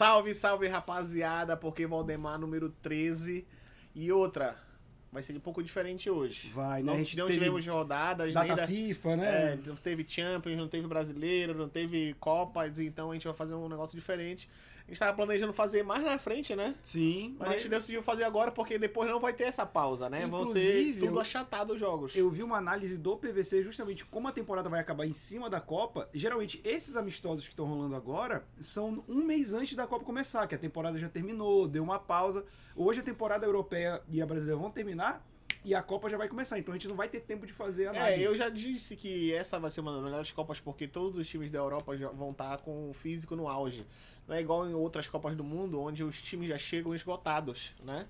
Salve, 0.00 0.34
salve, 0.34 0.66
rapaziada, 0.66 1.58
porque 1.58 1.86
Valdemar 1.86 2.38
número 2.38 2.70
13. 2.80 3.46
E 3.94 4.10
outra, 4.10 4.56
vai 5.12 5.22
ser 5.22 5.36
um 5.36 5.40
pouco 5.40 5.62
diferente 5.62 6.08
hoje. 6.08 6.48
Vai, 6.48 6.80
né? 6.82 6.86
Não, 6.86 6.94
A 6.94 6.96
gente 6.96 7.18
não 7.18 7.26
teve 7.26 7.38
tivemos 7.38 7.66
rodadas, 7.66 8.32
Data 8.32 8.46
nem 8.46 8.56
da- 8.56 8.66
FIFA, 8.66 9.16
né? 9.16 9.52
é, 9.52 9.58
não 9.66 9.74
teve 9.76 10.06
Champions, 10.08 10.56
não 10.56 10.68
teve 10.68 10.86
Brasileiro, 10.86 11.52
não 11.52 11.68
teve 11.68 12.14
Copas, 12.18 12.78
então 12.78 13.10
a 13.10 13.14
gente 13.14 13.26
vai 13.26 13.34
fazer 13.36 13.52
um 13.52 13.68
negócio 13.68 13.94
diferente. 13.94 14.48
A 14.90 14.92
gente 14.92 14.98
tava 14.98 15.16
planejando 15.16 15.52
fazer 15.52 15.84
mais 15.84 16.02
na 16.02 16.18
frente, 16.18 16.56
né? 16.56 16.74
Sim, 16.82 17.36
Mas 17.38 17.50
a 17.50 17.52
gente 17.52 17.68
decidiu 17.68 18.02
fazer 18.02 18.24
agora 18.24 18.50
porque 18.50 18.76
depois 18.76 19.08
não 19.08 19.20
vai 19.20 19.32
ter 19.32 19.44
essa 19.44 19.64
pausa, 19.64 20.10
né? 20.10 20.26
Vão 20.26 20.44
ser 20.44 20.58
Inclusive, 20.58 21.06
tudo 21.06 21.20
achatado 21.20 21.74
os 21.74 21.78
jogos. 21.78 22.16
Eu 22.16 22.28
vi 22.28 22.42
uma 22.42 22.56
análise 22.56 22.98
do 22.98 23.16
PVC 23.16 23.62
justamente 23.62 24.04
como 24.04 24.26
a 24.26 24.32
temporada 24.32 24.68
vai 24.68 24.80
acabar 24.80 25.06
em 25.06 25.12
cima 25.12 25.48
da 25.48 25.60
Copa. 25.60 26.08
Geralmente, 26.12 26.60
esses 26.64 26.96
amistosos 26.96 27.44
que 27.44 27.52
estão 27.52 27.66
rolando 27.66 27.94
agora 27.94 28.44
são 28.58 29.04
um 29.08 29.22
mês 29.22 29.54
antes 29.54 29.76
da 29.76 29.86
Copa 29.86 30.04
começar, 30.04 30.48
que 30.48 30.56
a 30.56 30.58
temporada 30.58 30.98
já 30.98 31.08
terminou, 31.08 31.68
deu 31.68 31.84
uma 31.84 32.00
pausa. 32.00 32.44
Hoje 32.74 32.98
a 32.98 33.04
temporada 33.04 33.46
europeia 33.46 34.02
e 34.08 34.20
a 34.20 34.26
brasileira 34.26 34.60
vão 34.60 34.72
terminar 34.72 35.24
e 35.64 35.74
a 35.74 35.82
Copa 35.82 36.08
já 36.08 36.16
vai 36.16 36.28
começar. 36.28 36.58
Então 36.58 36.72
a 36.72 36.76
gente 36.76 36.88
não 36.88 36.96
vai 36.96 37.08
ter 37.08 37.20
tempo 37.20 37.46
de 37.46 37.52
fazer 37.52 37.86
a 37.86 37.90
análise. 37.90 38.22
É, 38.22 38.26
eu 38.26 38.34
já 38.34 38.48
disse 38.48 38.96
que 38.96 39.32
essa 39.32 39.58
vai 39.58 39.70
ser 39.70 39.80
uma 39.80 39.92
das 39.92 40.02
melhores 40.02 40.32
Copas 40.32 40.60
porque 40.60 40.86
todos 40.86 41.18
os 41.18 41.28
times 41.28 41.50
da 41.50 41.58
Europa 41.58 41.96
vão 42.14 42.30
estar 42.30 42.58
com 42.58 42.90
o 42.90 42.94
físico 42.94 43.36
no 43.36 43.48
auge. 43.48 43.86
Não 44.30 44.36
é 44.36 44.40
igual 44.40 44.64
em 44.64 44.74
outras 44.74 45.08
Copas 45.08 45.36
do 45.36 45.42
Mundo, 45.42 45.80
onde 45.80 46.04
os 46.04 46.22
times 46.22 46.48
já 46.48 46.56
chegam 46.56 46.94
esgotados, 46.94 47.74
né? 47.82 48.06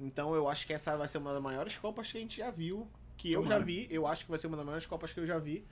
Então 0.00 0.34
eu 0.34 0.48
acho 0.48 0.66
que 0.66 0.72
essa 0.72 0.96
vai 0.96 1.06
ser 1.06 1.18
uma 1.18 1.32
das 1.32 1.40
maiores 1.40 1.76
Copas 1.76 2.10
que 2.10 2.18
a 2.18 2.20
gente 2.20 2.38
já 2.38 2.50
viu. 2.50 2.88
Que 3.16 3.30
eu 3.30 3.42
já 3.42 3.50
Tomara. 3.50 3.64
vi, 3.64 3.86
eu 3.88 4.04
acho 4.04 4.24
que 4.24 4.30
vai 4.30 4.36
ser 4.36 4.48
uma 4.48 4.56
das 4.56 4.66
maiores 4.66 4.84
Copas 4.84 5.12
que 5.12 5.20
eu 5.20 5.26
já 5.26 5.38
vi. 5.38 5.64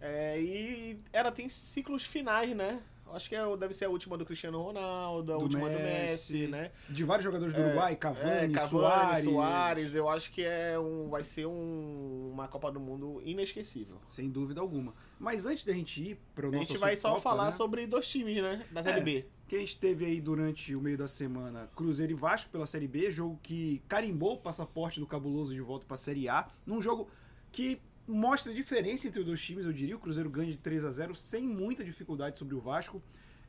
É, 0.00 0.40
e 0.40 1.00
ela 1.12 1.32
tem 1.32 1.48
ciclos 1.48 2.04
finais, 2.04 2.54
né? 2.54 2.80
Acho 3.10 3.28
que 3.28 3.34
é- 3.36 3.56
deve 3.58 3.74
ser 3.74 3.84
a 3.84 3.90
última 3.90 4.16
do 4.16 4.24
Cristiano 4.24 4.60
Ronaldo, 4.62 5.34
a 5.34 5.36
Do 5.36 5.42
última 5.42 5.68
do 5.68 5.74
Messi. 5.78 6.38
Messi, 6.38 6.46
né? 6.46 6.70
De 6.88 7.04
vários 7.04 7.24
jogadores 7.24 7.52
do 7.52 7.60
Uruguai, 7.60 7.94
Cavani, 7.94 8.30
É, 8.30 8.48
Cavani, 8.48 8.68
Soares. 8.70 9.24
Soares, 9.24 9.94
eu 9.94 10.08
acho 10.08 10.32
que 10.32 10.42
é 10.42 10.78
um, 10.78 11.10
vai 11.10 11.22
ser 11.22 11.46
um- 11.46 12.30
uma 12.32 12.48
Copa 12.48 12.72
do 12.72 12.80
Mundo 12.80 13.20
inesquecível. 13.24 13.98
Sem 14.08 14.30
dúvida 14.30 14.60
alguma. 14.62 14.94
Mas 15.18 15.44
antes 15.44 15.64
da 15.64 15.74
gente 15.74 16.02
ir 16.02 16.18
para 16.34 16.46
o 16.46 16.48
A 16.48 16.52
nosso 16.52 16.68
gente 16.70 16.78
vai 16.78 16.96
só 16.96 17.20
falar 17.20 17.46
né? 17.46 17.50
sobre 17.52 17.86
dois 17.86 18.08
times, 18.08 18.42
né? 18.42 18.62
Da 18.70 18.82
Série 18.82 19.00
É. 19.00 19.02
B. 19.02 19.26
que 19.46 19.56
a 19.56 19.58
gente 19.58 19.76
teve 19.76 20.06
aí 20.06 20.18
durante 20.18 20.74
o 20.74 20.80
meio 20.80 20.96
da 20.96 21.06
semana 21.06 21.68
Cruzeiro 21.76 22.12
e 22.12 22.14
Vasco 22.14 22.48
pela 22.50 22.64
Série 22.66 22.88
B, 22.88 23.10
jogo 23.10 23.38
que 23.42 23.82
carimbou 23.86 24.34
o 24.34 24.38
passaporte 24.38 24.98
do 24.98 25.06
Cabuloso 25.06 25.52
de 25.52 25.60
volta 25.60 25.84
para 25.84 25.94
a 25.96 25.98
Série 25.98 26.26
A, 26.30 26.48
num 26.64 26.80
jogo 26.80 27.10
que 27.50 27.78
mostra 28.06 28.52
a 28.52 28.54
diferença 28.54 29.06
entre 29.06 29.20
os 29.20 29.26
dois 29.26 29.40
times, 29.40 29.64
eu 29.64 29.72
diria. 29.72 29.96
O 29.96 29.98
Cruzeiro 29.98 30.30
ganha 30.30 30.50
de 30.50 30.58
3 30.58 30.84
a 30.84 30.90
0 30.90 31.14
sem 31.14 31.46
muita 31.46 31.84
dificuldade 31.84 32.38
sobre 32.38 32.54
o 32.54 32.60
Vasco. 32.60 33.02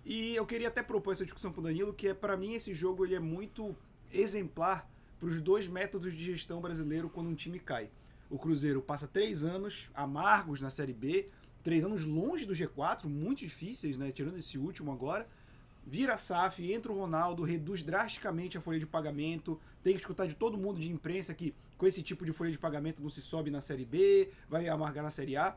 E 0.06 0.36
eu 0.36 0.46
queria 0.46 0.68
até 0.68 0.84
propor 0.84 1.12
essa 1.12 1.24
discussão 1.24 1.52
pro 1.52 1.62
Danilo, 1.62 1.94
que 1.94 2.10
é 2.10 2.14
para 2.14 2.36
mim 2.36 2.54
esse 2.54 2.74
jogo 2.74 3.06
ele 3.06 3.16
é 3.16 3.20
muito 3.20 3.76
exemplar 4.12 4.90
para 5.20 5.30
os 5.30 5.40
dois 5.40 5.68
métodos 5.68 6.14
de 6.14 6.24
gestão 6.24 6.60
brasileiro 6.60 7.10
quando 7.10 7.30
um 7.30 7.36
time 7.36 7.60
cai. 7.60 7.90
O 8.30 8.38
Cruzeiro 8.38 8.82
passa 8.82 9.08
três 9.08 9.44
anos 9.44 9.90
amargos 9.94 10.60
na 10.60 10.70
Série 10.70 10.94
B, 10.94 11.30
três 11.62 11.86
anos 11.86 12.04
longe 12.04 12.46
do 12.46 12.54
G4, 12.54 13.06
muito 13.06 13.40
difíceis, 13.40 13.98
né? 13.98 14.12
Tirando 14.12 14.38
esse 14.38 14.58
último 14.58 14.92
agora. 14.92 15.28
Vira 15.86 16.14
a 16.14 16.18
SAF, 16.18 16.72
entra 16.72 16.92
o 16.92 16.98
Ronaldo, 16.98 17.44
reduz 17.44 17.84
drasticamente 17.84 18.58
a 18.58 18.62
folha 18.62 18.80
de 18.80 18.86
pagamento. 18.86 19.60
Tem 19.82 19.94
que 19.94 20.00
escutar 20.00 20.28
de 20.28 20.36
todo 20.36 20.58
mundo 20.58 20.80
de 20.80 20.90
imprensa 20.90 21.34
que 21.34 21.54
com 21.78 21.86
esse 21.86 22.02
tipo 22.02 22.26
de 22.26 22.32
folha 22.32 22.52
de 22.52 22.58
pagamento 22.58 23.02
não 23.02 23.10
se 23.10 23.22
sobe 23.22 23.52
na 23.52 23.60
Série 23.60 23.86
B, 23.86 24.30
vai 24.50 24.68
amargar 24.70 25.04
na 25.04 25.10
Série 25.10 25.36
A 25.36 25.56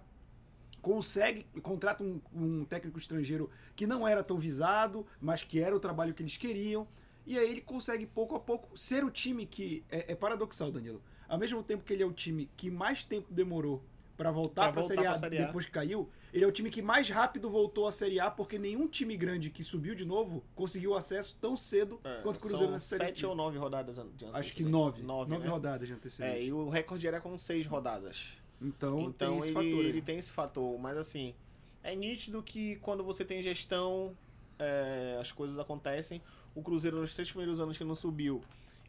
consegue, 0.86 1.44
contrata 1.62 2.04
um, 2.04 2.20
um 2.32 2.64
técnico 2.64 2.96
estrangeiro 2.96 3.50
que 3.74 3.88
não 3.88 4.06
era 4.06 4.22
tão 4.22 4.38
visado, 4.38 5.04
mas 5.20 5.42
que 5.42 5.60
era 5.60 5.74
o 5.74 5.80
trabalho 5.80 6.14
que 6.14 6.22
eles 6.22 6.36
queriam. 6.36 6.86
E 7.26 7.36
aí 7.36 7.50
ele 7.50 7.60
consegue 7.60 8.06
pouco 8.06 8.36
a 8.36 8.40
pouco 8.40 8.78
ser 8.78 9.02
o 9.04 9.10
time 9.10 9.46
que. 9.46 9.84
É, 9.90 10.12
é 10.12 10.14
paradoxal, 10.14 10.70
Danilo. 10.70 11.02
Ao 11.28 11.36
mesmo 11.36 11.60
tempo 11.60 11.82
que 11.82 11.92
ele 11.92 12.04
é 12.04 12.06
o 12.06 12.12
time 12.12 12.48
que 12.56 12.70
mais 12.70 13.04
tempo 13.04 13.34
demorou 13.34 13.82
para 14.16 14.30
voltar 14.30 14.70
Pra 14.70 14.74
para 14.74 14.80
a 14.80 15.16
Série 15.16 15.38
A. 15.38 15.46
depois 15.46 15.66
que 15.66 15.72
caiu, 15.72 16.08
ele 16.36 16.44
é 16.44 16.46
o 16.48 16.52
time 16.52 16.70
que 16.70 16.82
mais 16.82 17.08
rápido 17.08 17.48
voltou 17.48 17.86
à 17.86 17.90
Série 17.92 18.20
A, 18.20 18.30
porque 18.30 18.58
nenhum 18.58 18.86
time 18.86 19.16
grande 19.16 19.48
que 19.50 19.64
subiu 19.64 19.94
de 19.94 20.04
novo 20.04 20.44
conseguiu 20.54 20.94
acesso 20.94 21.34
tão 21.40 21.56
cedo 21.56 21.98
É, 22.04 22.20
quanto 22.22 22.36
o 22.36 22.40
Cruzeiro 22.40 22.70
nessa 22.72 22.96
Série 22.96 23.04
sete 23.06 23.24
ou 23.26 23.34
nove 23.34 23.56
rodadas 23.58 23.96
de 23.96 24.02
Acho 24.02 24.54
que 24.54 24.62
antecedência. 24.62 24.68
nove. 24.70 25.02
Nove, 25.02 25.30
Nove 25.30 25.44
né? 25.44 25.50
rodadas 25.50 25.88
de 25.88 25.94
É, 25.94 25.96
antecedência. 25.96 26.44
e 26.46 26.52
o 26.52 26.68
recorde 26.68 27.06
era 27.08 27.20
com 27.20 27.36
seis 27.38 27.66
rodadas. 27.66 28.34
Então, 28.60 29.00
Então 29.00 29.30
tem 29.30 29.38
esse 29.38 29.46
ele, 29.48 29.54
fator. 29.54 29.80
aí. 29.80 29.86
ele 29.86 30.02
tem 30.02 30.18
esse 30.18 30.30
fator. 30.30 30.78
Mas 30.78 30.96
assim, 30.98 31.34
é 31.82 31.94
nítido 31.96 32.42
que 32.42 32.76
quando 32.76 33.02
você 33.02 33.24
tem 33.24 33.40
gestão, 33.42 34.14
é, 34.58 35.18
as 35.20 35.32
coisas 35.32 35.58
acontecem. 35.58 36.20
O 36.54 36.62
Cruzeiro, 36.62 37.00
nos 37.00 37.14
três 37.14 37.30
primeiros 37.30 37.60
anos 37.60 37.76
que 37.78 37.84
não 37.84 37.94
subiu, 37.94 38.42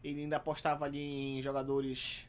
ele 0.04 0.22
ainda 0.22 0.36
apostava 0.38 0.86
ali 0.86 1.00
em 1.00 1.42
jogadores, 1.42 2.28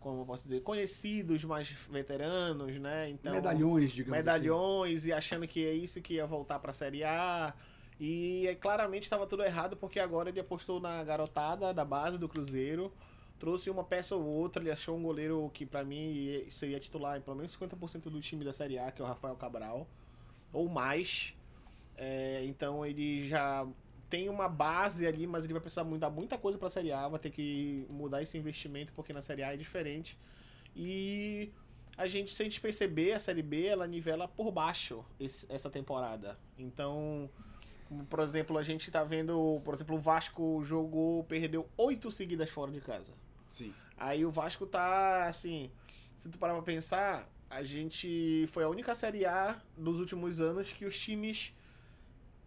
como 0.00 0.22
eu 0.22 0.26
posso 0.26 0.44
dizer, 0.44 0.62
conhecidos, 0.62 1.44
mais 1.44 1.68
veteranos, 1.90 2.76
né? 2.78 3.10
Então, 3.10 3.32
medalhões, 3.32 3.92
digamos 3.92 4.18
assim. 4.18 4.26
medalhões 4.40 5.04
e 5.06 5.12
achando 5.12 5.46
que 5.46 5.64
é 5.64 5.72
isso 5.74 6.00
que 6.00 6.14
ia 6.14 6.26
voltar 6.26 6.58
pra 6.58 6.72
Série 6.72 7.04
A. 7.04 7.54
E 8.00 8.46
é, 8.48 8.54
claramente 8.54 9.02
estava 9.02 9.26
tudo 9.26 9.42
errado 9.44 9.76
porque 9.76 10.00
agora 10.00 10.30
ele 10.30 10.40
apostou 10.40 10.80
na 10.80 11.04
garotada 11.04 11.72
da 11.74 11.84
base 11.84 12.16
do 12.16 12.28
Cruzeiro. 12.28 12.90
Trouxe 13.38 13.68
uma 13.70 13.84
peça 13.84 14.16
ou 14.16 14.22
outra, 14.24 14.62
ele 14.62 14.70
achou 14.70 14.96
um 14.96 15.02
goleiro 15.02 15.50
que 15.54 15.64
pra 15.66 15.84
mim 15.84 16.12
ia- 16.12 16.50
seria 16.50 16.80
titular 16.80 17.18
em 17.18 17.20
pelo 17.22 17.36
menos 17.36 17.52
50% 17.56 18.10
do 18.10 18.20
time 18.20 18.44
da 18.44 18.52
Série 18.52 18.78
A, 18.78 18.90
que 18.90 19.00
é 19.00 19.04
o 19.04 19.08
Rafael 19.08 19.34
Cabral, 19.36 19.86
ou 20.52 20.68
mais. 20.68 21.34
É, 21.96 22.42
então 22.46 22.84
ele 22.86 23.28
já 23.28 23.66
tem 24.10 24.28
uma 24.28 24.48
base 24.48 25.06
ali, 25.06 25.26
mas 25.26 25.44
ele 25.44 25.52
vai 25.54 25.62
precisar 25.62 25.84
mudar 25.84 26.10
muita 26.10 26.36
coisa 26.36 26.58
pra 26.58 26.68
Série 26.68 26.92
A, 26.92 27.06
vai 27.08 27.20
ter 27.20 27.30
que 27.30 27.86
mudar 27.88 28.20
esse 28.22 28.36
investimento 28.36 28.92
porque 28.92 29.12
na 29.12 29.22
Série 29.22 29.42
A 29.44 29.54
é 29.54 29.56
diferente. 29.56 30.18
E 30.74 31.52
a 31.96 32.06
gente, 32.06 32.32
se 32.34 32.42
a 32.42 32.44
gente 32.44 32.60
perceber, 32.60 33.12
a 33.12 33.18
Série 33.20 33.42
B, 33.42 33.66
ela 33.66 33.86
nivela 33.86 34.26
por 34.28 34.50
baixo 34.50 35.04
esse- 35.18 35.46
essa 35.48 35.70
temporada. 35.70 36.38
Então, 36.58 37.30
por 38.08 38.20
exemplo, 38.20 38.58
a 38.58 38.62
gente 38.62 38.90
tá 38.90 39.04
vendo, 39.04 39.60
por 39.64 39.74
exemplo, 39.74 39.96
o 39.96 39.98
Vasco 40.00 40.62
jogou, 40.64 41.24
perdeu 41.24 41.68
oito 41.76 42.10
seguidas 42.10 42.50
fora 42.50 42.70
de 42.70 42.80
casa. 42.80 43.14
Sim. 43.48 43.72
Aí 43.96 44.24
o 44.24 44.30
Vasco 44.30 44.66
tá, 44.66 45.26
assim, 45.26 45.70
se 46.18 46.28
tu 46.28 46.38
parar 46.38 46.54
pra 46.54 46.62
pensar, 46.62 47.28
a 47.48 47.62
gente 47.62 48.46
foi 48.48 48.64
a 48.64 48.68
única 48.68 48.94
Série 48.94 49.26
A 49.26 49.60
dos 49.76 49.98
últimos 50.00 50.40
anos 50.40 50.72
que 50.72 50.84
os 50.84 50.98
times 50.98 51.52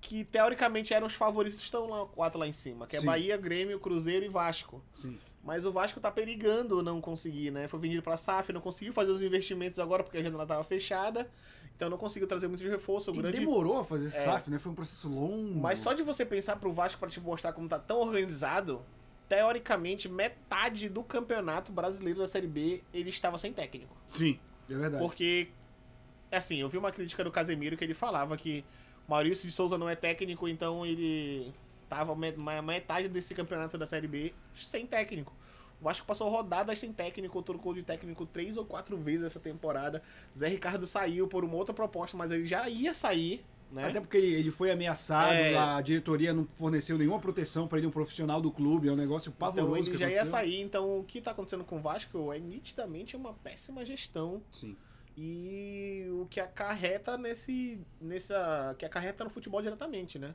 que 0.03 0.25
teoricamente 0.25 0.93
eram 0.93 1.07
os 1.07 1.13
favoritos 1.13 1.61
estão 1.61 1.87
lá, 1.87 2.05
quatro 2.05 2.37
lá 2.37 2.45
em 2.45 2.51
cima, 2.51 2.85
que 2.85 2.97
é 2.97 2.99
Sim. 2.99 3.05
Bahia, 3.05 3.37
Grêmio, 3.37 3.79
Cruzeiro 3.79 4.25
e 4.25 4.27
Vasco. 4.27 4.83
Sim. 4.93 5.17
Mas 5.41 5.65
o 5.65 5.71
Vasco 5.71 5.99
tá 5.99 6.11
perigando 6.11 6.83
não 6.83 6.99
conseguir, 6.99 7.51
né? 7.51 7.69
Foi 7.69 7.79
vendido 7.79 8.03
pra 8.03 8.17
SAF, 8.17 8.51
não 8.51 8.59
conseguiu 8.59 8.91
fazer 8.91 9.11
os 9.11 9.21
investimentos 9.21 9.79
agora 9.79 10.03
porque 10.03 10.17
a 10.17 10.23
janela 10.23 10.45
tava 10.45 10.63
fechada. 10.63 11.29
Então 11.75 11.89
não 11.89 11.97
conseguiu 11.97 12.27
trazer 12.27 12.49
muito 12.49 12.61
de 12.61 12.69
reforço. 12.69 13.11
O 13.11 13.15
E 13.15 13.17
grande... 13.17 13.39
demorou 13.39 13.79
a 13.79 13.85
fazer 13.85 14.09
SAF, 14.09 14.51
né? 14.51 14.59
Foi 14.59 14.73
um 14.73 14.75
processo 14.75 15.09
longo. 15.09 15.59
Mas 15.59 15.79
só 15.79 15.93
de 15.93 16.03
você 16.03 16.25
pensar 16.25 16.57
pro 16.57 16.73
Vasco 16.73 16.99
pra 16.99 17.09
te 17.09 17.21
mostrar 17.21 17.53
como 17.53 17.67
tá 17.69 17.79
tão 17.79 18.01
organizado, 18.01 18.81
teoricamente, 19.29 20.09
metade 20.09 20.89
do 20.89 21.01
campeonato 21.01 21.71
brasileiro 21.71 22.19
da 22.19 22.27
Série 22.27 22.47
B 22.47 22.83
ele 22.93 23.09
estava 23.09 23.37
sem 23.37 23.53
técnico. 23.53 23.95
Sim, 24.05 24.37
é 24.69 24.75
verdade. 24.75 25.01
Porque, 25.01 25.47
assim, 26.29 26.59
eu 26.59 26.67
vi 26.67 26.77
uma 26.77 26.91
crítica 26.91 27.23
do 27.23 27.31
Casemiro 27.31 27.77
que 27.77 27.83
ele 27.83 27.93
falava 27.93 28.35
que 28.37 28.63
Maurício 29.07 29.47
de 29.47 29.53
Souza 29.53 29.77
não 29.77 29.89
é 29.89 29.95
técnico, 29.95 30.47
então 30.47 30.85
ele 30.85 31.53
tava 31.89 32.15
metade 32.15 33.07
desse 33.07 33.33
campeonato 33.35 33.77
da 33.77 33.85
Série 33.85 34.07
B 34.07 34.33
sem 34.55 34.85
técnico. 34.85 35.33
O 35.79 35.83
Vasco 35.83 36.05
passou 36.07 36.29
rodadas 36.29 36.79
sem 36.79 36.93
técnico, 36.93 37.41
trocou 37.41 37.73
de 37.73 37.83
técnico 37.83 38.25
três 38.25 38.55
ou 38.55 38.63
quatro 38.65 38.97
vezes 38.97 39.25
essa 39.25 39.39
temporada. 39.39 40.01
Zé 40.35 40.47
Ricardo 40.47 40.87
saiu 40.87 41.27
por 41.27 41.43
uma 41.43 41.55
outra 41.55 41.73
proposta, 41.73 42.15
mas 42.15 42.31
ele 42.31 42.47
já 42.47 42.69
ia 42.69 42.93
sair, 42.93 43.43
né? 43.69 43.89
Até 43.89 43.99
porque 43.99 44.15
ele, 44.15 44.33
ele 44.33 44.49
foi 44.49 44.71
ameaçado, 44.71 45.33
É. 45.33 45.57
a 45.57 45.81
diretoria 45.81 46.33
não 46.33 46.45
forneceu 46.45 46.97
nenhuma 46.97 47.19
proteção 47.19 47.67
pra 47.67 47.77
ele, 47.79 47.87
um 47.87 47.91
profissional 47.91 48.41
do 48.41 48.49
clube, 48.49 48.87
é 48.87 48.91
um 48.93 48.95
negócio 48.95 49.29
pavoroso. 49.33 49.91
Então 49.91 49.93
ele 49.93 49.97
já 49.97 50.09
ia 50.09 50.25
sair, 50.25 50.61
então 50.61 50.99
o 50.99 51.03
que 51.03 51.19
tá 51.19 51.31
acontecendo 51.31 51.65
com 51.65 51.77
o 51.77 51.81
Vasco 51.81 52.31
é 52.31 52.39
nitidamente 52.39 53.17
uma 53.17 53.33
péssima 53.33 53.83
gestão 53.83 54.41
Sim. 54.51 54.77
E 55.15 56.07
o 56.11 56.25
que 56.25 56.39
acarreta 56.39 57.17
nesse 57.17 57.79
nessa 58.01 58.75
que 58.77 58.85
acarreta 58.85 59.23
no 59.23 59.29
futebol 59.29 59.61
diretamente, 59.61 60.17
né? 60.17 60.33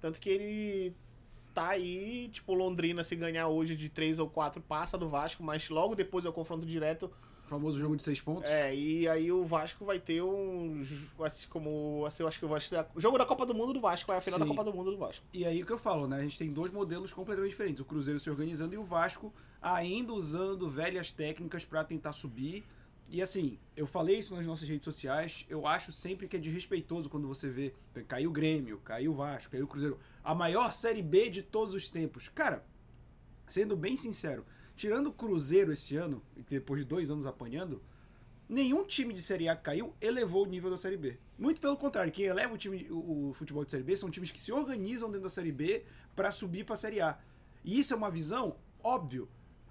Tanto 0.00 0.20
que 0.20 0.28
ele 0.28 0.94
tá 1.54 1.70
aí, 1.70 2.28
tipo, 2.32 2.54
Londrina 2.54 3.02
se 3.02 3.16
ganhar 3.16 3.48
hoje 3.48 3.76
de 3.76 3.88
3 3.88 4.18
ou 4.18 4.28
4 4.28 4.62
passa 4.62 4.96
do 4.96 5.08
Vasco, 5.08 5.42
mas 5.42 5.68
logo 5.68 5.94
depois 5.94 6.24
é 6.24 6.28
o 6.28 6.32
confronto 6.32 6.64
direto. 6.66 7.10
O 7.44 7.48
famoso 7.48 7.78
jogo 7.80 7.96
de 7.96 8.02
seis 8.04 8.20
pontos. 8.20 8.48
É, 8.48 8.72
e 8.72 9.08
aí 9.08 9.32
o 9.32 9.44
Vasco 9.44 9.84
vai 9.84 9.98
ter 9.98 10.22
um 10.22 10.82
assim 11.24 11.48
como 11.48 12.04
assim, 12.06 12.22
eu 12.22 12.28
acho 12.28 12.38
que 12.38 12.44
o 12.44 12.48
Vasco 12.48 12.76
o 12.94 13.00
jogo 13.00 13.18
da 13.18 13.26
Copa 13.26 13.44
do 13.44 13.52
Mundo 13.52 13.72
do 13.72 13.80
Vasco, 13.80 14.12
é 14.12 14.16
a 14.16 14.20
final 14.20 14.38
Sim. 14.38 14.44
da 14.44 14.48
Copa 14.48 14.70
do 14.70 14.76
Mundo 14.76 14.92
do 14.92 14.96
Vasco. 14.96 15.26
E 15.32 15.44
aí 15.44 15.60
o 15.60 15.66
que 15.66 15.72
eu 15.72 15.78
falo, 15.78 16.06
né? 16.06 16.18
A 16.18 16.22
gente 16.22 16.38
tem 16.38 16.52
dois 16.52 16.70
modelos 16.70 17.12
completamente 17.12 17.50
diferentes. 17.50 17.80
O 17.80 17.84
Cruzeiro 17.84 18.20
se 18.20 18.30
organizando 18.30 18.74
e 18.74 18.78
o 18.78 18.84
Vasco 18.84 19.32
ainda 19.60 20.12
usando 20.12 20.70
velhas 20.70 21.12
técnicas 21.12 21.64
pra 21.64 21.82
tentar 21.82 22.12
subir. 22.12 22.64
E 23.12 23.20
assim, 23.20 23.58
eu 23.76 23.88
falei 23.88 24.20
isso 24.20 24.36
nas 24.36 24.46
nossas 24.46 24.68
redes 24.68 24.84
sociais, 24.84 25.44
eu 25.48 25.66
acho 25.66 25.92
sempre 25.92 26.28
que 26.28 26.36
é 26.36 26.38
desrespeitoso 26.38 27.10
quando 27.10 27.26
você 27.26 27.50
vê, 27.50 27.74
caiu 28.06 28.30
o 28.30 28.32
Grêmio, 28.32 28.78
caiu 28.84 29.10
o 29.10 29.16
Vasco, 29.16 29.50
caiu 29.50 29.64
o 29.64 29.68
Cruzeiro, 29.68 29.98
a 30.22 30.32
maior 30.32 30.70
Série 30.70 31.02
B 31.02 31.28
de 31.28 31.42
todos 31.42 31.74
os 31.74 31.88
tempos. 31.88 32.28
Cara, 32.28 32.64
sendo 33.48 33.76
bem 33.76 33.96
sincero, 33.96 34.46
tirando 34.76 35.08
o 35.08 35.12
Cruzeiro 35.12 35.72
esse 35.72 35.96
ano, 35.96 36.22
depois 36.48 36.82
de 36.82 36.86
dois 36.86 37.10
anos 37.10 37.26
apanhando, 37.26 37.82
nenhum 38.48 38.84
time 38.84 39.12
de 39.12 39.20
Série 39.20 39.48
A 39.48 39.56
que 39.56 39.62
caiu 39.62 39.92
elevou 40.00 40.44
o 40.44 40.48
nível 40.48 40.70
da 40.70 40.76
Série 40.76 40.96
B. 40.96 41.18
Muito 41.36 41.60
pelo 41.60 41.76
contrário, 41.76 42.12
quem 42.12 42.26
eleva 42.26 42.54
o, 42.54 42.58
time, 42.58 42.86
o, 42.92 43.30
o 43.30 43.34
futebol 43.34 43.64
de 43.64 43.72
Série 43.72 43.82
B 43.82 43.96
são 43.96 44.08
times 44.08 44.30
que 44.30 44.38
se 44.38 44.52
organizam 44.52 45.08
dentro 45.08 45.24
da 45.24 45.30
Série 45.30 45.50
B 45.50 45.84
para 46.14 46.30
subir 46.30 46.64
para 46.64 46.74
a 46.74 46.78
Série 46.78 47.00
A. 47.00 47.18
E 47.64 47.76
isso 47.76 47.92
é 47.92 47.96
uma 47.96 48.10
visão, 48.10 48.54
óbvio, 48.84 49.28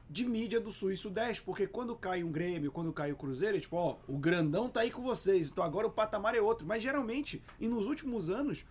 de 0.09 0.25
mídia 0.25 0.59
do 0.59 0.71
Sul 0.71 0.91
e 0.91 0.97
Sudeste, 0.97 1.43
porque 1.43 1.67
quando 1.67 1.95
cai 1.95 2.23
um 2.23 2.31
Grêmio, 2.31 2.71
quando 2.71 2.91
cai 2.91 3.11
o 3.11 3.15
Cruzeiro, 3.15 3.57
é 3.57 3.59
tipo, 3.59 3.75
ó, 3.75 3.97
o 4.07 4.17
grandão 4.17 4.67
tá 4.67 4.81
aí 4.81 4.89
com 4.89 5.03
vocês, 5.03 5.49
então 5.49 5.63
agora 5.63 5.85
o 5.85 5.91
patamar 5.91 6.33
é 6.35 6.41
outro. 6.41 6.65
Mas 6.65 6.81
geralmente, 6.81 7.43
e 7.59 7.67
nos 7.67 7.85
últimos 7.85 8.29
anos, 8.29 8.65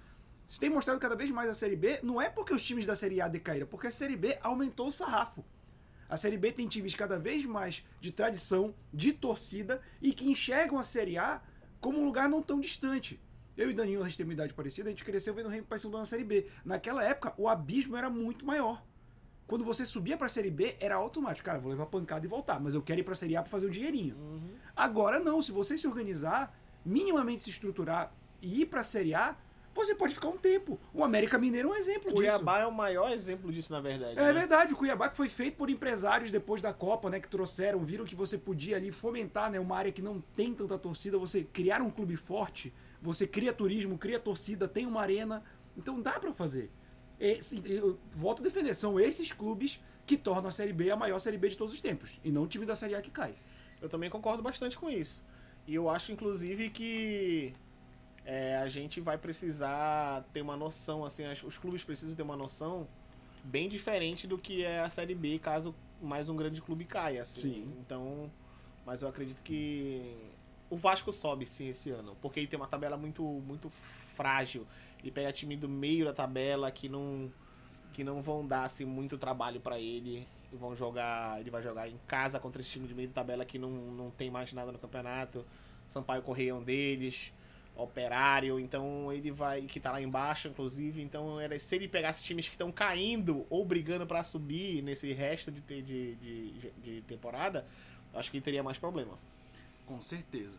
se 0.48 0.58
tem 0.58 0.68
mostrado 0.68 0.98
cada 0.98 1.14
vez 1.14 1.30
mais 1.30 1.48
a 1.48 1.54
Série 1.54 1.76
B, 1.76 2.00
não 2.02 2.20
é 2.20 2.28
porque 2.28 2.52
os 2.52 2.64
times 2.64 2.84
da 2.84 2.96
Série 2.96 3.20
A 3.20 3.28
decaíram, 3.28 3.68
porque 3.68 3.86
a 3.86 3.92
Série 3.92 4.16
B 4.16 4.36
aumentou 4.42 4.88
o 4.88 4.92
sarrafo. 4.92 5.44
A 6.08 6.16
Série 6.16 6.38
B 6.38 6.50
tem 6.50 6.66
times 6.66 6.94
cada 6.94 7.18
vez 7.18 7.44
mais 7.44 7.84
de 8.00 8.10
tradição, 8.10 8.74
de 8.92 9.12
torcida 9.12 9.80
e 10.02 10.12
que 10.12 10.28
enxergam 10.28 10.78
a 10.78 10.82
Série 10.82 11.18
A 11.18 11.40
como 11.80 12.00
um 12.00 12.04
lugar 12.04 12.28
não 12.28 12.42
tão 12.42 12.58
distante. 12.58 13.20
Eu 13.56 13.70
e 13.70 13.74
Danilo, 13.74 14.02
a 14.02 14.08
gente 14.08 14.16
tem 14.16 14.24
uma 14.24 14.32
idade 14.32 14.54
parecida, 14.54 14.88
a 14.88 14.92
gente 14.92 15.04
cresceu 15.04 15.34
vendo 15.34 15.46
o 15.46 15.48
Remo 15.50 15.66
Paysandu 15.66 15.98
na 15.98 16.06
Série 16.06 16.24
B. 16.24 16.46
Naquela 16.64 17.04
época, 17.04 17.34
o 17.36 17.48
abismo 17.48 17.96
era 17.96 18.08
muito 18.08 18.46
maior. 18.46 18.82
Quando 19.48 19.64
você 19.64 19.86
subia 19.86 20.14
pra 20.16 20.28
Série 20.28 20.50
B, 20.50 20.76
era 20.78 20.94
automático. 20.94 21.46
Cara, 21.46 21.58
vou 21.58 21.70
levar 21.70 21.86
pancada 21.86 22.24
e 22.24 22.28
voltar, 22.28 22.60
mas 22.60 22.74
eu 22.74 22.82
quero 22.82 23.00
ir 23.00 23.02
pra 23.02 23.14
Série 23.14 23.34
A 23.34 23.40
pra 23.40 23.50
fazer 23.50 23.66
um 23.66 23.70
dinheirinho. 23.70 24.14
Uhum. 24.14 24.50
Agora 24.76 25.18
não, 25.18 25.40
se 25.40 25.50
você 25.50 25.74
se 25.74 25.88
organizar, 25.88 26.54
minimamente 26.84 27.42
se 27.42 27.50
estruturar 27.50 28.12
e 28.42 28.60
ir 28.60 28.66
pra 28.66 28.82
Série 28.82 29.14
A, 29.14 29.34
você 29.74 29.94
pode 29.94 30.12
ficar 30.12 30.28
um 30.28 30.36
tempo. 30.36 30.78
O 30.92 31.02
América 31.02 31.38
Mineiro 31.38 31.68
é 31.68 31.72
um 31.72 31.74
exemplo 31.74 32.12
Cuiabá 32.12 32.54
disso. 32.56 32.64
é 32.64 32.66
o 32.66 32.74
maior 32.74 33.10
exemplo 33.10 33.50
disso, 33.50 33.72
na 33.72 33.80
verdade. 33.80 34.18
É 34.18 34.24
né? 34.24 34.32
verdade, 34.32 34.74
o 34.74 34.76
Cuiabá 34.76 35.08
que 35.08 35.16
foi 35.16 35.30
feito 35.30 35.56
por 35.56 35.70
empresários 35.70 36.30
depois 36.30 36.60
da 36.60 36.74
Copa, 36.74 37.08
né, 37.08 37.18
que 37.18 37.28
trouxeram, 37.28 37.84
viram 37.84 38.04
que 38.04 38.14
você 38.14 38.36
podia 38.36 38.76
ali 38.76 38.90
fomentar, 38.90 39.50
né, 39.50 39.58
uma 39.58 39.76
área 39.76 39.92
que 39.92 40.02
não 40.02 40.20
tem 40.36 40.52
tanta 40.52 40.76
torcida, 40.76 41.16
você 41.16 41.42
criar 41.42 41.80
um 41.80 41.88
clube 41.88 42.16
forte, 42.16 42.74
você 43.00 43.26
cria 43.26 43.52
turismo, 43.52 43.96
cria 43.96 44.18
torcida, 44.18 44.68
tem 44.68 44.84
uma 44.84 45.00
arena, 45.00 45.42
então 45.76 46.02
dá 46.02 46.18
pra 46.18 46.32
fazer. 46.32 46.70
Esse, 47.20 47.60
eu 47.70 47.98
volto 48.12 48.40
a 48.40 48.42
defender, 48.42 48.74
são 48.74 48.98
esses 49.00 49.32
clubes 49.32 49.80
que 50.06 50.16
tornam 50.16 50.48
a 50.48 50.50
Série 50.50 50.72
B 50.72 50.90
a 50.90 50.96
maior 50.96 51.18
Série 51.18 51.36
B 51.36 51.48
de 51.48 51.56
todos 51.56 51.74
os 51.74 51.80
tempos, 51.80 52.18
e 52.24 52.30
não 52.30 52.44
o 52.44 52.46
time 52.46 52.64
da 52.64 52.74
Série 52.74 52.94
A 52.94 53.02
que 53.02 53.10
cai. 53.10 53.34
Eu 53.80 53.88
também 53.88 54.08
concordo 54.08 54.42
bastante 54.42 54.76
com 54.78 54.88
isso. 54.88 55.22
E 55.66 55.74
eu 55.74 55.88
acho, 55.90 56.12
inclusive, 56.12 56.70
que 56.70 57.52
é, 58.24 58.56
a 58.56 58.68
gente 58.68 59.00
vai 59.00 59.18
precisar 59.18 60.24
ter 60.32 60.40
uma 60.42 60.56
noção, 60.56 61.04
assim, 61.04 61.24
as- 61.24 61.42
os 61.42 61.58
clubes 61.58 61.82
precisam 61.84 62.14
ter 62.14 62.22
uma 62.22 62.36
noção 62.36 62.86
bem 63.44 63.68
diferente 63.68 64.26
do 64.26 64.36
que 64.38 64.64
é 64.64 64.80
a 64.80 64.88
Série 64.90 65.14
B, 65.14 65.38
caso 65.38 65.74
mais 66.00 66.28
um 66.28 66.36
grande 66.36 66.60
clube 66.62 66.84
caia, 66.84 67.22
assim. 67.22 67.40
Sim. 67.40 67.74
Então, 67.80 68.30
mas 68.86 69.02
eu 69.02 69.08
acredito 69.08 69.42
que 69.42 70.14
o 70.70 70.76
Vasco 70.76 71.12
sobe, 71.12 71.46
sim, 71.46 71.68
esse 71.68 71.90
ano, 71.90 72.16
porque 72.20 72.40
ele 72.40 72.46
tem 72.46 72.58
uma 72.58 72.66
tabela 72.68 72.96
muito, 72.96 73.22
muito 73.22 73.70
frágil. 74.14 74.66
Ele 75.00 75.10
pega 75.10 75.32
time 75.32 75.56
do 75.56 75.68
meio 75.68 76.04
da 76.04 76.12
tabela 76.12 76.70
que 76.70 76.88
não 76.88 77.30
que 77.92 78.04
não 78.04 78.22
vão 78.22 78.46
dar 78.46 78.64
assim, 78.64 78.84
muito 78.84 79.18
trabalho 79.18 79.60
pra 79.60 79.78
ele. 79.78 80.26
E 80.52 80.56
vão 80.56 80.74
jogar, 80.74 81.40
ele 81.40 81.50
vai 81.50 81.62
jogar 81.62 81.88
em 81.88 81.98
casa 82.06 82.38
contra 82.38 82.62
esse 82.62 82.70
time 82.70 82.86
de 82.86 82.94
meio 82.94 83.08
de 83.08 83.14
tabela 83.14 83.44
que 83.44 83.58
não, 83.58 83.70
não 83.70 84.10
tem 84.10 84.30
mais 84.30 84.52
nada 84.52 84.72
no 84.72 84.78
campeonato. 84.78 85.44
Sampaio 85.86 86.22
Correia 86.22 86.50
é 86.50 86.54
um 86.54 86.62
deles, 86.62 87.32
Operário, 87.78 88.58
então 88.58 89.12
ele 89.12 89.30
vai 89.30 89.62
que 89.62 89.78
tá 89.78 89.92
lá 89.92 90.02
embaixo, 90.02 90.48
inclusive, 90.48 91.00
então 91.00 91.38
era 91.38 91.56
se 91.60 91.76
ele 91.76 91.86
pegasse 91.86 92.24
times 92.24 92.48
que 92.48 92.56
estão 92.56 92.72
caindo 92.72 93.46
ou 93.48 93.64
brigando 93.64 94.04
pra 94.04 94.24
subir 94.24 94.82
nesse 94.82 95.12
resto 95.12 95.52
de, 95.52 95.60
de, 95.60 96.16
de, 96.16 96.72
de 96.82 97.02
temporada, 97.02 97.64
acho 98.12 98.32
que 98.32 98.38
ele 98.38 98.44
teria 98.44 98.64
mais 98.64 98.78
problema. 98.78 99.16
Com 99.86 100.00
certeza. 100.00 100.58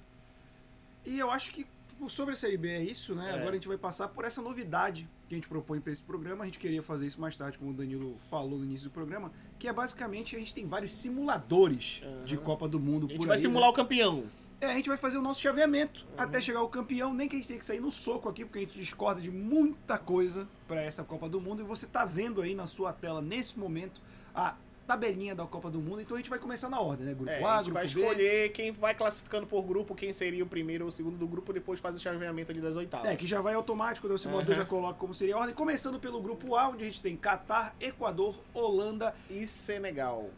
E 1.05 1.19
eu 1.19 1.29
acho 1.29 1.51
que 1.51 1.67
sobre 2.07 2.33
a 2.33 2.37
Série 2.37 2.57
B 2.57 2.69
é 2.69 2.81
isso, 2.83 3.15
né? 3.15 3.31
É. 3.31 3.33
Agora 3.33 3.51
a 3.51 3.53
gente 3.55 3.67
vai 3.67 3.77
passar 3.77 4.07
por 4.07 4.23
essa 4.23 4.41
novidade 4.41 5.09
que 5.27 5.35
a 5.35 5.37
gente 5.37 5.49
propõe 5.49 5.81
para 5.81 5.91
esse 5.91 6.03
programa. 6.03 6.43
A 6.43 6.45
gente 6.45 6.59
queria 6.59 6.81
fazer 6.81 7.07
isso 7.07 7.19
mais 7.19 7.35
tarde, 7.35 7.57
como 7.57 7.71
o 7.71 7.73
Danilo 7.73 8.17
falou 8.29 8.59
no 8.59 8.65
início 8.65 8.89
do 8.89 8.93
programa, 8.93 9.31
que 9.57 9.67
é 9.67 9.73
basicamente 9.73 10.35
a 10.35 10.39
gente 10.39 10.53
tem 10.53 10.65
vários 10.65 10.95
simuladores 10.95 12.01
Aham. 12.03 12.25
de 12.25 12.37
Copa 12.37 12.67
do 12.67 12.79
Mundo 12.79 13.07
A 13.07 13.09
gente 13.09 13.17
por 13.17 13.27
vai 13.27 13.35
aí, 13.35 13.41
simular 13.41 13.67
né? 13.67 13.73
o 13.73 13.73
campeão. 13.73 14.23
É, 14.61 14.67
a 14.67 14.73
gente 14.73 14.89
vai 14.89 14.97
fazer 14.97 15.17
o 15.17 15.21
nosso 15.21 15.39
chaveamento 15.39 16.05
até 16.17 16.41
chegar 16.41 16.61
o 16.61 16.67
campeão. 16.67 17.13
Nem 17.13 17.29
que 17.29 17.35
a 17.35 17.39
gente 17.39 17.47
tenha 17.47 17.59
que 17.59 17.65
sair 17.65 17.79
no 17.79 17.89
soco 17.89 18.27
aqui, 18.27 18.43
porque 18.43 18.59
a 18.59 18.61
gente 18.61 18.77
discorda 18.77 19.21
de 19.21 19.31
muita 19.31 19.97
coisa 19.97 20.47
para 20.67 20.81
essa 20.81 21.03
Copa 21.03 21.29
do 21.29 21.39
Mundo. 21.39 21.61
E 21.61 21.65
você 21.65 21.87
tá 21.87 22.03
vendo 22.03 22.41
aí 22.41 22.53
na 22.53 22.65
sua 22.65 22.91
tela, 22.91 23.21
nesse 23.21 23.57
momento, 23.57 24.01
a 24.35 24.55
tabelinha 24.89 25.35
da 25.35 25.45
Copa 25.45 25.69
do 25.69 25.79
Mundo. 25.79 26.01
Então 26.01 26.17
a 26.17 26.19
gente 26.19 26.31
vai 26.31 26.39
começar 26.39 26.67
na 26.67 26.81
ordem, 26.81 27.05
né? 27.05 27.13
Grupo 27.13 27.29
É, 27.29 27.43
A, 27.43 27.53
a 27.53 27.57
gente 27.57 27.65
Grupo 27.65 27.73
vai 27.75 27.83
B. 27.83 27.99
escolher 28.01 28.49
quem 28.51 28.71
vai 28.71 28.95
classificando 28.95 29.45
por 29.45 29.61
grupo, 29.61 29.93
quem 29.93 30.11
seria 30.11 30.43
o 30.43 30.47
primeiro 30.47 30.85
ou 30.85 30.89
o 30.89 30.91
segundo 30.91 31.15
do 31.15 31.27
grupo, 31.27 31.53
depois 31.53 31.79
faz 31.79 31.95
o 31.95 31.99
chaveamento 31.99 32.51
ali 32.51 32.59
das 32.59 32.75
oitavas. 32.75 33.07
É, 33.07 33.15
que 33.15 33.27
já 33.27 33.39
vai 33.39 33.53
automático, 33.53 34.07
né? 34.07 34.15
o 34.15 34.17
simulador 34.17 34.55
Aham. 34.55 34.63
já 34.63 34.65
coloca 34.65 34.97
como 34.97 35.13
seria 35.13 35.35
a 35.35 35.39
ordem. 35.39 35.53
Começando 35.53 35.99
pelo 35.99 36.19
grupo 36.19 36.55
A, 36.55 36.69
onde 36.69 36.83
a 36.83 36.85
gente 36.87 37.01
tem 37.01 37.15
Catar, 37.15 37.75
Equador, 37.79 38.35
Holanda. 38.51 39.13
E 39.29 39.45
Senegal. 39.45 40.31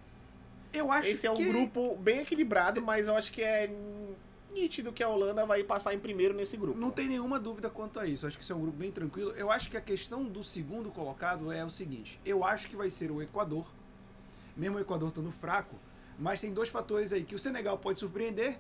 Eu 0.74 0.92
acho 0.92 1.10
Esse 1.10 1.28
é 1.28 1.32
um 1.32 1.36
que... 1.36 1.50
grupo 1.50 1.96
bem 1.96 2.20
equilibrado, 2.20 2.82
mas 2.82 3.08
eu 3.08 3.16
acho 3.16 3.32
que 3.32 3.42
é 3.42 3.70
nítido 4.54 4.92
que 4.92 5.02
a 5.02 5.08
Holanda 5.08 5.46
vai 5.46 5.64
passar 5.64 5.94
em 5.94 6.00
primeiro 6.00 6.34
nesse 6.34 6.58
grupo. 6.58 6.78
Não 6.78 6.92
tem 6.92 7.08
nenhuma 7.08 7.40
dúvida 7.40 7.70
quanto 7.70 8.00
a 8.00 8.06
isso. 8.06 8.28
Acho 8.28 8.38
que 8.38 8.44
isso 8.44 8.52
é 8.52 8.56
um 8.56 8.62
grupo 8.62 8.78
bem 8.78 8.92
tranquilo. 8.92 9.32
Eu 9.32 9.50
acho 9.50 9.70
que 9.70 9.78
a 9.78 9.82
questão 9.82 10.24
do 10.24 10.44
segundo 10.44 10.90
colocado 10.92 11.52
é 11.52 11.64
o 11.64 11.70
seguinte: 11.70 12.20
eu 12.26 12.44
acho 12.44 12.68
que 12.70 12.76
vai 12.76 12.90
ser 12.90 13.12
o 13.12 13.22
Equador, 13.22 13.66
mesmo 14.56 14.78
o 14.78 14.82
Equador 14.82 15.10
estando 15.10 15.32
fraco, 15.32 15.76
mas 16.18 16.42
tem 16.42 16.54
dois 16.54 16.70
fatores 16.70 17.14
aí 17.14 17.24
que 17.24 17.36
o 17.36 17.40
Senegal 17.40 17.78
pode 17.78 18.00
surpreender. 18.00 18.58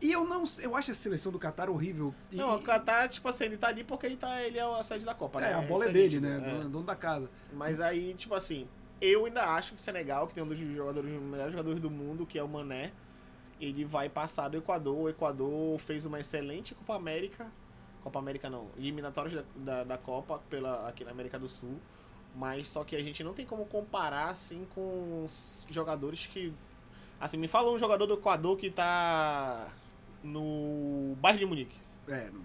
E 0.00 0.10
eu 0.10 0.24
não 0.24 0.42
eu 0.60 0.74
acho 0.74 0.90
a 0.90 0.94
seleção 0.94 1.30
do 1.30 1.38
Catar 1.38 1.70
horrível. 1.70 2.12
E, 2.30 2.36
Não, 2.36 2.56
o 2.56 2.62
Qatar, 2.62 3.08
tipo 3.08 3.28
assim, 3.28 3.44
ele 3.44 3.56
tá 3.56 3.68
ali 3.68 3.84
porque 3.84 4.06
ele, 4.06 4.16
tá, 4.16 4.42
ele 4.42 4.58
é 4.58 4.62
a 4.62 4.82
sede 4.82 5.04
da 5.04 5.14
Copa, 5.14 5.40
né? 5.40 5.52
é, 5.52 5.54
a 5.54 5.62
bola 5.62 5.84
é 5.84 5.86
Isso 5.86 5.94
dele, 5.94 6.20
né? 6.20 6.42
é. 6.44 6.50
Dono, 6.50 6.68
dono 6.68 6.84
da 6.84 6.96
casa. 6.96 7.30
Mas 7.52 7.80
aí, 7.80 8.12
tipo 8.14 8.34
assim, 8.34 8.68
eu 9.00 9.26
ainda 9.26 9.44
acho 9.44 9.74
que 9.74 9.76
o 9.76 9.80
Senegal, 9.80 10.26
que 10.26 10.34
tem 10.34 10.42
um 10.42 10.46
dos 10.48 10.58
jogadores, 10.58 11.08
um 11.08 11.20
dos 11.20 11.28
melhores 11.28 11.52
jogadores 11.52 11.80
do 11.80 11.88
mundo, 11.88 12.26
que 12.26 12.36
é 12.36 12.42
o 12.42 12.48
Mané, 12.48 12.92
ele 13.60 13.84
vai 13.84 14.08
passar 14.08 14.48
do 14.48 14.56
Equador. 14.56 14.96
O 14.96 15.08
Equador 15.08 15.78
fez 15.78 16.04
uma 16.04 16.18
excelente 16.18 16.74
Copa 16.74 16.96
América. 16.96 17.46
Copa 18.02 18.18
América 18.18 18.50
não, 18.50 18.70
eliminatórias 18.76 19.34
da, 19.34 19.44
da, 19.54 19.84
da 19.84 19.98
Copa 19.98 20.40
pela, 20.50 20.88
aqui 20.88 21.04
na 21.04 21.12
América 21.12 21.38
do 21.38 21.48
Sul. 21.48 21.78
Mas 22.34 22.68
só 22.68 22.82
que 22.82 22.96
a 22.96 23.02
gente 23.02 23.22
não 23.22 23.34
tem 23.34 23.44
como 23.44 23.66
comparar 23.66 24.28
assim 24.28 24.66
com 24.74 25.24
os 25.24 25.66
jogadores 25.70 26.26
que. 26.26 26.52
Assim, 27.20 27.36
me 27.36 27.46
fala 27.46 27.70
um 27.70 27.78
jogador 27.78 28.06
do 28.06 28.14
Equador 28.14 28.56
que 28.56 28.70
tá 28.70 29.68
no 30.24 31.14
Bayern 31.20 31.40
de 31.40 31.46
Munique. 31.46 31.76
É, 32.08 32.24
não 32.32 32.40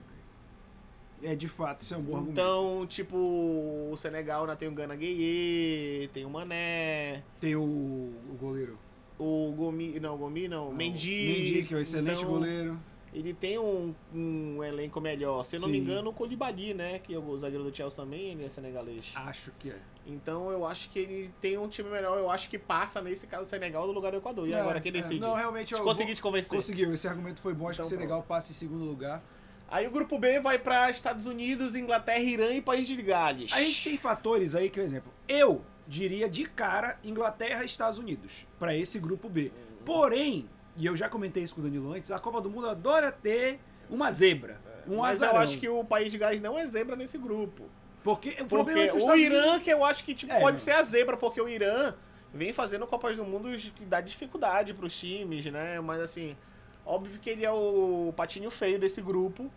tem. 1.22 1.32
É, 1.32 1.36
de 1.36 1.48
fato, 1.48 1.82
isso 1.82 1.96
é 1.96 1.98
um 1.98 2.02
bom 2.04 2.14
argumento. 2.18 2.32
Então, 2.40 2.86
tipo, 2.88 3.18
o 3.18 3.96
Senegal 3.98 4.42
ainda 4.42 4.56
tem 4.56 4.68
o 4.68 4.72
Gana 4.72 4.96
Gueye, 4.96 6.08
tem 6.14 6.26
o 6.26 6.30
Mané, 6.30 7.24
Tem 7.40 7.56
o, 7.56 7.62
o 7.64 8.38
goleiro. 8.40 8.78
o 9.18 9.52
Gomi, 9.58 10.00
não, 10.00 10.16
Gomi 10.16 10.48
não, 10.48 10.72
Mendy. 10.72 11.10
Mendy, 11.10 11.64
que 11.68 11.74
é 11.74 11.78
um 11.78 11.80
excelente 11.80 12.20
Então, 12.20 12.30
goleiro. 12.30 12.80
Ele 13.14 13.34
tem 13.34 13.58
um, 13.58 13.96
um 14.14 14.64
elenco 14.64 15.00
melhor. 15.02 15.44
Se 15.44 15.56
eu 15.56 15.62
não 15.62 15.70
me 15.70 15.78
engano, 15.78 16.10
o 16.10 16.14
Colibali, 16.14 16.74
né, 16.74 17.00
que 17.00 17.14
é 17.14 17.18
o 17.18 17.38
zagueiro 17.38 17.64
do 17.64 17.76
Chelsea 17.76 17.96
também, 18.04 18.32
ele 18.32 18.46
é 18.46 18.50
senegalês. 18.50 19.12
Acho 19.16 19.52
que 19.58 19.70
é. 19.72 19.78
Então, 20.06 20.52
eu 20.52 20.66
acho 20.66 20.90
que 20.90 21.00
ele 21.00 21.34
tem 21.42 21.58
um 21.58 21.68
time 21.68 21.90
melhor. 21.90 22.18
Eu 22.18 22.30
acho 22.30 22.50
que 22.50 22.58
passa, 22.58 23.02
nesse 23.02 23.28
caso, 23.28 23.44
o 23.44 23.46
Senegal 23.46 23.86
no 23.88 23.92
lugar 23.94 24.12
do 24.12 24.18
Equador. 24.18 24.48
E 24.48 24.52
Não, 24.52 24.60
agora, 24.62 24.80
quem 24.80 24.90
é, 24.90 24.94
decide? 24.94 25.20
Não, 25.20 25.34
realmente 25.34 25.74
eu 25.74 25.84
Consegui 25.84 26.08
vou- 26.10 26.16
te 26.16 26.22
convencer. 26.22 26.56
Conseguiu, 26.56 26.94
esse 26.94 27.08
argumento 27.08 27.42
foi 27.42 27.54
bom. 27.54 27.68
Acho 27.68 27.82
Então 27.82 27.90
que 27.90 27.96
o 27.96 27.98
Senegal 27.98 28.24
passa 28.24 28.52
em 28.52 28.56
segundo 28.56 28.86
lugar. 28.86 29.22
Aí 29.70 29.86
o 29.86 29.92
grupo 29.92 30.18
B 30.18 30.40
vai 30.40 30.58
para 30.58 30.90
Estados 30.90 31.26
Unidos, 31.26 31.76
Inglaterra, 31.76 32.20
Irã 32.22 32.52
e 32.54 32.62
País 32.62 32.88
de 32.88 32.96
Gales. 33.02 33.52
A 33.52 33.60
gente 33.60 33.84
tem 33.84 33.98
fatores 33.98 34.56
aí 34.56 34.70
que, 34.70 34.80
por 34.80 34.86
exemplo, 34.86 35.12
eu 35.28 35.62
diria 35.86 36.30
de 36.30 36.46
cara 36.46 36.98
Inglaterra 37.04 37.64
e 37.64 37.66
Estados 37.66 38.00
Unidos 38.00 38.46
para 38.58 38.74
esse 38.76 38.98
grupo 39.00 39.28
B. 39.28 39.52
Porém, 39.84 40.50
e 40.78 40.86
eu 40.86 40.96
já 40.96 41.10
comentei 41.10 41.44
isso 41.44 41.56
com 41.56 41.62
o 41.62 41.64
Danilo 41.64 41.92
antes, 41.94 42.12
a 42.12 42.20
Copa 42.20 42.40
do 42.40 42.50
Mundo 42.50 42.70
adora 42.70 43.12
ter 43.12 43.60
uma 43.90 44.12
zebra, 44.12 44.60
um 44.88 44.98
Mas 44.98 45.18
azarão. 45.18 45.36
eu 45.36 45.42
acho 45.42 45.58
que 45.60 45.68
o 45.68 45.84
País 45.84 46.12
de 46.12 46.18
Gales 46.18 46.42
não 46.42 46.58
é 46.58 46.66
zebra 46.66 46.96
nesse 46.96 47.18
grupo. 47.18 47.64
porque 48.04 48.30
o 48.30 48.34
Porque 48.36 48.46
problema 48.48 48.82
é 48.84 48.88
que 48.88 48.96
os 48.96 49.04
o 49.04 49.06
Estados 49.06 49.22
Irã, 49.22 49.42
Unidos- 49.44 49.64
que 49.64 49.70
eu 49.70 49.84
acho 49.84 50.04
que 50.06 50.14
tipo, 50.14 50.32
É, 50.32 50.40
pode 50.40 50.58
não. 50.58 50.64
ser 50.64 50.72
a 50.72 50.84
zebra, 50.84 51.18
porque 51.18 51.42
o 51.42 51.50
Irã 51.50 51.94
vem 52.34 52.54
fazendo 52.54 52.88
Copas 52.88 53.18
do 53.18 53.26
Mundo 53.26 53.50
que 53.76 53.84
dá 53.86 54.00
dificuldade 54.00 54.74
pros 54.74 54.98
times, 54.98 55.46
né? 55.48 55.80
Mas 55.82 56.00
assim, 56.02 56.38
óbvio 56.86 57.20
que 57.20 57.30
ele 57.30 57.44
é 57.46 57.52
o 57.52 58.14
patinho 58.16 58.50
feio 58.50 58.80
desse 58.80 59.02
grupo. 59.02 59.52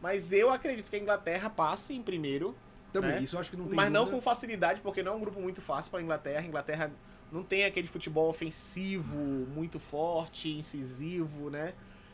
Mas 0.00 0.32
eu 0.32 0.50
acredito 0.50 0.90
que 0.90 0.96
a 0.96 0.98
Inglaterra 0.98 1.48
passe 1.48 1.94
em 1.94 2.02
primeiro. 2.02 2.56
Também, 2.92 3.12
né? 3.12 3.18
isso 3.20 3.36
eu 3.36 3.40
acho 3.40 3.50
que 3.50 3.56
não 3.56 3.66
tem 3.66 3.74
Mas 3.76 3.90
não 3.92 4.00
dúvida. 4.00 4.16
com 4.16 4.22
facilidade, 4.22 4.80
porque 4.80 5.00
não 5.02 5.12
é 5.12 5.14
um 5.14 5.20
grupo 5.20 5.40
muito 5.40 5.60
fácil 5.62 5.90
para 5.90 6.00
a 6.00 6.02
Inglaterra. 6.02 6.40
A 6.40 6.44
Inglaterra 6.44 6.90
não 7.32 7.42
tem 7.42 7.64
aquele 7.64 7.86
futebol 7.86 8.28
ofensivo 8.28 9.16
muito 9.16 9.80
forte, 9.80 10.50
incisivo, 10.50 11.48
né? 11.48 11.72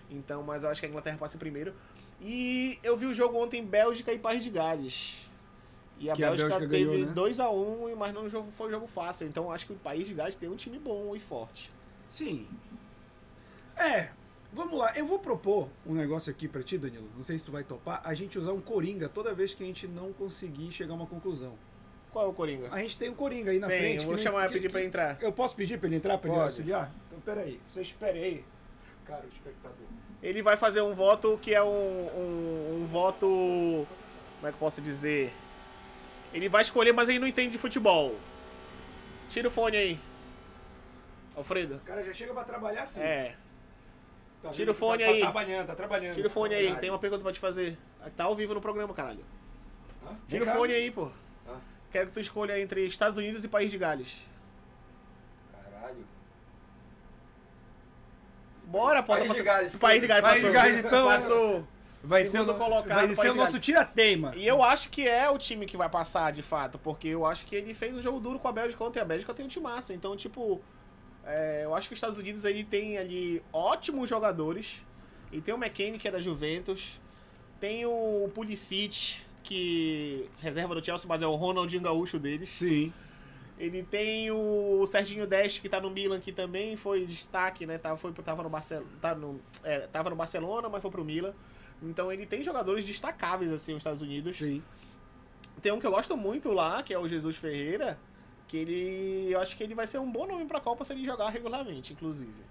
Então, 0.08 0.42
mas 0.44 0.62
eu 0.62 0.70
acho 0.70 0.80
que 0.80 0.86
a 0.86 0.88
Inglaterra 0.88 1.18
passa 1.18 1.36
em 1.36 1.40
primeiro. 1.40 1.74
E 2.20 2.78
eu 2.82 2.96
vi 2.96 3.06
o 3.06 3.12
jogo 3.12 3.36
ontem 3.36 3.64
Bélgica 3.64 4.12
e 4.12 4.18
País 4.18 4.42
de 4.44 4.50
Gales. 4.50 5.28
E 5.98 6.08
a 6.08 6.14
Que 6.14 6.22
a 6.22 6.30
Bélgica, 6.30 6.48
Bélgica 6.60 6.70
teve 6.70 7.04
né? 7.04 7.12
2x1, 7.12 7.96
mas 7.96 8.14
não 8.14 8.50
foi 8.52 8.68
um 8.68 8.70
jogo 8.70 8.86
fácil. 8.86 9.26
Então 9.26 9.50
acho 9.50 9.66
que 9.66 9.72
o 9.72 9.76
País 9.76 10.06
de 10.06 10.14
Gales 10.14 10.36
tem 10.36 10.48
um 10.48 10.56
time 10.56 10.78
bom 10.78 11.14
e 11.14 11.20
forte. 11.20 11.70
Sim. 12.08 12.46
É, 13.76 14.10
vamos 14.52 14.78
lá. 14.78 14.96
Eu 14.96 15.04
vou 15.04 15.18
propor 15.18 15.68
um 15.84 15.94
negócio 15.94 16.30
aqui 16.30 16.46
pra 16.46 16.62
ti, 16.62 16.78
Danilo. 16.78 17.08
Não 17.16 17.24
sei 17.24 17.38
se 17.38 17.44
tu 17.44 17.52
vai 17.52 17.64
topar. 17.64 18.00
A 18.04 18.14
gente 18.14 18.38
usar 18.38 18.52
um 18.52 18.60
coringa 18.60 19.08
toda 19.08 19.34
vez 19.34 19.52
que 19.52 19.64
a 19.64 19.66
gente 19.66 19.88
não 19.88 20.12
conseguir 20.12 20.70
chegar 20.70 20.92
a 20.92 20.96
uma 20.96 21.06
conclusão. 21.06 21.54
Qual 22.18 22.26
é 22.26 22.30
o 22.30 22.32
Coringa? 22.34 22.68
A 22.74 22.78
gente 22.80 22.98
tem 22.98 23.08
um 23.10 23.14
coringa 23.14 23.52
aí 23.52 23.60
na 23.60 23.68
Tem, 23.68 23.78
frente. 23.78 24.00
eu 24.00 24.06
vou 24.08 24.16
que- 24.16 24.22
chamar 24.22 24.48
que- 24.48 24.54
pedir 24.54 24.66
que- 24.66 24.72
pra 24.72 24.82
entrar. 24.82 25.16
Eu 25.22 25.30
posso 25.30 25.54
pedir 25.54 25.78
pra 25.78 25.86
ele 25.86 25.94
entrar, 25.98 26.18
pra 26.18 26.26
ele 26.28 26.34
Pode. 26.36 26.46
auxiliar? 26.50 26.90
Então, 27.06 27.20
peraí. 27.20 27.60
Você 27.68 27.80
espere 27.80 28.18
aí. 28.18 28.44
Cara, 29.06 29.22
o 29.24 29.28
espectador. 29.32 29.86
Ele 30.20 30.42
vai 30.42 30.56
fazer 30.56 30.80
um 30.82 30.92
voto 30.94 31.38
que 31.40 31.54
é 31.54 31.62
um, 31.62 31.68
um, 31.68 32.80
um 32.82 32.86
voto. 32.90 33.24
Como 33.28 34.48
é 34.48 34.48
que 34.48 34.54
eu 34.56 34.58
posso 34.58 34.80
dizer? 34.82 35.32
Ele 36.34 36.48
vai 36.48 36.62
escolher, 36.62 36.90
mas 36.90 37.08
ele 37.08 37.20
não 37.20 37.26
entende 37.28 37.52
de 37.52 37.58
futebol. 37.58 38.12
Tira 39.30 39.46
o 39.46 39.50
fone 39.52 39.76
aí. 39.76 40.00
Alfredo. 41.36 41.76
O 41.76 41.80
cara 41.86 42.02
já 42.02 42.12
chega 42.12 42.34
pra 42.34 42.42
trabalhar 42.42 42.82
assim. 42.82 43.00
É. 43.00 43.36
Tá 44.42 44.50
Tira 44.50 44.72
o 44.72 44.74
vendo? 44.74 44.80
fone 44.80 45.04
tá, 45.04 45.10
aí. 45.10 45.20
Tá 45.20 45.26
trabalhando, 45.26 45.66
tá 45.68 45.74
trabalhando. 45.76 46.14
Tira 46.16 46.26
o 46.26 46.30
fone 46.32 46.52
aí. 46.54 46.62
Verdade. 46.62 46.80
Tem 46.80 46.90
uma 46.90 46.98
pergunta 46.98 47.22
pra 47.22 47.32
te 47.32 47.38
fazer. 47.38 47.78
Tá 48.16 48.24
ao 48.24 48.34
vivo 48.34 48.54
no 48.54 48.60
programa, 48.60 48.92
caralho. 48.92 49.24
Hã? 50.04 50.16
Tira 50.26 50.42
o 50.42 50.46
Vem 50.46 50.52
cá. 50.52 50.58
fone 50.58 50.72
aí, 50.72 50.90
pô. 50.90 51.12
Quero 51.90 52.08
que 52.08 52.12
tu 52.12 52.20
escolha 52.20 52.60
entre 52.60 52.86
Estados 52.86 53.18
Unidos 53.18 53.42
e 53.44 53.48
País 53.48 53.70
de 53.70 53.78
Gales. 53.78 54.16
Caralho. 55.52 56.06
Bora, 58.64 59.02
pô. 59.02 59.14
País 59.14 59.32
de 59.32 59.42
Gales. 59.42 59.76
País 59.76 60.00
de 60.00 60.06
Gales 60.06 60.22
País 60.22 60.42
de 60.42 60.46
passou. 60.46 60.62
Gales, 60.62 60.84
então. 60.84 61.06
Passou. 61.06 61.68
Vai 62.02 62.24
ser, 62.24 62.40
o, 62.40 62.54
colocado, 62.54 63.06
vai 63.06 63.14
ser 63.14 63.30
o 63.30 63.32
de 63.32 63.38
nosso 63.38 63.58
tira-teima. 63.58 64.32
E 64.36 64.46
eu 64.46 64.62
acho 64.62 64.88
que 64.88 65.06
é 65.06 65.28
o 65.28 65.36
time 65.36 65.66
que 65.66 65.76
vai 65.76 65.88
passar, 65.88 66.32
de 66.32 66.42
fato, 66.42 66.78
porque 66.78 67.08
eu 67.08 67.26
acho 67.26 67.44
que 67.44 67.56
ele 67.56 67.74
fez 67.74 67.92
um 67.94 68.00
jogo 68.00 68.20
duro 68.20 68.38
com 68.38 68.46
a 68.46 68.52
Bélgica 68.52 68.84
ontem. 68.84 69.00
A 69.00 69.04
Bélgica 69.04 69.34
tem 69.34 69.44
um 69.44 69.48
time 69.48 69.64
massa. 69.64 69.92
Então, 69.92 70.16
tipo, 70.16 70.60
é, 71.24 71.62
eu 71.64 71.74
acho 71.74 71.88
que 71.88 71.94
os 71.94 71.98
Estados 71.98 72.16
Unidos 72.16 72.44
ele 72.44 72.62
tem 72.62 72.98
ali 72.98 73.42
ótimos 73.52 74.08
jogadores. 74.08 74.76
E 75.32 75.40
tem 75.40 75.52
o 75.52 75.58
McKennie, 75.58 75.98
que 75.98 76.06
é 76.06 76.10
da 76.10 76.20
Juventus. 76.20 77.00
Tem 77.58 77.84
o 77.84 78.30
Pulisic, 78.32 79.16
que 79.48 80.28
reserva 80.42 80.74
do 80.74 80.84
Chelsea, 80.84 81.08
mas 81.08 81.22
é 81.22 81.26
o 81.26 81.34
Ronaldinho 81.34 81.80
Gaúcho 81.80 82.18
deles. 82.18 82.50
Sim. 82.50 82.92
Ele 83.58 83.82
tem 83.82 84.30
o 84.30 84.84
Serginho 84.86 85.26
Deste, 85.26 85.62
que 85.62 85.70
tá 85.70 85.80
no 85.80 85.88
Milan, 85.88 86.20
que 86.20 86.30
também 86.30 86.76
foi 86.76 87.06
destaque, 87.06 87.64
né? 87.64 87.78
Tava, 87.78 87.96
foi, 87.96 88.12
tava, 88.12 88.42
no, 88.42 88.50
Barcel, 88.50 88.84
tá 89.00 89.14
no, 89.14 89.40
é, 89.64 89.80
tava 89.86 90.10
no 90.10 90.16
Barcelona, 90.16 90.68
mas 90.68 90.82
foi 90.82 90.90
pro 90.90 91.02
Milan. 91.02 91.32
Então 91.82 92.12
ele 92.12 92.26
tem 92.26 92.44
jogadores 92.44 92.84
destacáveis, 92.84 93.50
assim, 93.50 93.72
os 93.72 93.78
Estados 93.78 94.02
Unidos. 94.02 94.36
Sim. 94.36 94.62
Tem 95.62 95.72
um 95.72 95.80
que 95.80 95.86
eu 95.86 95.90
gosto 95.90 96.14
muito 96.14 96.52
lá, 96.52 96.82
que 96.82 96.92
é 96.92 96.98
o 96.98 97.08
Jesus 97.08 97.36
Ferreira, 97.36 97.98
que 98.46 98.56
ele. 98.58 99.32
Eu 99.32 99.40
acho 99.40 99.56
que 99.56 99.64
ele 99.64 99.74
vai 99.74 99.86
ser 99.86 99.98
um 99.98 100.12
bom 100.12 100.26
nome 100.26 100.44
pra 100.44 100.60
Copa 100.60 100.84
se 100.84 100.92
ele 100.92 101.04
jogar 101.04 101.30
regularmente, 101.30 101.94
inclusive. 101.94 102.44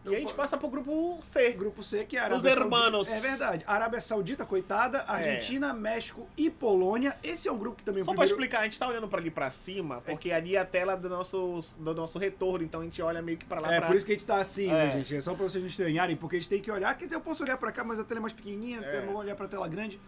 Então, 0.00 0.12
e 0.12 0.16
a 0.16 0.20
gente 0.20 0.32
passa 0.32 0.56
pro 0.56 0.68
grupo 0.68 1.18
C. 1.20 1.50
Grupo 1.52 1.82
C, 1.82 2.04
que 2.04 2.16
é 2.16 2.20
a 2.20 2.26
Os 2.34 2.44
Arábia 2.46 2.50
hermanos. 2.62 3.08
Saudita. 3.08 3.26
É 3.26 3.30
verdade. 3.30 3.64
Arábia 3.66 4.00
Saudita, 4.00 4.46
coitada, 4.46 5.04
Argentina, 5.06 5.74
México 5.74 6.26
e 6.36 6.48
Polônia. 6.48 7.16
Esse 7.22 7.48
é 7.48 7.52
um 7.52 7.58
grupo 7.58 7.78
que 7.78 7.84
também... 7.84 8.02
o 8.02 8.04
Só 8.04 8.12
pra 8.12 8.20
primeiro- 8.24 8.34
explicar, 8.42 8.60
a 8.60 8.64
gente 8.64 8.78
tá 8.78 8.86
olhando 8.88 9.08
pra 9.08 9.18
ali 9.18 9.30
pra 9.30 9.50
cima, 9.50 10.00
porque 10.02 10.30
ali 10.30 10.54
é 10.56 10.60
a 10.60 10.64
tela 10.64 10.96
do 10.96 11.08
nosso, 11.08 11.60
do 11.78 11.94
nosso 11.94 12.18
retorno, 12.18 12.64
então 12.64 12.80
a 12.80 12.84
gente 12.84 13.02
olha 13.02 13.20
meio 13.20 13.36
que 13.36 13.44
pra 13.44 13.60
lá 13.60 13.72
É, 13.74 13.78
pra. 13.78 13.88
por 13.88 13.96
isso 13.96 14.06
que 14.06 14.12
a 14.12 14.14
gente 14.14 14.24
tá 14.26 14.36
assim, 14.36 14.68
né, 14.68 14.86
É. 14.86 14.90
gente? 14.92 15.16
É 15.16 15.20
só 15.20 15.34
pra 15.34 15.44
vocês 15.44 15.62
não 15.62 15.68
estranharem, 15.68 16.16
porque 16.16 16.36
a 16.36 16.38
gente 16.38 16.48
tem 16.48 16.62
que 16.62 16.70
olhar. 16.70 16.96
Quer 16.96 17.04
dizer, 17.06 17.16
eu 17.16 17.20
posso 17.20 17.42
olhar 17.42 17.56
pra 17.58 17.72
cá, 17.72 17.82
mas 17.84 17.98
a 17.98 18.04
tela 18.04 18.20
é 18.20 18.22
mais 18.22 18.32
pequenininha, 18.32 18.80
É. 18.82 18.98
eu 18.98 19.06
vou 19.06 19.16
olhar 19.16 19.34
pra 19.34 19.48
tela 19.48 19.66
grande. 19.68 20.00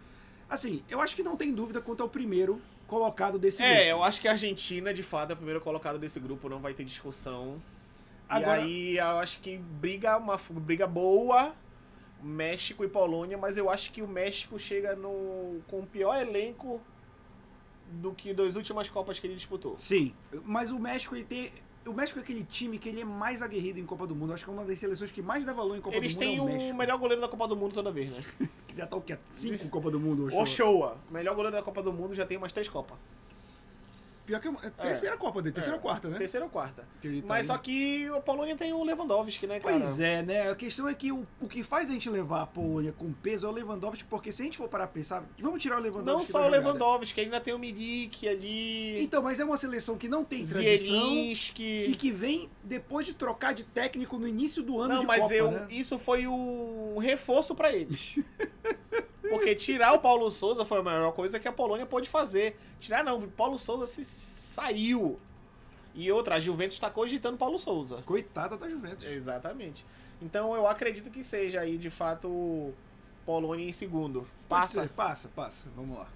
Assim, 0.49 0.81
eu 0.89 0.99
acho 0.99 1.15
que 1.15 1.21
não 1.23 1.35
tem 1.37 1.53
dúvida 1.53 1.79
quanto 1.81 2.01
ao 2.01 2.09
primeiro 2.09 2.61
colocado 2.87 3.37
desse 3.37 3.61
É, 3.61 3.67
grupo. 3.73 3.87
eu 3.89 4.03
acho 4.03 4.19
que 4.19 4.27
a 4.27 4.31
Argentina, 4.31 4.93
de 4.93 5.03
fato, 5.03 5.29
é 5.29 5.33
o 5.33 5.37
primeiro 5.37 5.61
colocado 5.61 5.99
desse 5.99 6.19
grupo, 6.19 6.49
não 6.49 6.59
vai 6.59 6.73
ter 6.73 6.83
discussão. 6.83 7.61
Agora- 8.31 8.61
E 8.61 8.63
aí 8.63 8.97
eu 8.97 9.19
acho 9.19 9.39
que 9.39 9.57
briga 9.57 10.17
uma 10.17 10.39
briga 10.51 10.87
boa, 10.87 11.53
México 12.21 12.83
e 12.83 12.87
Polônia, 12.87 13.37
mas 13.37 13.57
eu 13.57 13.69
acho 13.69 13.91
que 13.91 14.01
o 14.01 14.07
México 14.07 14.57
chega 14.59 14.95
no 14.95 15.59
com 15.67 15.79
o 15.81 15.85
pior 15.87 16.15
elenco 16.21 16.79
do 17.93 18.13
que 18.13 18.33
das 18.33 18.55
últimas 18.55 18.89
Copas 18.89 19.19
que 19.19 19.27
ele 19.27 19.35
disputou. 19.35 19.75
Sim, 19.75 20.13
mas 20.45 20.71
o 20.71 20.79
México, 20.79 21.15
ele 21.15 21.25
tem... 21.25 21.51
O 21.85 21.93
México 21.93 22.19
é 22.19 22.21
aquele 22.21 22.43
time 22.43 22.77
que 22.77 22.87
ele 22.87 23.01
é 23.01 23.05
mais 23.05 23.41
aguerrido 23.41 23.79
em 23.79 23.85
Copa 23.87 24.05
do 24.05 24.15
Mundo. 24.15 24.33
Acho 24.33 24.43
que 24.45 24.51
é 24.51 24.53
uma 24.53 24.63
das 24.63 24.77
seleções 24.77 25.09
que 25.09 25.19
mais 25.21 25.43
dá 25.43 25.51
valor 25.51 25.75
em 25.75 25.81
Copa 25.81 25.95
Eles 25.97 26.13
do 26.13 26.19
Mundo 26.23 26.47
têm 26.47 26.67
é 26.67 26.69
o 26.69 26.73
o 26.73 26.77
melhor 26.77 26.97
goleiro 26.99 27.19
da 27.19 27.27
Copa 27.27 27.47
do 27.47 27.55
Mundo 27.55 27.73
toda 27.73 27.91
vez, 27.91 28.09
né? 28.11 28.23
Que 28.67 28.77
já 28.77 28.85
tá 28.85 28.95
o 28.95 29.01
quê? 29.01 29.17
Cinco 29.31 29.67
Copa 29.67 29.89
do 29.91 29.99
Mundo, 29.99 30.29
O 30.31 30.41
hoje. 30.41 30.53
Showa, 30.53 30.95
melhor 31.09 31.35
goleiro 31.35 31.57
da 31.57 31.63
Copa 31.63 31.81
do 31.81 31.91
Mundo, 31.91 32.13
já 32.13 32.23
tem 32.25 32.37
umas 32.37 32.53
três 32.53 32.69
Copas. 32.69 32.97
Pior 34.25 34.39
que 34.39 34.47
é 34.47 34.51
é 34.63 34.69
terceira 34.69 35.17
Copa 35.17 35.41
dele, 35.41 35.53
terceira 35.53 35.75
É, 35.75 35.77
ou 35.77 35.81
quarta, 35.81 36.09
né? 36.09 36.17
Terceira 36.17 36.45
ou 36.45 36.51
quarta. 36.51 36.85
Que 37.01 37.21
tá 37.21 37.27
Mas 37.27 37.47
só 37.47 37.57
que 37.57 38.07
a 38.07 38.19
Polônia 38.19 38.55
tem 38.55 38.71
o 38.73 38.83
Lewandowski, 38.83 39.47
né, 39.47 39.59
cara? 39.59 39.77
Pois 39.77 39.99
é, 39.99 40.21
né? 40.21 40.49
A 40.49 40.55
questão 40.55 40.87
é 40.87 40.93
que 40.93 41.11
o, 41.11 41.25
o 41.39 41.47
que 41.47 41.63
faz 41.63 41.89
a 41.89 41.93
gente 41.93 42.09
levar 42.09 42.43
a 42.43 42.47
Polônia 42.47 42.93
com 42.97 43.11
peso 43.11 43.47
é 43.47 43.49
o 43.49 43.51
Lewandowski, 43.51 44.03
porque 44.05 44.31
se 44.31 44.41
a 44.41 44.45
gente 44.45 44.57
for 44.57 44.67
parar 44.67 44.87
pra 44.87 44.93
pensar, 44.93 45.23
vamos 45.39 45.61
tirar 45.61 45.77
o 45.77 45.81
Lewandowski 45.81 46.19
Não 46.19 46.25
só 46.25 46.45
o. 46.45 46.49
Lewandowski, 46.49 47.21
ainda 47.21 47.39
tem 47.39 47.53
o 47.53 47.59
Milik 47.59 48.27
ali. 48.27 49.01
Então, 49.01 49.21
mas 49.23 49.39
é 49.39 49.45
uma 49.45 49.57
seleção 49.57 49.97
que 49.97 50.07
não 50.07 50.23
tem 50.23 50.45
tradição 50.45 51.09
Zielinski. 51.09 51.83
e 51.87 51.95
que 51.95 52.11
vem 52.11 52.49
depois 52.63 53.05
de 53.05 53.13
trocar 53.13 53.53
de 53.53 53.63
técnico 53.63 54.17
no 54.17 54.27
início 54.27 54.61
do 54.63 54.79
ano 54.79 54.95
Não, 54.95 55.01
de 55.01 55.07
mas 55.07 55.21
Copa, 55.21 55.33
eu, 55.33 55.51
né? 55.51 55.67
isso 55.69 55.97
foi 55.97 56.27
um 56.27 56.97
reforço 56.99 57.55
pra 57.55 57.73
eles. 57.73 58.15
Porque 59.31 59.55
tirar 59.55 59.93
o 59.93 59.99
Paulo 59.99 60.29
Souza 60.29 60.65
foi 60.65 60.79
a 60.79 60.83
maior 60.83 61.11
coisa 61.11 61.39
que 61.39 61.47
a 61.47 61.51
Polônia 61.51 61.85
pôde 61.85 62.09
fazer. 62.09 62.57
Tirar 62.79 63.03
não, 63.03 63.19
o 63.19 63.27
Paulo 63.27 63.57
Souza 63.57 63.87
se 63.87 64.03
saiu. 64.03 65.19
E 65.93 66.11
outra, 66.11 66.35
a 66.35 66.39
Juventus 66.39 66.79
tá 66.79 66.89
cogitando 66.89 67.37
Paulo 67.37 67.57
Souza. 67.57 68.01
Coitada 68.05 68.57
da 68.57 68.69
Juventus. 68.69 69.05
Exatamente. 69.05 69.85
Então 70.21 70.55
eu 70.55 70.67
acredito 70.67 71.09
que 71.09 71.23
seja 71.23 71.61
aí, 71.61 71.77
de 71.77 71.89
fato, 71.89 72.73
Polônia 73.25 73.67
em 73.67 73.71
segundo. 73.71 74.27
Passa. 74.47 74.83
ser, 74.83 74.89
passa, 74.89 75.29
passa. 75.29 75.67
Vamos 75.75 75.97
lá. 75.97 76.07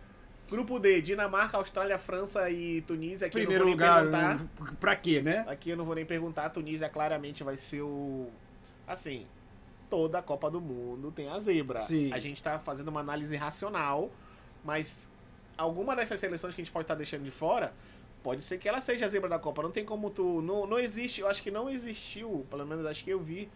Grupo 0.50 0.80
D, 0.80 1.02
Dinamarca, 1.02 1.58
Austrália, 1.58 1.98
França 1.98 2.50
e 2.52 2.82
Tunísia. 2.82 3.28
Aqui 3.28 3.38
Primeiro 3.38 3.64
eu 3.64 3.70
não 3.72 3.78
vou 3.78 3.88
nem 3.88 4.04
lugar, 4.06 4.38
perguntar. 4.38 4.76
pra 4.80 4.96
quê, 4.96 5.22
né? 5.22 5.44
Aqui 5.48 5.72
eu 5.72 5.78
não 5.78 5.86
vou 5.86 5.96
nem 5.96 6.06
perguntar, 6.06 6.46
a 6.46 6.50
Tunísia 6.50 6.88
claramente 6.88 7.44
vai 7.44 7.58
ser 7.58 7.82
o. 7.82 8.30
Assim, 8.88 9.26
toda 9.96 10.20
a 10.20 10.22
Copa 10.22 10.52
do 10.52 10.60
Mundo 10.60 11.10
tem 11.10 11.30
a 11.30 11.40
zebra. 11.40 11.80
Sim. 11.80 12.12
A 12.12 12.20
gente 12.20 12.44
tá 12.44 12.60
fazendo 12.60 12.90
uma 12.90 13.00
análise 13.00 13.34
racional, 13.38 14.12
mas 14.62 15.10
alguma 15.58 15.96
dessas 15.96 16.20
seleções 16.20 16.54
que 16.54 16.60
a 16.60 16.66
gente 16.66 16.74
pode 16.74 16.84
estar 16.84 16.96
deixando 16.96 17.24
de 17.24 17.32
fora, 17.32 17.74
pode 18.22 18.42
ser 18.42 18.58
que 18.58 18.68
ela 18.68 18.82
seja 18.82 19.06
a 19.06 19.08
zebra 19.08 19.30
da 19.30 19.40
Copa. 19.40 19.64
Não 19.64 19.72
tem 19.72 19.86
como 19.86 20.10
tu. 20.10 20.42
Não, 20.42 20.68
não 20.68 20.78
existe, 20.78 21.22
eu 21.22 21.30
acho 21.30 21.42
que 21.42 21.50
não 21.50 21.70
existiu, 21.70 22.46
pelo 22.50 22.66
menos 22.66 22.86
acho 22.86 23.06
que 23.06 23.10
eu 23.10 23.22
vi, 23.22 23.50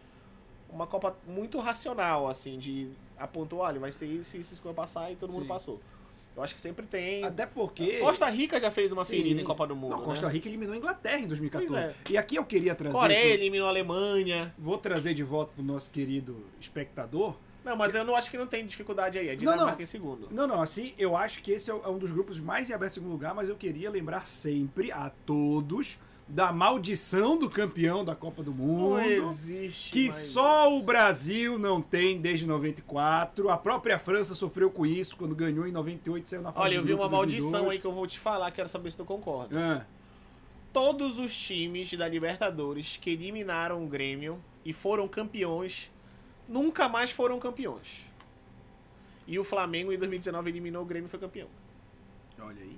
uma 0.69 0.87
Copa 0.87 1.13
muito 1.27 1.59
racional, 1.59 2.29
assim, 2.29 2.57
de 2.57 2.89
apontou, 3.17 3.59
olha, 3.59 3.77
vai 3.77 3.91
ser 3.91 4.05
isso, 4.05 4.37
isso, 4.37 4.53
isso 4.53 4.61
que 4.61 4.67
vai 4.67 4.73
passar 4.73 5.11
e 5.11 5.17
todo 5.17 5.33
mundo 5.33 5.41
Sim. 5.41 5.49
passou. 5.49 5.81
Eu 6.39 6.43
acho 6.43 6.55
que 6.55 6.61
sempre 6.61 6.85
tem. 6.85 7.23
Até 7.23 7.45
porque. 7.45 7.97
Costa 7.99 8.25
Rica 8.29 8.59
já 8.61 8.71
fez 8.71 8.91
uma 8.91 9.03
Sim. 9.03 9.17
ferida 9.17 9.41
em 9.41 9.43
Copa 9.43 9.67
do 9.67 9.75
Mundo. 9.75 9.91
Não, 9.97 10.03
Costa 10.03 10.25
né? 10.27 10.31
Rica 10.33 10.47
eliminou 10.47 10.73
a 10.73 10.77
Inglaterra 10.77 11.19
em 11.19 11.27
2014. 11.27 11.69
Pois 11.71 11.83
é. 11.85 11.93
E 12.09 12.17
aqui 12.17 12.37
eu 12.37 12.45
queria 12.45 12.73
trazer. 12.73 12.95
Coreia 12.97 13.21
pro- 13.21 13.29
eliminou 13.41 13.67
a 13.67 13.69
Alemanha. 13.69 14.53
Vou 14.57 14.77
trazer 14.77 15.13
de 15.13 15.23
volta 15.23 15.51
pro 15.53 15.63
nosso 15.63 15.91
querido 15.91 16.45
espectador. 16.59 17.35
Não, 17.63 17.75
mas 17.75 17.93
eu 17.93 18.05
não 18.05 18.15
acho 18.15 18.31
que 18.31 18.37
não 18.37 18.47
tem 18.47 18.65
dificuldade 18.65 19.17
aí. 19.19 19.27
É 19.27 19.31
Não, 19.31 19.37
Dinamarca 19.37 19.75
não. 19.75 19.81
em 19.81 19.85
segundo. 19.85 20.27
Não, 20.31 20.47
não, 20.47 20.61
assim, 20.61 20.93
eu 20.97 21.15
acho 21.17 21.41
que 21.41 21.51
esse 21.51 21.69
é 21.69 21.73
um 21.73 21.97
dos 21.97 22.09
grupos 22.09 22.39
mais 22.39 22.69
em 22.69 22.73
aberto 22.73 22.91
em 22.91 22.95
segundo 22.95 23.11
lugar, 23.11 23.35
mas 23.35 23.49
eu 23.49 23.55
queria 23.57 23.89
lembrar 23.91 24.25
sempre 24.27 24.91
a 24.93 25.11
todos 25.25 25.99
da 26.31 26.53
maldição 26.53 27.39
do 27.39 27.49
campeão 27.49 28.05
da 28.05 28.15
Copa 28.15 28.43
do 28.43 28.51
Não 28.51 28.57
Mundo. 28.57 28.99
existe. 29.01 29.89
Que 29.91 30.11
só 30.11 30.71
o 30.71 30.83
Brasil 30.83 31.57
não 31.57 31.81
tem 31.81 32.21
desde 32.21 32.45
94. 32.45 33.49
A 33.49 33.57
própria 33.57 33.97
França 33.97 34.35
sofreu 34.35 34.69
com 34.69 34.85
isso 34.85 35.17
quando 35.17 35.33
ganhou 35.33 35.65
em 35.67 35.71
98 35.71 36.23
e 36.25 36.29
saiu 36.29 36.41
na 36.43 36.51
fase 36.51 36.65
Olha, 36.67 36.75
eu 36.75 36.83
vi 36.83 36.93
uma 36.93 37.09
maldição 37.09 37.49
2002. 37.63 37.73
aí 37.73 37.79
que 37.79 37.85
eu 37.87 37.91
vou 37.91 38.05
te 38.05 38.19
falar, 38.19 38.51
quero 38.51 38.69
saber 38.69 38.91
se 38.91 38.97
tu 38.97 39.03
concorda. 39.05 39.57
Ah, 39.59 39.85
Todos 40.71 41.17
os 41.17 41.35
times 41.35 41.91
da 41.95 42.07
Libertadores 42.07 42.95
que 43.01 43.09
eliminaram 43.09 43.83
o 43.83 43.87
Grêmio 43.87 44.39
e 44.63 44.71
foram 44.71 45.07
campeões, 45.07 45.91
nunca 46.47 46.87
mais 46.87 47.09
foram 47.09 47.39
campeões. 47.39 48.05
E 49.25 49.39
o 49.39 49.43
Flamengo 49.43 49.91
em 49.91 49.97
2019 49.97 50.47
eliminou 50.47 50.83
o 50.83 50.85
Grêmio 50.85 51.07
e 51.07 51.09
foi 51.09 51.19
campeão. 51.19 51.47
olha 52.39 52.61
aí. 52.61 52.77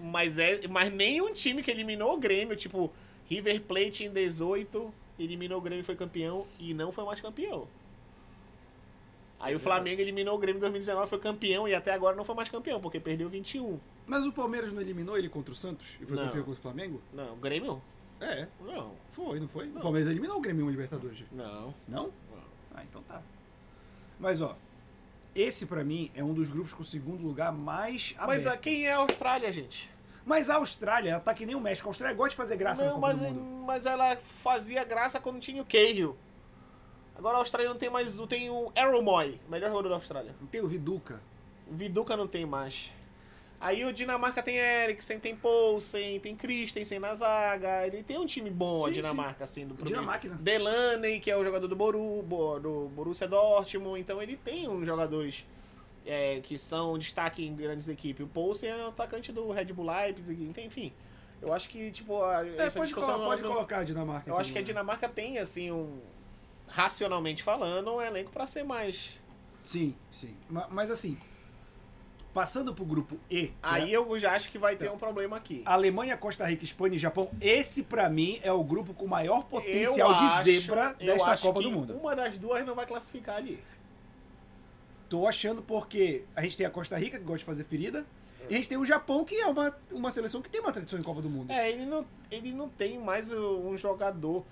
Mas, 0.00 0.38
é, 0.38 0.66
mas 0.68 0.92
nenhum 0.92 1.32
time 1.32 1.62
que 1.62 1.70
eliminou 1.70 2.14
o 2.14 2.18
Grêmio, 2.18 2.56
tipo 2.56 2.92
River 3.28 3.60
Plate 3.62 4.04
em 4.04 4.10
18, 4.10 4.92
eliminou 5.18 5.58
o 5.58 5.60
Grêmio 5.60 5.80
e 5.80 5.84
foi 5.84 5.96
campeão 5.96 6.46
e 6.58 6.74
não 6.74 6.90
foi 6.90 7.04
mais 7.04 7.20
campeão. 7.20 7.66
Aí 9.38 9.54
o 9.54 9.58
Flamengo 9.58 10.00
eliminou 10.00 10.34
o 10.36 10.38
Grêmio 10.38 10.58
em 10.58 10.60
2019, 10.60 11.08
foi 11.08 11.18
campeão 11.18 11.68
e 11.68 11.74
até 11.74 11.92
agora 11.92 12.16
não 12.16 12.24
foi 12.24 12.34
mais 12.34 12.48
campeão, 12.48 12.80
porque 12.80 12.98
perdeu 12.98 13.28
21. 13.28 13.78
Mas 14.06 14.24
o 14.26 14.32
Palmeiras 14.32 14.72
não 14.72 14.80
eliminou 14.80 15.18
ele 15.18 15.28
contra 15.28 15.52
o 15.52 15.56
Santos 15.56 15.98
e 16.00 16.06
foi 16.06 16.16
Não. 16.16 16.24
campeão 16.26 16.44
contra 16.44 16.58
o 16.58 16.62
Flamengo? 16.62 17.02
Não, 17.12 17.34
o 17.34 17.36
Grêmio? 17.36 17.82
É, 18.20 18.46
Não. 18.60 18.92
foi, 19.10 19.38
não 19.40 19.48
foi? 19.48 19.66
Não. 19.66 19.78
O 19.78 19.82
Palmeiras 19.82 20.08
eliminou 20.08 20.38
o 20.38 20.40
Grêmio 20.40 20.66
em 20.66 20.70
Libertadores. 20.70 21.24
Não. 21.30 21.74
Não? 21.86 22.04
não. 22.04 22.12
Ah, 22.74 22.82
então 22.84 23.02
tá. 23.02 23.20
Mas 24.18 24.40
ó, 24.40 24.56
esse 25.34 25.66
pra 25.66 25.82
mim 25.84 26.10
é 26.14 26.22
um 26.22 26.32
dos 26.32 26.50
grupos 26.50 26.72
com 26.72 26.82
o 26.82 26.86
segundo 26.86 27.22
lugar 27.26 27.52
mais 27.52 28.14
Mas 28.18 28.46
aberto. 28.46 28.48
a, 28.48 28.56
quem 28.56 28.86
é 28.86 28.92
a 28.92 28.98
Austrália, 28.98 29.52
gente? 29.52 29.90
Mas 30.24 30.48
a 30.48 30.56
Austrália, 30.56 31.10
ela 31.10 31.20
tá 31.20 31.34
que 31.34 31.44
nem 31.44 31.54
o 31.54 31.60
México. 31.60 31.88
A 31.88 31.90
Austrália 31.90 32.16
gosta 32.16 32.30
de 32.30 32.36
fazer 32.36 32.56
graça 32.56 32.84
não, 32.84 32.98
mas, 32.98 33.16
mas 33.66 33.86
ela 33.86 34.16
fazia 34.16 34.82
graça 34.84 35.20
quando 35.20 35.38
tinha 35.40 35.60
o 35.60 35.66
Cahill. 35.66 36.16
Agora 37.16 37.36
a 37.36 37.40
Austrália 37.40 37.68
não 37.68 37.76
tem 37.76 37.90
mais. 37.90 38.14
Não 38.14 38.26
tem 38.26 38.48
o 38.50 38.72
Arrow 38.74 39.02
Moy, 39.02 39.40
melhor 39.48 39.68
jogador 39.70 39.90
da 39.90 39.94
Austrália. 39.96 40.34
Não 40.40 40.46
tem 40.46 40.60
o 40.60 40.66
Viduca. 40.66 41.20
O 41.70 41.74
Viduca 41.74 42.16
não 42.16 42.26
tem 42.26 42.46
mais. 42.46 42.90
Aí 43.66 43.82
o 43.82 43.92
Dinamarca 43.94 44.42
tem 44.42 44.56
Eriksen, 44.58 45.18
tem 45.18 45.34
Poulsen, 45.34 46.20
tem 46.20 46.36
Christensen 46.36 46.98
na 46.98 47.14
zaga. 47.14 47.86
Ele 47.86 48.02
tem 48.02 48.18
um 48.18 48.26
time 48.26 48.50
bom, 48.50 48.84
a 48.84 48.88
Sim, 48.88 48.94
Dinamarca, 48.96 49.44
assim, 49.44 49.66
do. 49.66 49.74
Dinamarca, 49.82 50.28
né? 50.28 50.36
Delaney, 50.38 51.18
que 51.18 51.30
é 51.30 51.36
o 51.36 51.42
jogador 51.42 51.66
do, 51.66 51.74
Boru, 51.74 52.22
Bo- 52.22 52.60
do 52.60 52.88
Borussia 52.94 53.26
Dortmund. 53.26 53.98
Então 53.98 54.20
ele 54.22 54.36
tem 54.36 54.68
uns 54.68 54.84
jogadores 54.84 55.46
é, 56.04 56.40
que 56.42 56.58
são 56.58 56.98
destaque 56.98 57.42
em 57.42 57.54
grandes 57.56 57.88
equipes. 57.88 58.22
O 58.24 58.28
Poulsen 58.28 58.68
é 58.68 58.76
o 58.84 58.88
atacante 58.88 59.32
do 59.32 59.50
Red 59.50 59.64
Bull 59.72 59.86
Leipzig, 59.86 60.44
então, 60.44 60.62
enfim. 60.62 60.92
Eu 61.40 61.52
acho 61.54 61.68
que, 61.70 61.90
tipo, 61.90 62.22
a, 62.22 62.46
É, 62.46 62.56
essa 62.66 62.78
pode, 62.78 62.88
discussão 62.90 63.12
colo- 63.14 63.22
não- 63.22 63.30
pode 63.30 63.42
não- 63.42 63.52
colocar 63.52 63.78
a 63.78 63.84
Dinamarca. 63.84 64.28
Eu 64.30 64.34
acho 64.34 64.52
que 64.52 64.58
a 64.58 64.60
segundo. 64.60 64.66
Dinamarca 64.66 65.08
tem, 65.08 65.38
assim, 65.38 65.70
um. 65.70 66.00
Racionalmente 66.68 67.42
falando, 67.42 67.92
um 67.94 68.00
elenco 68.02 68.30
pra 68.30 68.46
ser 68.46 68.62
mais. 68.64 69.18
Sim, 69.62 69.94
sim. 70.10 70.34
Ma- 70.50 70.66
Mas 70.70 70.90
assim, 70.90 71.16
passando 72.34 72.74
pro 72.74 72.84
grupo 72.84 73.16
E, 73.30 73.46
que 73.46 73.54
Aí 73.62 73.94
é 73.94 73.96
eu 73.96 74.18
já 74.18 74.32
acho 74.32 74.50
que 74.50 74.58
vai 74.58 74.74
ter 74.74 74.90
um 74.90 74.98
problema 74.98 75.36
aqui. 75.36 75.62
Alemanha, 75.64 76.16
Costa 76.16 76.44
Rica, 76.44 76.64
Espanha 76.64 76.96
e 76.96 76.98
Japão, 76.98 77.30
esse 77.40 77.84
pra 77.84 78.10
mim 78.10 78.40
é 78.42 78.52
o 78.52 78.62
grupo 78.64 78.92
com 78.92 79.06
maior 79.06 79.44
potencial 79.44 80.10
Eu 80.10 80.16
de 80.16 80.24
acho- 80.24 80.42
zebra 80.42 80.94
desta 80.94 81.36
Copa 81.38 81.62
do 81.62 81.70
Mundo. 81.70 81.94
Uma 81.96 82.14
das 82.16 82.36
duas 82.36 82.66
não 82.66 82.74
vai 82.74 82.84
classificar 82.86 83.36
ali. 83.36 83.62
Tô 85.08 85.28
achando 85.28 85.62
porque 85.62 86.24
a 86.34 86.42
gente 86.42 86.56
tem 86.56 86.66
a 86.66 86.70
Costa 86.70 86.98
Rica, 86.98 87.18
que 87.18 87.24
gosta 87.24 87.38
de 87.38 87.44
fazer 87.44 87.62
ferida, 87.64 88.04
e 88.50 88.54
a 88.54 88.56
gente 88.56 88.68
tem 88.68 88.76
o 88.76 88.84
Japão, 88.84 89.24
que 89.24 89.36
é 89.36 89.46
uma, 89.46 89.74
uma 89.92 90.10
seleção 90.10 90.42
que 90.42 90.50
tem 90.50 90.60
uma 90.60 90.72
tradição 90.72 90.98
em 90.98 91.02
Copa 91.02 91.22
do 91.22 91.30
Mundo. 91.30 91.50
É, 91.52 91.70
ele 91.70 91.86
não, 91.86 92.04
ele 92.30 92.52
não 92.52 92.68
tem 92.68 92.98
mais 92.98 93.32
um 93.32 93.76
jogador 93.76 94.44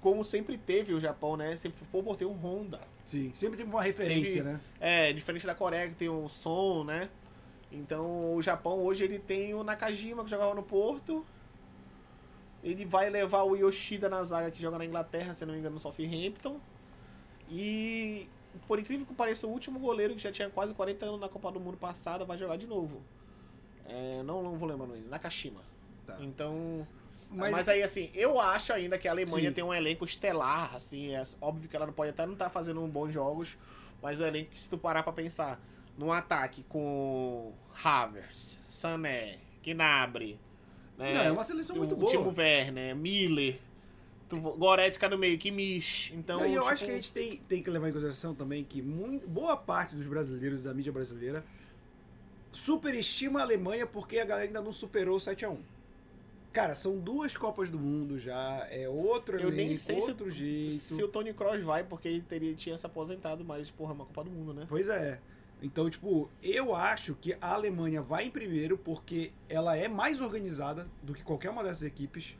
como 0.00 0.24
sempre 0.24 0.56
teve 0.56 0.94
o 0.94 1.00
Japão, 1.00 1.36
né? 1.36 1.56
Sempre 1.56 1.78
foi 1.90 2.02
por 2.02 2.16
ter 2.16 2.24
um 2.24 2.32
Honda. 2.32 2.80
Sim, 3.04 3.30
sempre 3.34 3.56
teve 3.56 3.68
uma 3.70 3.82
referência, 3.82 4.42
Teve- 4.42 4.54
né? 4.54 4.60
É, 4.80 5.12
diferente 5.12 5.46
da 5.46 5.54
Coreia 5.54 5.88
que 5.88 5.94
tem 5.94 6.08
o 6.08 6.28
Son, 6.28 6.84
né? 6.84 7.08
Então 7.72 8.34
o 8.34 8.42
Japão 8.42 8.78
hoje 8.80 9.04
ele 9.04 9.18
tem 9.18 9.54
o 9.54 9.62
Nakajima 9.62 10.24
que 10.24 10.30
jogava 10.30 10.54
no 10.54 10.62
Porto. 10.62 11.24
Ele 12.62 12.84
vai 12.84 13.08
levar 13.08 13.42
o 13.44 13.56
Yoshida 13.56 14.08
na 14.08 14.22
zaga 14.24 14.50
que 14.50 14.60
joga 14.60 14.76
na 14.78 14.84
Inglaterra, 14.84 15.32
se 15.32 15.46
não 15.46 15.54
me 15.54 15.60
engano, 15.60 15.74
no 15.74 15.80
Southampton. 15.80 16.60
E 17.48 18.28
por 18.66 18.78
incrível 18.78 19.06
que 19.06 19.14
pareça, 19.14 19.46
o 19.46 19.50
último 19.50 19.78
goleiro 19.78 20.14
que 20.14 20.20
já 20.22 20.30
tinha 20.32 20.50
quase 20.50 20.74
40 20.74 21.06
anos 21.06 21.20
na 21.20 21.28
Copa 21.28 21.50
do 21.52 21.60
Mundo 21.60 21.76
passada 21.76 22.24
vai 22.24 22.36
jogar 22.36 22.56
de 22.56 22.66
novo. 22.66 23.00
É, 23.86 24.22
não, 24.22 24.42
não 24.42 24.56
vou 24.56 24.68
lembrar 24.68 24.84
o 24.84 24.88
nome, 24.88 25.02
Nakashima. 25.08 25.60
Tá. 26.06 26.16
Então, 26.20 26.86
Mas- 27.30 27.52
mas, 27.52 27.68
aí, 27.68 27.82
assim, 27.82 28.10
eu 28.12 28.40
acho 28.40 28.72
ainda 28.72 28.98
que 28.98 29.06
a 29.06 29.12
Alemanha 29.12 29.50
Sim. 29.50 29.54
tem 29.54 29.64
um 29.64 29.72
elenco 29.72 30.04
estelar, 30.04 30.74
assim, 30.74 31.14
é 31.14 31.22
óbvio 31.40 31.68
que 31.68 31.76
ela 31.76 31.86
não 31.86 31.92
pode 31.92 32.10
até 32.10 32.26
não 32.26 32.32
estar 32.32 32.50
fazendo 32.50 32.84
bons 32.88 33.12
jogos, 33.12 33.56
mas 34.02 34.18
o 34.18 34.24
elenco, 34.24 34.50
se 34.56 34.68
tu 34.68 34.76
parar 34.76 35.04
pra 35.04 35.12
pensar, 35.12 35.60
num 35.96 36.12
ataque 36.12 36.64
com 36.68 37.52
Havertz, 37.84 38.58
Sané, 38.66 39.38
Gnabry, 39.64 40.40
né? 40.98 41.14
Não, 41.14 41.20
é 41.20 41.30
uma 41.32 41.44
seleção 41.44 41.76
muito 41.76 41.94
o 41.94 41.98
boa. 41.98 42.10
Timo 42.10 42.34
Werner, 42.36 42.96
Miller, 42.96 43.58
Goretzka 44.58 45.08
no 45.08 45.16
meio, 45.16 45.38
Kimmich, 45.38 46.12
então... 46.14 46.44
e 46.46 46.54
eu 46.54 46.62
tipo, 46.62 46.72
acho 46.72 46.84
que 46.84 46.90
a 46.90 46.94
gente 46.94 47.12
tem, 47.12 47.36
tem 47.36 47.62
que 47.62 47.70
levar 47.70 47.88
em 47.88 47.92
consideração 47.92 48.34
também 48.34 48.64
que 48.64 48.82
muito, 48.82 49.28
boa 49.28 49.56
parte 49.56 49.94
dos 49.94 50.06
brasileiros 50.06 50.62
da 50.62 50.74
mídia 50.74 50.92
brasileira 50.92 51.44
superestima 52.52 53.40
a 53.40 53.42
Alemanha 53.42 53.86
porque 53.86 54.18
a 54.18 54.24
galera 54.24 54.46
ainda 54.48 54.60
não 54.60 54.72
superou 54.72 55.16
o 55.16 55.20
7x1. 55.20 55.58
Cara, 56.52 56.74
são 56.74 56.98
duas 56.98 57.36
Copas 57.36 57.70
do 57.70 57.78
Mundo 57.78 58.18
já, 58.18 58.66
é 58.70 58.88
outro 58.88 59.38
Eu 59.38 59.50
nem 59.50 59.66
elenco, 59.66 59.80
sei 59.80 60.00
se, 60.00 60.10
outro 60.10 60.30
jeito. 60.30 60.72
se 60.72 61.02
o 61.02 61.06
Tony 61.06 61.32
Kroos 61.32 61.62
vai, 61.62 61.84
porque 61.84 62.08
ele 62.08 62.22
teria, 62.22 62.54
tinha 62.54 62.76
se 62.76 62.84
aposentado, 62.84 63.44
mas, 63.44 63.70
porra, 63.70 63.92
é 63.92 63.94
uma 63.94 64.04
Copa 64.04 64.24
do 64.24 64.30
Mundo, 64.30 64.52
né? 64.52 64.66
Pois 64.68 64.88
é. 64.88 65.20
Então, 65.62 65.88
tipo, 65.90 66.28
eu 66.42 66.74
acho 66.74 67.14
que 67.14 67.36
a 67.40 67.52
Alemanha 67.52 68.00
vai 68.00 68.24
em 68.24 68.30
primeiro 68.30 68.78
porque 68.78 69.32
ela 69.48 69.76
é 69.76 69.86
mais 69.88 70.20
organizada 70.20 70.88
do 71.02 71.12
que 71.12 71.22
qualquer 71.22 71.50
uma 71.50 71.62
dessas 71.62 71.82
equipes. 71.82 72.36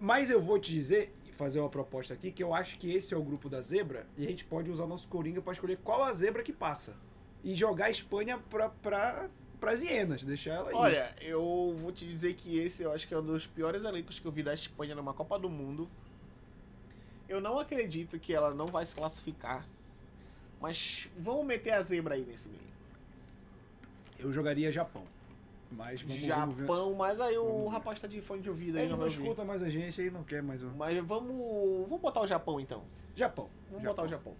Mas 0.00 0.30
eu 0.30 0.40
vou 0.40 0.58
te 0.58 0.72
dizer, 0.72 1.12
e 1.28 1.32
fazer 1.32 1.60
uma 1.60 1.68
proposta 1.68 2.14
aqui, 2.14 2.32
que 2.32 2.42
eu 2.42 2.52
acho 2.52 2.78
que 2.78 2.92
esse 2.92 3.14
é 3.14 3.16
o 3.16 3.22
grupo 3.22 3.48
da 3.48 3.60
zebra 3.60 4.06
e 4.16 4.24
a 4.26 4.28
gente 4.28 4.44
pode 4.44 4.70
usar 4.70 4.86
nosso 4.86 5.06
coringa 5.08 5.40
para 5.40 5.52
escolher 5.52 5.78
qual 5.84 6.02
a 6.02 6.12
zebra 6.12 6.42
que 6.42 6.52
passa. 6.52 6.96
E 7.44 7.54
jogar 7.54 7.86
a 7.86 7.90
Espanha 7.90 8.38
pra, 8.38 8.68
pra, 8.68 9.28
pras 9.62 9.80
hienas, 9.80 10.24
deixar 10.24 10.54
ela 10.54 10.70
aí. 10.70 10.74
Olha, 10.74 11.14
eu 11.20 11.72
vou 11.78 11.92
te 11.92 12.04
dizer 12.04 12.34
que 12.34 12.58
esse 12.58 12.82
eu 12.82 12.90
acho 12.92 13.06
que 13.06 13.14
é 13.14 13.18
um 13.18 13.22
dos 13.22 13.46
piores 13.46 13.84
elencos 13.84 14.18
que 14.18 14.26
eu 14.26 14.32
vi 14.32 14.42
da 14.42 14.52
Espanha 14.52 14.92
numa 14.92 15.14
Copa 15.14 15.38
do 15.38 15.48
Mundo. 15.48 15.88
Eu 17.28 17.40
não 17.40 17.56
acredito 17.60 18.18
que 18.18 18.34
ela 18.34 18.52
não 18.52 18.66
vai 18.66 18.84
se 18.84 18.92
classificar. 18.92 19.64
Mas 20.60 21.08
vamos 21.16 21.46
meter 21.46 21.70
a 21.70 21.80
zebra 21.80 22.16
aí 22.16 22.24
nesse 22.24 22.48
meio. 22.48 22.60
eu 24.18 24.32
jogaria 24.32 24.72
Japão. 24.72 25.04
Mas 25.70 26.02
vamos. 26.02 26.22
Japão, 26.22 26.94
mas 26.94 27.20
aí 27.20 27.38
o 27.38 27.44
Vamos 27.44 27.62
ver. 27.62 27.70
rapaz 27.70 28.00
tá 28.00 28.08
de 28.08 28.20
fone 28.20 28.42
de 28.42 28.50
ouvido 28.50 28.76
aí, 28.78 28.82
Ele 28.82 28.92
não 28.92 28.98
não 28.98 29.06
escuta 29.06 29.44
mais 29.44 29.62
a 29.62 29.70
gente, 29.70 30.00
aí 30.00 30.10
não 30.10 30.24
quer 30.24 30.42
mais 30.42 30.64
um. 30.64 30.70
Mas 30.70 30.98
vamos, 31.06 31.88
vamos 31.88 32.00
botar 32.00 32.20
o 32.20 32.26
Japão 32.26 32.60
então. 32.60 32.82
Japão. 33.14 33.48
Vamos 33.70 33.84
botar 33.86 34.02
o 34.02 34.08
Japão. 34.08 34.34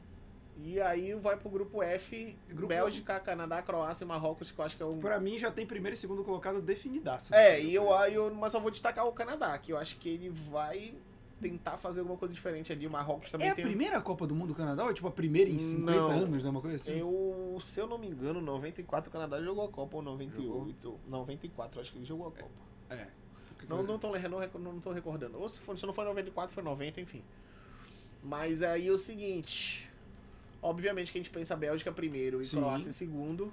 E 0.58 0.80
aí 0.80 1.14
vai 1.14 1.36
pro 1.36 1.48
grupo 1.48 1.82
F, 1.82 2.36
Grupo- 2.48 2.68
Bélgica, 2.68 3.18
Canadá, 3.20 3.60
Croácia 3.62 4.04
e 4.04 4.06
Marrocos, 4.06 4.50
que 4.50 4.58
eu 4.58 4.64
acho 4.64 4.76
que 4.76 4.82
é 4.82 4.86
um 4.86 4.98
Pra 5.00 5.18
mim 5.18 5.38
já 5.38 5.50
tem 5.50 5.66
primeiro 5.66 5.94
e 5.94 5.96
segundo 5.98 6.22
colocado 6.22 6.60
definidaço. 6.60 7.34
É, 7.34 7.60
e 7.60 7.74
eu, 7.74 7.90
eu, 7.90 8.32
mas 8.34 8.54
eu 8.54 8.60
vou 8.60 8.70
destacar 8.70 9.06
o 9.06 9.12
Canadá, 9.12 9.56
que 9.58 9.72
eu 9.72 9.78
acho 9.78 9.96
que 9.96 10.08
ele 10.08 10.28
vai 10.28 10.94
tentar 11.40 11.76
fazer 11.76 11.98
alguma 12.00 12.16
coisa 12.16 12.32
diferente 12.32 12.70
ali. 12.72 12.86
O 12.86 12.90
Marrocos 12.90 13.30
também 13.30 13.48
É 13.48 13.50
a 13.50 13.54
tem. 13.54 13.64
primeira 13.64 14.00
Copa 14.00 14.24
do 14.26 14.34
Mundo 14.34 14.48
do 14.48 14.54
Canadá 14.54 14.84
ou 14.84 14.90
é 14.90 14.94
tipo 14.94 15.08
a 15.08 15.10
primeira 15.10 15.50
em 15.50 15.58
50 15.58 15.90
Não. 15.90 16.10
anos, 16.10 16.44
né? 16.44 16.50
Uma 16.50 16.60
coisa 16.60 16.76
assim? 16.76 16.96
Eu, 16.96 17.58
se 17.64 17.80
eu 17.80 17.86
não 17.88 17.98
me 17.98 18.06
engano, 18.06 18.40
94 18.40 19.08
o 19.10 19.12
Canadá 19.12 19.42
jogou 19.42 19.64
a 19.64 19.68
Copa, 19.68 19.96
ou 19.96 20.02
98. 20.02 21.00
94, 21.08 21.80
acho 21.80 21.90
que 21.92 21.98
ele 21.98 22.04
jogou 22.04 22.28
a 22.28 22.30
Copa. 22.30 22.50
É. 22.90 23.08
Porque 23.48 23.66
Não, 23.68 23.82
não, 23.82 23.98
tô, 23.98 24.12
não, 24.12 24.72
não 24.72 24.80
tô 24.80 24.92
recordando. 24.92 25.40
Ou 25.40 25.48
se, 25.48 25.58
for, 25.60 25.76
se 25.76 25.84
não 25.84 25.92
foi 25.92 26.04
94, 26.04 26.54
foi 26.54 26.62
90, 26.62 27.00
enfim. 27.00 27.24
Mas 28.22 28.62
aí 28.62 28.86
é 28.86 28.92
o 28.92 28.98
seguinte. 28.98 29.90
Obviamente 30.62 31.10
que 31.10 31.18
a 31.18 31.20
gente 31.20 31.30
pensa 31.30 31.56
Bélgica 31.56 31.90
primeiro 31.90 32.40
e 32.40 32.44
Sim. 32.44 32.58
Croácia 32.58 32.88
em 32.88 32.92
segundo. 32.92 33.52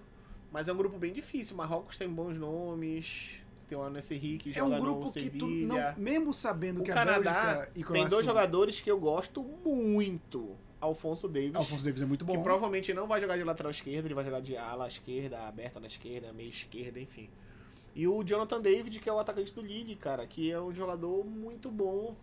Mas 0.52 0.68
é 0.68 0.74
um 0.74 0.78
grupo 0.78 0.98
bem 0.98 1.12
difícil. 1.12 1.56
Marrocos 1.56 1.98
tem 1.98 2.08
bons 2.08 2.38
nomes. 2.38 3.42
Tem 3.68 3.78
o 3.78 3.82
Anas 3.82 4.10
Henrique, 4.10 4.58
É 4.58 4.64
um 4.64 4.80
grupo 4.80 5.12
que 5.12 5.30
tu 5.30 5.48
não, 5.48 5.78
mesmo 5.96 6.34
sabendo 6.34 6.82
O 6.82 6.84
que 6.84 6.92
a 6.92 6.96
Canadá 6.96 7.44
Bélgica 7.44 7.72
e 7.76 7.84
Croácia 7.84 8.02
tem 8.02 8.10
dois 8.10 8.26
jogadores 8.26 8.82
que 8.82 8.90
eu 8.90 9.00
gosto 9.00 9.44
muito. 9.44 10.56
Alfonso 10.82 11.28
Davis. 11.28 11.56
Alfonso 11.56 11.84
Davis 11.84 12.02
é 12.02 12.06
muito 12.06 12.26
bom. 12.26 12.36
Que 12.36 12.42
provavelmente 12.42 12.94
não 12.94 13.06
vai 13.06 13.20
jogar 13.20 13.38
de 13.38 13.44
lateral 13.44 13.72
esquerdo, 13.72 14.06
ele 14.06 14.14
vai 14.14 14.24
jogar 14.24 14.40
de 14.40 14.56
ala 14.56 14.88
esquerda, 14.88 15.48
aberta 15.48 15.80
na 15.80 15.88
esquerda, 15.88 16.32
meia 16.32 16.50
esquerda, 16.50 17.00
enfim. 17.00 17.30
E 17.94 18.08
o 18.08 18.24
Jonathan 18.24 18.62
David, 18.62 19.00
que 19.00 19.10
é 19.10 19.14
o 19.14 19.20
atacante 19.20 19.54
do 19.54 19.62
League, 19.62 19.96
cara, 19.96 20.26
que 20.26 20.50
é 20.50 20.60
um 20.60 20.74
jogador 20.74 21.26
muito 21.26 21.70
bom. 21.70 22.16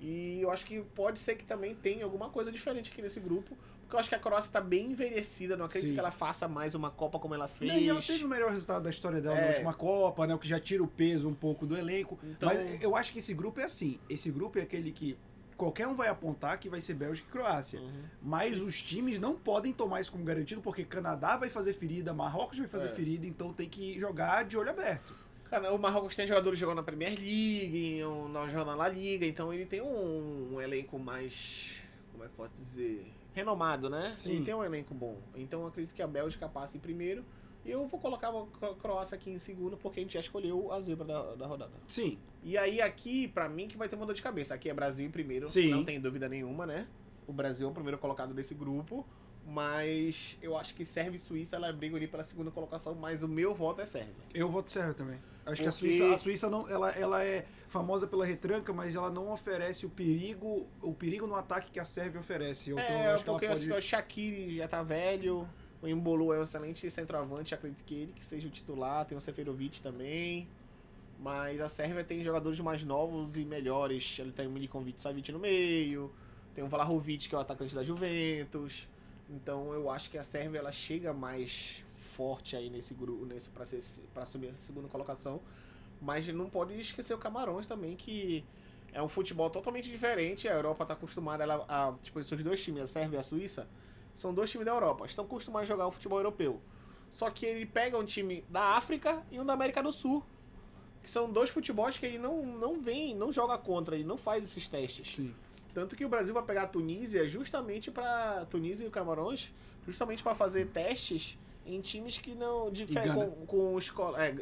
E 0.00 0.40
eu 0.40 0.50
acho 0.50 0.66
que 0.66 0.80
pode 0.94 1.20
ser 1.20 1.36
que 1.36 1.44
também 1.44 1.74
tenha 1.74 2.04
alguma 2.04 2.28
coisa 2.28 2.50
diferente 2.50 2.90
aqui 2.90 3.00
nesse 3.00 3.20
grupo. 3.20 3.56
Porque 3.94 3.96
eu 3.96 4.00
acho 4.00 4.08
que 4.08 4.14
a 4.14 4.18
Croácia 4.18 4.50
tá 4.50 4.60
bem 4.60 4.90
envelhecida, 4.90 5.56
não 5.56 5.66
acredito 5.66 5.90
Sim. 5.90 5.94
que 5.94 6.00
ela 6.00 6.10
faça 6.10 6.48
mais 6.48 6.74
uma 6.74 6.90
Copa 6.90 7.18
como 7.20 7.32
ela 7.34 7.46
fez. 7.46 7.72
E 7.72 7.88
ela 7.88 8.02
teve 8.02 8.24
o 8.24 8.28
melhor 8.28 8.50
resultado 8.50 8.82
da 8.82 8.90
história 8.90 9.20
dela 9.20 9.36
na 9.36 9.42
É. 9.42 9.48
última 9.50 9.72
Copa, 9.72 10.26
né? 10.26 10.34
O 10.34 10.38
que 10.38 10.48
já 10.48 10.58
tira 10.58 10.82
o 10.82 10.86
peso 10.88 11.28
um 11.28 11.34
pouco 11.34 11.64
do 11.64 11.76
elenco. 11.76 12.18
Então- 12.24 12.48
Mas 12.48 12.82
eu 12.82 12.96
acho 12.96 13.12
que 13.12 13.20
esse 13.20 13.32
grupo 13.32 13.60
é 13.60 13.64
assim. 13.64 14.00
Esse 14.10 14.30
grupo 14.32 14.58
é 14.58 14.62
aquele 14.62 14.90
que 14.90 15.16
qualquer 15.56 15.86
um 15.86 15.94
vai 15.94 16.08
apontar 16.08 16.58
que 16.58 16.68
vai 16.68 16.80
ser 16.80 16.94
Bélgica 16.94 17.28
e 17.28 17.30
Croácia. 17.32 17.78
Uhum. 17.78 18.02
Mas 18.20 18.60
os 18.60 18.82
times 18.82 19.20
não 19.20 19.36
podem 19.36 19.72
tomar 19.72 20.00
isso 20.00 20.10
como 20.10 20.24
garantido, 20.24 20.60
porque 20.60 20.82
Canadá 20.84 21.36
vai 21.36 21.48
fazer 21.48 21.72
ferida, 21.72 22.12
Marrocos 22.12 22.58
vai 22.58 22.66
fazer 22.66 22.86
É. 22.88 22.90
ferida, 22.90 23.24
então 23.26 23.52
tem 23.52 23.68
que 23.68 23.96
jogar 24.00 24.44
de 24.44 24.58
olho 24.58 24.70
aberto. 24.70 25.14
Cara, 25.48 25.72
o 25.72 25.78
Marrocos 25.78 26.16
tem 26.16 26.26
jogadores 26.26 26.58
jogando 26.58 26.78
na 26.78 26.82
Premier 26.82 27.10
League, 27.16 28.00
jogando 28.00 28.66
na 28.66 28.74
La 28.74 28.88
Liga, 28.88 29.24
então 29.24 29.54
ele 29.54 29.66
tem 29.66 29.80
um, 29.80 30.54
um 30.54 30.60
elenco 30.60 30.98
mais. 30.98 31.83
Como 32.28 32.46
é 32.46 32.48
que 32.48 32.52
pode 32.52 32.52
dizer? 32.54 33.12
Renomado, 33.32 33.88
né? 33.90 34.12
Sim. 34.16 34.32
Ele 34.36 34.44
tem 34.44 34.54
um 34.54 34.64
elenco 34.64 34.94
bom. 34.94 35.18
Então 35.34 35.60
eu 35.62 35.66
acredito 35.68 35.94
que 35.94 36.02
a 36.02 36.06
Bélgica 36.06 36.48
passe 36.48 36.76
em 36.76 36.80
primeiro. 36.80 37.24
E 37.64 37.70
eu 37.70 37.86
vou 37.86 37.98
colocar 37.98 38.28
a 38.28 38.46
Cro- 38.46 38.74
Croácia 38.76 39.16
aqui 39.16 39.30
em 39.30 39.38
segundo, 39.38 39.76
porque 39.76 39.98
a 40.00 40.02
gente 40.02 40.12
já 40.14 40.20
escolheu 40.20 40.70
a 40.70 40.80
zebra 40.80 41.04
da, 41.06 41.34
da 41.34 41.46
rodada. 41.46 41.72
Sim. 41.88 42.18
E 42.42 42.58
aí 42.58 42.80
aqui, 42.80 43.26
pra 43.28 43.48
mim, 43.48 43.66
que 43.66 43.76
vai 43.76 43.88
ter 43.88 43.96
uma 43.96 44.04
dor 44.04 44.14
de 44.14 44.20
cabeça. 44.22 44.54
Aqui 44.54 44.68
é 44.68 44.74
Brasil 44.74 45.06
em 45.06 45.10
primeiro, 45.10 45.48
Sim. 45.48 45.70
não 45.70 45.82
tem 45.84 45.98
dúvida 45.98 46.28
nenhuma, 46.28 46.66
né? 46.66 46.86
O 47.26 47.32
Brasil 47.32 47.66
é 47.66 47.70
o 47.70 47.72
primeiro 47.74 47.96
colocado 47.98 48.34
desse 48.34 48.54
grupo. 48.54 49.06
Mas 49.46 50.38
eu 50.40 50.56
acho 50.56 50.74
que 50.74 50.84
Sérvia 50.84 51.16
e 51.16 51.18
Suíça 51.18 51.56
ela 51.56 51.72
briga 51.72 51.96
ali 51.96 52.06
pela 52.06 52.22
segunda 52.22 52.50
colocação, 52.50 52.94
mas 52.94 53.22
o 53.22 53.28
meu 53.28 53.54
voto 53.54 53.82
é 53.82 53.86
Sérvia. 53.86 54.14
Eu 54.32 54.48
voto 54.48 54.70
Sérvia 54.70 54.94
também. 54.94 55.18
Acho 55.44 55.60
que 55.62 55.68
a 55.68 55.70
Porque- 55.70 55.92
Suíça, 55.92 56.14
a 56.14 56.18
Suíça 56.18 56.50
não, 56.50 56.66
ela, 56.66 56.90
ela 56.92 57.22
é 57.22 57.44
famosa 57.68 58.06
pela 58.06 58.24
retranca, 58.24 58.72
mas 58.72 58.94
ela 58.94 59.10
não 59.10 59.30
oferece 59.30 59.84
o 59.84 59.90
perigo, 59.90 60.66
o 60.80 60.94
perigo 60.94 61.26
no 61.26 61.34
ataque 61.34 61.70
que 61.70 61.78
a 61.78 61.84
Sérvia 61.84 62.18
oferece. 62.18 62.70
Eu, 62.70 62.78
então, 62.78 62.94
eu 62.94 63.00
é, 63.00 63.12
acho 63.12 63.22
que 63.22 63.28
ela 63.28 63.38
porque 63.38 63.46
eu 63.46 63.52
acho 63.52 63.60
pode... 63.60 63.72
que 63.72 63.78
o 63.78 63.82
Shaqiri 63.82 64.56
já 64.56 64.68
tá 64.68 64.82
velho, 64.82 65.46
o 65.82 65.86
Embolo 65.88 66.32
é 66.32 66.40
um 66.40 66.42
excelente 66.42 66.88
centroavante, 66.90 67.54
acredito 67.54 67.84
que 67.84 67.94
ele 67.94 68.12
que 68.12 68.24
seja 68.24 68.48
o 68.48 68.50
titular, 68.50 69.04
tem 69.04 69.18
o 69.18 69.20
Seferovic 69.20 69.82
também. 69.82 70.48
Mas 71.20 71.60
a 71.60 71.68
Sérvia 71.68 72.02
tem 72.02 72.24
jogadores 72.24 72.58
mais 72.60 72.84
novos 72.84 73.36
e 73.36 73.44
melhores. 73.44 74.18
Ele 74.18 74.32
tem 74.32 74.46
o 74.46 74.50
Milinkovic 74.50 75.00
Savic 75.00 75.30
no 75.30 75.38
meio, 75.38 76.10
tem 76.54 76.64
o 76.64 76.68
Vlahovic 76.68 77.28
que 77.28 77.34
é 77.34 77.38
o 77.38 77.40
atacante 77.40 77.74
da 77.74 77.82
Juventus. 77.82 78.88
Então 79.28 79.72
eu 79.72 79.90
acho 79.90 80.10
que 80.10 80.18
a 80.18 80.22
Sérvia 80.22 80.58
ela 80.58 80.72
chega 80.72 81.12
mais 81.12 81.82
forte 82.14 82.56
aí 82.56 82.70
nesse 82.70 82.94
grupo, 82.94 83.24
nesse 83.24 83.50
para 83.50 84.22
assumir 84.22 84.48
essa 84.48 84.58
segunda 84.58 84.88
colocação. 84.88 85.40
Mas 86.00 86.28
não 86.28 86.50
pode 86.50 86.78
esquecer 86.78 87.14
o 87.14 87.18
Camarões 87.18 87.66
também 87.66 87.96
que 87.96 88.44
é 88.92 89.02
um 89.02 89.08
futebol 89.08 89.50
totalmente 89.50 89.90
diferente. 89.90 90.48
A 90.48 90.52
Europa 90.52 90.84
está 90.84 90.94
acostumada 90.94 91.42
ela, 91.42 91.64
a 91.68 91.94
tipo 92.02 92.20
esses 92.20 92.42
dois 92.42 92.62
times, 92.62 92.82
a 92.82 92.86
Sérvia 92.86 93.16
e 93.16 93.20
a 93.20 93.22
Suíça, 93.22 93.66
são 94.14 94.32
dois 94.32 94.50
times 94.50 94.64
da 94.64 94.72
Europa. 94.72 95.04
Estão 95.06 95.24
acostumados 95.24 95.68
a 95.68 95.72
jogar 95.72 95.86
o 95.86 95.90
futebol 95.90 96.18
europeu. 96.18 96.60
Só 97.10 97.30
que 97.30 97.44
ele 97.46 97.66
pega 97.66 97.98
um 97.98 98.04
time 98.04 98.44
da 98.48 98.76
África 98.76 99.24
e 99.30 99.40
um 99.40 99.44
da 99.44 99.52
América 99.52 99.82
do 99.82 99.92
Sul. 99.92 100.24
Que 101.02 101.10
são 101.10 101.30
dois 101.30 101.50
futebols 101.50 101.98
que 101.98 102.06
ele 102.06 102.18
não, 102.18 102.46
não 102.46 102.80
vem, 102.80 103.14
não 103.14 103.30
joga 103.30 103.58
contra, 103.58 103.94
ele 103.94 104.04
não 104.04 104.16
faz 104.16 104.42
esses 104.42 104.66
testes. 104.66 105.16
Sim. 105.16 105.34
Tanto 105.74 105.96
que 105.96 106.04
o 106.04 106.08
Brasil 106.08 106.32
vai 106.32 106.42
pegar 106.44 106.62
a 106.62 106.66
Tunísia 106.68 107.26
justamente 107.26 107.90
para 107.90 108.46
Tunísia 108.46 108.84
e 108.84 108.88
o 108.88 108.90
Camarões, 108.90 109.52
justamente 109.84 110.22
para 110.22 110.34
fazer 110.34 110.68
testes 110.68 111.36
em 111.66 111.80
times 111.80 112.16
que 112.18 112.34
não 112.34 112.70
diferem 112.70 113.12
com, 113.12 113.30
com 113.46 113.78
escola, 113.78 114.22
é, 114.24 114.32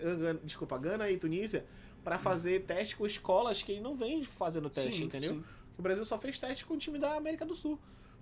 desculpa, 0.45 0.77
Gana 0.77 1.09
e 1.11 1.16
Tunísia, 1.16 1.64
para 2.05 2.18
fazer 2.18 2.64
teste 2.64 2.97
com 2.97 3.07
escolas 3.07 3.62
que 3.62 3.73
ele 3.73 3.81
não 3.81 3.97
vem 3.97 4.25
fazendo 4.25 4.68
teste, 4.68 4.99
Sim, 4.99 5.05
entendeu? 5.05 5.35
sim. 5.35 5.45
O 5.79 5.83
Brasil 5.83 6.05
só 6.05 6.18
fez 6.18 6.38
teste 6.38 6.64
com 6.66 6.75
o 6.75 6.77
time 6.77 6.99
da 6.99 7.14
América 7.14 7.47
do 7.47 7.55
Sul. 7.57 7.79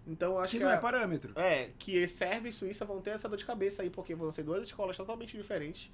Então 0.07 0.39
acho 0.39 0.53
Que 0.53 0.59
que, 0.59 0.65
não 0.65 0.71
a- 0.71 0.75
é 0.75 0.79
parâmetro. 0.79 1.33
é, 1.35 1.71
que 1.79 2.07
Sérvia 2.07 2.49
e 2.49 2.53
Suíça 2.53 2.85
vão 2.85 3.01
ter 3.01 3.11
essa 3.11 3.29
dor 3.29 3.37
de 3.37 3.45
cabeça 3.45 3.83
aí, 3.83 3.91
porque 3.91 4.15
vão 4.15 4.31
ser 4.31 4.43
duas 4.45 4.63
escolas 4.63 4.97
totalmente 4.97 5.37
diferentes. 5.37 5.91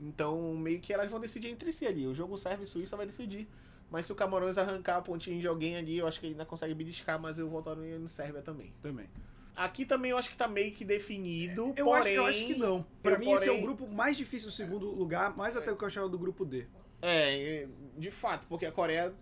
Então, 0.00 0.54
meio 0.56 0.80
que 0.80 0.92
elas 0.92 1.10
vão 1.10 1.20
decidir 1.20 1.48
entre 1.48 1.72
si 1.72 1.86
ali. 1.86 2.06
O 2.06 2.14
jogo 2.14 2.36
Sérvia 2.38 2.64
e 2.64 2.66
Suíça 2.66 2.96
vai 2.96 3.06
decidir. 3.06 3.48
Mas 3.92 4.06
se 4.06 4.12
o 4.12 4.14
Camarões 4.14 4.56
arrancar 4.56 4.96
a 4.96 5.02
pontinha 5.02 5.38
de 5.38 5.46
alguém 5.46 5.76
ali, 5.76 5.98
eu 5.98 6.06
acho 6.06 6.18
que 6.18 6.24
ele 6.24 6.32
ainda 6.32 6.46
consegue 6.46 6.72
beliscar, 6.72 7.20
mas 7.20 7.38
eu 7.38 7.46
votaria 7.50 7.98
no 7.98 8.08
Sérvia 8.08 8.40
também. 8.40 8.72
Também. 8.80 9.06
Aqui 9.54 9.84
também 9.84 10.12
eu 10.12 10.16
acho 10.16 10.30
que 10.30 10.36
tá 10.36 10.48
meio 10.48 10.72
que 10.72 10.82
definido. 10.82 11.74
Eu, 11.76 11.84
porém, 11.84 12.00
acho, 12.00 12.08
eu 12.08 12.24
acho 12.24 12.46
que 12.46 12.54
não. 12.54 12.82
Pra 13.02 13.12
eu, 13.12 13.18
mim, 13.18 13.30
esse 13.32 13.48
é 13.48 13.52
o 13.52 13.56
porém- 13.56 13.62
grupo 13.66 13.86
mais 13.86 14.16
difícil 14.16 14.48
do 14.48 14.52
segundo 14.54 14.90
lugar, 14.90 15.36
mais 15.36 15.58
até 15.58 15.70
o 15.70 15.76
que 15.76 15.84
eu 15.84 15.88
achava 15.88 16.08
do 16.08 16.18
grupo 16.18 16.42
D. 16.46 16.64
É, 17.02 17.68
de 17.98 18.10
fato, 18.10 18.46
porque 18.46 18.64
a 18.64 18.72
Coreia 18.72 19.12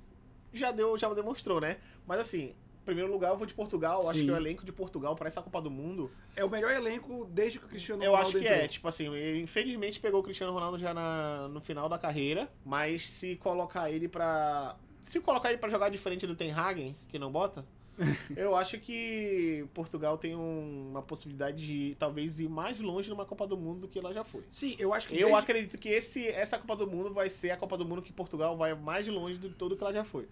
já 0.53 0.71
deu, 0.71 0.97
já 0.97 1.13
demonstrou, 1.13 1.61
né? 1.61 1.79
Mas 2.07 2.21
assim, 2.21 2.55
primeiro 2.85 3.11
lugar 3.13 3.31
eu 3.31 3.37
vou 3.37 3.47
de 3.47 3.55
Portugal. 3.55 4.01
Eu 4.03 4.11
acho 4.11 4.19
Sim. 4.21 4.27
que 4.27 4.31
o 4.33 4.37
elenco 4.37 4.65
de 4.65 4.73
Portugal 4.73 5.15
para 5.15 5.29
essa 5.29 5.41
Copa 5.43 5.61
do 5.61 5.71
Mundo 5.71 6.11
É 6.35 6.45
o 6.45 6.51
melhor 6.51 6.71
elenco 6.73 7.27
desde 7.31 7.59
que 7.59 7.65
o 7.67 7.69
Cristiano 7.69 8.03
Eu 8.03 8.11
Ronaldo 8.13 8.29
acho 8.29 8.39
que 8.39 8.45
entrou. 8.47 8.65
é, 8.65 8.69
tipo 8.69 8.89
assim, 8.89 9.15
ele 9.15 9.41
infelizmente 9.43 10.01
pegou 10.01 10.21
o 10.21 10.23
Cristiano 10.23 10.53
Ronaldo 10.53 10.79
já 10.79 10.93
na, 10.95 11.49
no 11.49 11.61
final 11.61 11.89
da 11.89 11.99
carreira, 11.99 12.51
mas 12.65 13.09
se 13.09 13.37
colocar 13.37 13.91
ele 13.91 14.09
pra. 14.09 14.77
Se 15.03 15.19
colocar 15.21 15.49
ele 15.49 15.59
pra 15.59 15.71
jogar 15.71 15.89
diferente 15.89 16.27
do 16.27 16.35
Ten 16.37 16.53
Hagen, 16.53 16.95
que 17.09 17.19
não 17.19 17.33
bota, 17.33 17.65
eu 18.37 18.55
acho 18.55 18.79
que 18.79 19.65
Portugal 19.75 20.17
tem 20.19 20.35
um- 20.37 20.89
uma 20.91 21.03
possibilidade 21.03 21.65
de 21.67 21.97
talvez 21.99 22.39
ir 22.41 22.49
mais 22.49 22.79
longe 22.81 23.09
numa 23.11 23.25
Copa 23.25 23.47
do 23.47 23.57
Mundo 23.57 23.81
do 23.83 23.89
que 23.89 23.99
ela 23.99 24.13
já 24.13 24.25
foi. 24.25 24.43
Sim, 24.51 24.75
eu 24.79 24.93
acho 24.95 25.09
que 25.09 25.15
Eu 25.15 25.29
desde- 25.29 25.35
acredito 25.39 25.79
que 25.79 25.89
esse, 25.89 26.27
essa 26.29 26.59
Copa 26.59 26.77
do 26.77 26.87
Mundo 26.87 27.13
vai 27.13 27.29
ser 27.31 27.51
a 27.51 27.57
Copa 27.57 27.77
do 27.79 27.85
Mundo 27.85 28.03
que 28.03 28.13
Portugal 28.13 28.57
vai 28.57 28.75
mais 28.75 29.07
longe 29.09 29.39
de 29.39 29.49
tudo 29.51 29.77
que 29.77 29.83
ela 29.83 29.93
já 29.93 30.05
foi. 30.05 30.29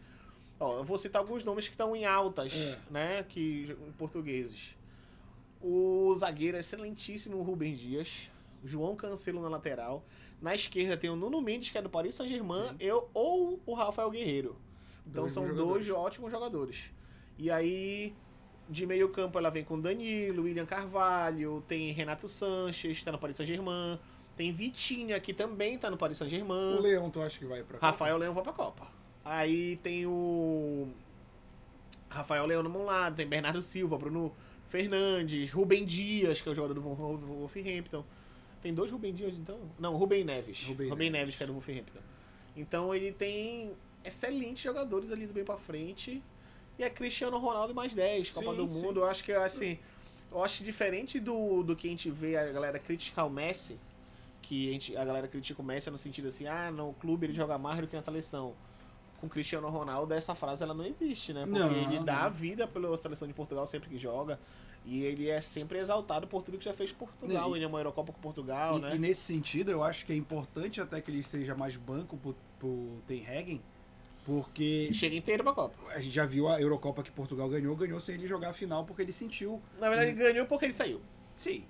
Ó, 0.60 0.78
eu 0.78 0.84
vou 0.84 0.98
citar 0.98 1.20
alguns 1.20 1.44
nomes 1.44 1.66
que 1.68 1.74
estão 1.74 1.94
em 1.94 2.04
altas, 2.04 2.52
É. 2.54 2.78
né? 2.90 3.22
Que, 3.28 3.76
em 3.86 3.92
portugueses. 3.92 4.76
O 5.60 6.14
zagueiro 6.16 6.56
é 6.56 6.60
excelentíssimo 6.60 7.40
Rubem 7.42 7.74
Dias. 7.74 8.30
João 8.64 8.96
Cancelo 8.96 9.40
na 9.40 9.48
lateral. 9.48 10.04
Na 10.40 10.54
esquerda 10.54 10.96
tem 10.96 11.10
o 11.10 11.16
Nuno 11.16 11.40
Mendes, 11.40 11.70
que 11.70 11.78
é 11.78 11.82
do 11.82 11.88
Paris 11.90 12.14
Saint-Germain, 12.14 12.76
eu, 12.78 13.08
ou 13.14 13.60
o 13.66 13.74
Rafael 13.74 14.10
Guerreiro. 14.10 14.56
Então 15.06 15.22
Dois 15.22 15.32
são 15.32 15.42
bons 15.44 15.54
dois 15.56 15.84
jogadores. 15.84 16.06
ótimos 16.12 16.30
jogadores. 16.30 16.90
E 17.36 17.50
aí, 17.50 18.14
de 18.68 18.84
meio 18.86 19.08
campo, 19.10 19.38
ela 19.38 19.50
vem 19.50 19.64
com 19.64 19.80
Danilo, 19.80 20.42
William 20.44 20.66
Carvalho, 20.66 21.62
tem 21.66 21.90
Renato 21.92 22.28
Sanches, 22.28 23.02
tá 23.02 23.10
no 23.12 23.18
Paris 23.18 23.36
Saint-Germain. 23.36 23.98
Tem 24.36 24.52
Vitinha, 24.52 25.18
que 25.18 25.32
também 25.34 25.76
tá 25.76 25.90
no 25.90 25.96
Paris 25.96 26.16
O 26.16 26.18
Saint-Germain. 26.20 26.78
Leão, 26.80 27.10
tu 27.10 27.20
acha 27.20 27.36
que 27.38 27.44
vai 27.46 27.62
pra 27.64 27.74
Copa? 27.78 27.86
Rafael 27.86 28.16
Leão 28.16 28.34
vai 28.34 28.42
pra 28.44 28.52
Copa. 28.52 28.86
Aí 29.28 29.76
tem 29.82 30.06
o. 30.06 30.88
Rafael 32.08 32.46
Leão 32.46 32.62
no 32.62 32.84
lado, 32.84 33.16
tem 33.16 33.26
Bernardo 33.26 33.62
Silva, 33.62 33.98
Bruno 33.98 34.34
Fernandes, 34.68 35.52
Rubem 35.52 35.84
Dias, 35.84 36.40
que 36.40 36.48
é 36.48 36.52
o 36.52 36.54
jogador 36.54 36.72
do 36.74 36.80
Wolverhampton. 36.80 38.02
Tem 38.62 38.72
dois 38.72 38.90
Rubem 38.90 39.12
Dias, 39.12 39.34
então? 39.36 39.58
Não, 39.78 39.94
Rubem 39.94 40.24
Neves. 40.24 40.64
Rubem 40.64 40.88
Rubem, 40.88 41.10
Neves. 41.10 41.20
Neves. 41.20 41.36
que 41.36 41.42
é 41.42 41.46
do 41.46 41.52
Wolverhampton. 41.52 42.00
Então 42.56 42.94
ele 42.94 43.12
tem 43.12 43.72
excelentes 44.02 44.62
jogadores 44.62 45.12
ali 45.12 45.26
do 45.26 45.34
bem 45.34 45.44
pra 45.44 45.58
frente. 45.58 46.22
E 46.78 46.82
é 46.82 46.88
Cristiano 46.88 47.36
Ronaldo 47.38 47.74
mais 47.74 47.94
10, 47.94 48.30
Copa 48.30 48.50
Sim, 48.52 48.56
do 48.56 48.72
sim. 48.72 48.82
Mundo. 48.82 49.00
Eu 49.00 49.06
acho 49.06 49.22
que, 49.22 49.32
assim, 49.32 49.78
eu 50.32 50.42
acho 50.42 50.64
diferente 50.64 51.20
do, 51.20 51.62
do 51.62 51.76
que 51.76 51.86
a 51.86 51.90
gente 51.90 52.10
vê 52.10 52.36
a 52.36 52.50
galera 52.50 52.78
criticar 52.78 53.26
o 53.26 53.30
Messi, 53.30 53.76
que 54.40 54.70
a, 54.70 54.72
gente, 54.72 54.96
a 54.96 55.04
galera 55.04 55.28
critica 55.28 55.60
o 55.60 55.64
Messi 55.64 55.90
no 55.90 55.98
sentido 55.98 56.28
assim, 56.28 56.46
ah, 56.46 56.70
não, 56.70 56.90
o 56.90 56.94
clube 56.94 57.26
ele 57.26 57.34
joga 57.34 57.58
mais 57.58 57.80
do 57.80 57.86
que 57.86 57.94
na 57.94 58.02
seleção. 58.02 58.54
Com 59.20 59.26
o 59.26 59.30
Cristiano 59.30 59.68
Ronaldo, 59.68 60.14
essa 60.14 60.34
frase 60.34 60.62
ela 60.62 60.72
não 60.74 60.84
existe, 60.86 61.32
né? 61.32 61.44
Porque 61.44 61.58
Não, 61.58 61.72
ele 61.72 61.98
dá 62.04 62.24
a 62.24 62.28
vida 62.28 62.66
pela 62.68 62.96
seleção 62.96 63.26
de 63.26 63.34
Portugal 63.34 63.66
sempre 63.66 63.88
que 63.88 63.98
joga. 63.98 64.38
E 64.86 65.02
ele 65.02 65.28
é 65.28 65.40
sempre 65.40 65.78
exaltado 65.78 66.26
por 66.28 66.42
tudo 66.42 66.56
que 66.56 66.64
já 66.64 66.72
fez 66.72 66.92
por 66.92 67.08
Portugal. 67.08 67.50
E- 67.50 67.58
ele 67.58 67.64
é 67.64 67.68
uma 67.68 67.78
Eurocopa 67.80 68.12
com 68.12 68.20
Portugal, 68.20 68.78
E, 68.78 68.82
né? 68.82 68.94
e 68.94 68.98
nesse 68.98 69.20
sentido, 69.20 69.70
eu 69.70 69.82
acho 69.82 70.06
que 70.06 70.12
é 70.12 70.16
importante 70.16 70.80
até 70.80 71.00
que 71.00 71.10
ele 71.10 71.22
seja 71.22 71.54
mais 71.54 71.76
banco 71.76 72.16
pro, 72.16 72.34
pro 72.60 72.98
Ten 73.06 73.26
Hagen, 73.26 73.60
porque 74.24 74.90
Chega 74.92 75.16
inteiro 75.16 75.42
pra 75.42 75.52
Copa. 75.52 75.74
a 75.90 75.98
gente 75.98 76.14
já 76.14 76.24
viu 76.24 76.48
a 76.48 76.60
Eurocopa 76.60 77.02
que 77.02 77.10
Portugal 77.10 77.48
ganhou, 77.48 77.74
ganhou 77.74 77.98
sem 77.98 78.14
ele 78.14 78.26
jogar 78.26 78.50
a 78.50 78.52
final 78.52 78.84
porque 78.84 79.02
ele 79.02 79.12
sentiu. 79.12 79.60
Na 79.80 79.88
verdade, 79.88 80.10
ele 80.12 80.18
ganhou 80.32 80.46
porque 80.46 80.66
ele 80.66 80.72
saiu. 80.72 81.00
Sim. 81.34 81.64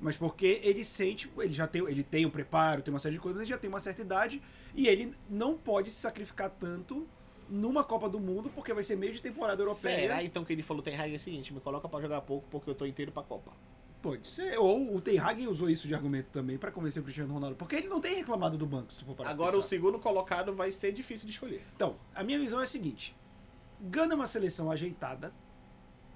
Mas 0.00 0.16
porque 0.16 0.60
ele 0.62 0.82
sente, 0.82 1.30
ele 1.38 1.52
já 1.52 1.66
tem, 1.66 1.82
ele 1.82 2.02
tem 2.02 2.24
um 2.24 2.30
preparo, 2.30 2.80
tem 2.80 2.92
uma 2.92 2.98
série 2.98 3.16
de 3.16 3.20
coisas, 3.20 3.42
ele 3.42 3.50
já 3.50 3.58
tem 3.58 3.68
uma 3.68 3.80
certa 3.80 4.00
idade 4.00 4.40
e 4.74 4.88
ele 4.88 5.12
não 5.28 5.58
pode 5.58 5.90
se 5.90 6.00
sacrificar 6.00 6.50
tanto 6.50 7.06
numa 7.50 7.84
Copa 7.84 8.08
do 8.08 8.18
Mundo 8.18 8.50
porque 8.54 8.72
vai 8.72 8.82
ser 8.82 8.96
meio 8.96 9.12
de 9.12 9.20
temporada 9.20 9.62
europeia. 9.62 10.00
Será 10.00 10.24
então 10.24 10.44
que 10.44 10.52
ele 10.52 10.62
falou 10.62 10.82
tem 10.82 10.96
Hag 10.96 11.12
é 11.12 11.16
o 11.16 11.20
seguinte, 11.20 11.52
me 11.52 11.60
coloca 11.60 11.88
pra 11.88 12.00
jogar 12.00 12.22
pouco 12.22 12.46
porque 12.50 12.70
eu 12.70 12.74
tô 12.74 12.86
inteiro 12.86 13.12
pra 13.12 13.22
Copa. 13.22 13.52
Pode 14.00 14.26
ser. 14.26 14.58
Ou 14.58 14.96
o 14.96 15.00
Ten 15.00 15.18
Hag 15.18 15.46
usou 15.46 15.68
isso 15.68 15.86
de 15.86 15.94
argumento 15.94 16.28
também 16.30 16.56
pra 16.56 16.70
convencer 16.70 17.02
o 17.02 17.04
Cristiano 17.04 17.34
Ronaldo, 17.34 17.56
porque 17.56 17.76
ele 17.76 17.88
não 17.88 18.00
tem 18.00 18.16
reclamado 18.16 18.56
do 18.56 18.64
banco, 18.64 18.90
se 18.90 19.04
for 19.04 19.14
para 19.14 19.28
Agora 19.28 19.58
o 19.58 19.62
segundo 19.62 19.98
colocado 19.98 20.54
vai 20.54 20.70
ser 20.70 20.92
difícil 20.92 21.26
de 21.26 21.32
escolher. 21.32 21.62
Então, 21.76 21.96
a 22.14 22.24
minha 22.24 22.38
visão 22.38 22.60
é 22.60 22.62
a 22.62 22.66
seguinte: 22.66 23.14
Gana 23.78 24.14
é 24.14 24.16
uma 24.16 24.26
seleção 24.26 24.70
ajeitada, 24.70 25.34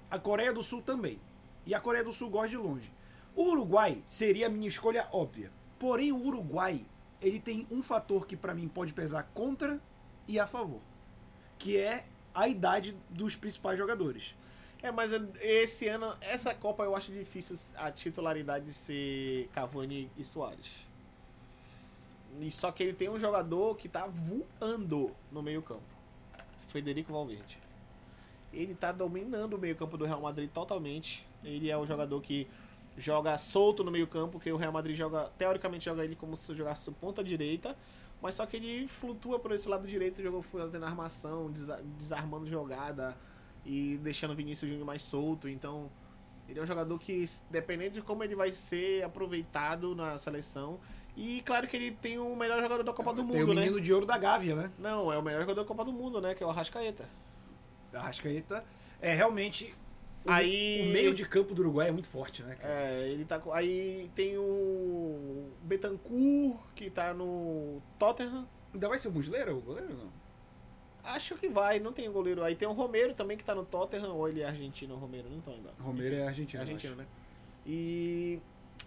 a 0.09 0.17
Coreia 0.17 0.51
do 0.51 0.63
Sul 0.63 0.81
também. 0.81 1.19
E 1.63 1.75
a 1.75 1.79
Coreia 1.79 2.03
do 2.03 2.11
Sul 2.11 2.29
gosta 2.29 2.49
de 2.49 2.57
longe. 2.57 2.91
O 3.35 3.49
Uruguai 3.51 4.01
seria 4.05 4.47
a 4.47 4.49
minha 4.49 4.67
escolha 4.67 5.07
óbvia. 5.11 5.51
Porém, 5.77 6.11
o 6.11 6.25
Uruguai, 6.25 6.85
ele 7.21 7.39
tem 7.39 7.67
um 7.69 7.81
fator 7.81 8.25
que 8.25 8.37
pra 8.37 8.53
mim 8.53 8.67
pode 8.67 8.93
pesar 8.93 9.29
contra 9.33 9.79
e 10.27 10.39
a 10.39 10.47
favor, 10.47 10.79
que 11.57 11.77
é 11.77 12.05
a 12.33 12.47
idade 12.47 12.95
dos 13.09 13.35
principais 13.35 13.77
jogadores. 13.77 14.35
É, 14.81 14.91
mas 14.91 15.11
esse 15.41 15.87
ano, 15.87 16.15
essa 16.21 16.53
Copa 16.53 16.83
eu 16.83 16.95
acho 16.95 17.11
difícil 17.11 17.55
a 17.75 17.91
titularidade 17.91 18.73
ser 18.73 19.49
Cavani 19.53 20.09
e 20.17 20.23
Soares. 20.23 20.85
E 22.39 22.51
só 22.51 22.71
que 22.71 22.83
ele 22.83 22.93
tem 22.93 23.09
um 23.09 23.19
jogador 23.19 23.75
que 23.77 23.89
tá 23.89 24.07
voando 24.07 25.11
no 25.31 25.41
meio-campo. 25.41 25.83
Federico 26.67 27.13
Valverde. 27.13 27.57
Ele 28.53 28.75
tá 28.75 28.91
dominando 28.91 29.53
o 29.53 29.57
meio-campo 29.57 29.97
do 29.97 30.05
Real 30.05 30.21
Madrid 30.21 30.49
totalmente. 30.51 31.25
Ele 31.43 31.69
é 31.69 31.77
o 31.77 31.85
jogador 31.85 32.21
que 32.21 32.47
joga 32.97 33.37
solto 33.37 33.83
no 33.83 33.91
meio-campo, 33.91 34.33
porque 34.33 34.51
o 34.51 34.57
Real 34.57 34.71
Madrid 34.71 34.95
joga, 34.95 35.29
teoricamente 35.37 35.85
joga 35.85 36.03
ele 36.03 36.15
como 36.15 36.35
se 36.35 36.53
jogasse 36.53 36.89
ponta 36.91 37.23
direita, 37.23 37.75
mas 38.21 38.35
só 38.35 38.45
que 38.45 38.55
ele 38.57 38.87
flutua 38.87 39.37
por 39.39 39.51
esse 39.51 39.67
lado 39.67 39.85
direito, 39.87 40.21
jogou 40.21 40.41
fazendo 40.41 40.85
armação, 40.85 41.51
desa- 41.51 41.81
desarmando 41.97 42.47
jogada 42.47 43.15
e 43.65 43.97
deixando 44.01 44.31
o 44.31 44.35
Vinícius 44.35 44.69
Júnior 44.69 44.85
mais 44.87 45.01
solto. 45.01 45.49
Então, 45.49 45.91
ele 46.47 46.59
é 46.59 46.63
um 46.63 46.65
jogador 46.65 46.97
que, 46.99 47.25
dependendo 47.49 47.95
de 47.95 48.01
como 48.01 48.23
ele 48.23 48.35
vai 48.35 48.51
ser 48.51 49.03
aproveitado 49.03 49.93
na 49.95 50.17
seleção, 50.17 50.79
e 51.17 51.41
claro 51.41 51.67
que 51.67 51.75
ele 51.75 51.91
tem 51.91 52.17
o 52.19 52.35
melhor 52.35 52.61
jogador 52.61 52.83
da 52.83 52.93
Copa 52.93 53.13
do 53.13 53.23
tem 53.25 53.41
o 53.41 53.47
Mundo, 53.47 53.53
né? 53.55 53.61
menino 53.61 53.81
de 53.81 53.93
ouro 53.93 54.05
da 54.05 54.17
Gávea, 54.17 54.55
né? 54.55 54.71
Não, 54.77 55.11
é 55.11 55.17
o 55.17 55.21
melhor 55.21 55.41
jogador 55.41 55.61
da 55.61 55.67
Copa 55.67 55.83
do 55.85 55.93
Mundo, 55.93 56.19
né? 56.21 56.33
Que 56.35 56.43
é 56.43 56.47
o 56.47 56.49
Arrascaeta. 56.49 57.09
Da 57.91 58.01
Rascaeta. 58.01 58.63
É 59.01 59.13
realmente. 59.13 59.73
O, 60.25 60.31
Aí- 60.31 60.87
o 60.89 60.93
meio 60.93 61.13
de 61.13 61.25
campo 61.25 61.53
do 61.53 61.61
Uruguai 61.61 61.89
é 61.89 61.91
muito 61.91 62.07
forte, 62.07 62.41
né, 62.43 62.55
cara? 62.55 62.73
É, 62.73 63.07
ele 63.09 63.25
tá 63.25 63.39
com- 63.39 63.51
Aí 63.53 64.09
tem 64.15 64.37
o 64.37 65.49
Betancourt, 65.63 66.57
que 66.75 66.89
tá 66.89 67.13
no 67.13 67.81
Tottenham. 67.99 68.47
Ainda 68.73 68.89
vai 68.89 68.97
ser 68.99 69.07
o 69.07 69.11
Muslera, 69.11 69.53
o 69.55 69.61
goleiro 69.61 69.91
ou 69.91 69.97
não? 70.05 70.11
Acho 71.03 71.35
que 71.35 71.47
vai, 71.47 71.79
não 71.79 71.93
tem 71.93 72.09
o 72.09 72.11
goleiro. 72.11 72.43
Aí 72.43 72.55
tem 72.55 72.67
o 72.67 72.71
Romero 72.73 73.13
também, 73.13 73.37
que 73.37 73.43
tá 73.45 73.53
no 73.53 73.63
Tottenham, 73.63 74.15
ou 74.15 74.27
ele 74.27 74.41
é 74.41 74.45
argentino, 74.47 74.95
o 74.95 74.97
Romero, 74.97 75.29
não 75.29 75.39
tô 75.39 75.51
lembrando. 75.51 75.75
Romero 75.79 76.15
Enfim, 76.15 76.23
é 76.23 76.27
argentino. 76.27 76.59
é 76.59 76.65
argentino, 76.65 76.95
né? 76.95 77.05
E 77.65 78.39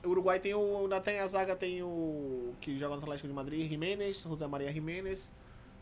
o 0.05 0.09
Uruguai 0.09 0.40
tem 0.40 0.53
o. 0.55 0.88
Na 0.88 1.01
tem 1.01 1.20
a 1.20 1.27
zaga 1.29 1.55
tem 1.55 1.83
o. 1.83 2.53
que 2.61 2.77
joga 2.77 2.96
no 2.96 3.03
Atlético 3.03 3.29
de 3.29 3.35
Madrid, 3.35 3.68
Jiménez, 3.70 4.20
José 4.20 4.46
Maria 4.48 4.72
Jiménez, 4.72 5.31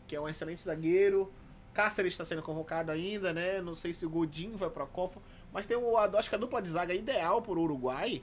que 0.07 0.15
é 0.15 0.21
um 0.21 0.27
excelente 0.29 0.61
zagueiro. 0.61 1.31
Cáceres 1.73 2.13
está 2.13 2.23
sendo 2.25 2.41
convocado 2.41 2.91
ainda, 2.91 3.33
né? 3.33 3.61
Não 3.61 3.73
sei 3.75 3.91
se 3.93 4.05
o 4.05 4.09
Godinho 4.09 4.55
vai 4.57 4.69
pra 4.69 4.85
Copa. 4.85 5.21
Mas 5.57 5.65
tem 5.65 5.75
o. 5.75 5.97
Acho 5.97 6.29
que 6.29 6.35
a 6.35 6.37
dupla 6.37 6.61
de 6.61 6.69
zaga 6.69 6.93
ideal 6.93 7.41
pro 7.41 7.59
Uruguai 7.59 8.21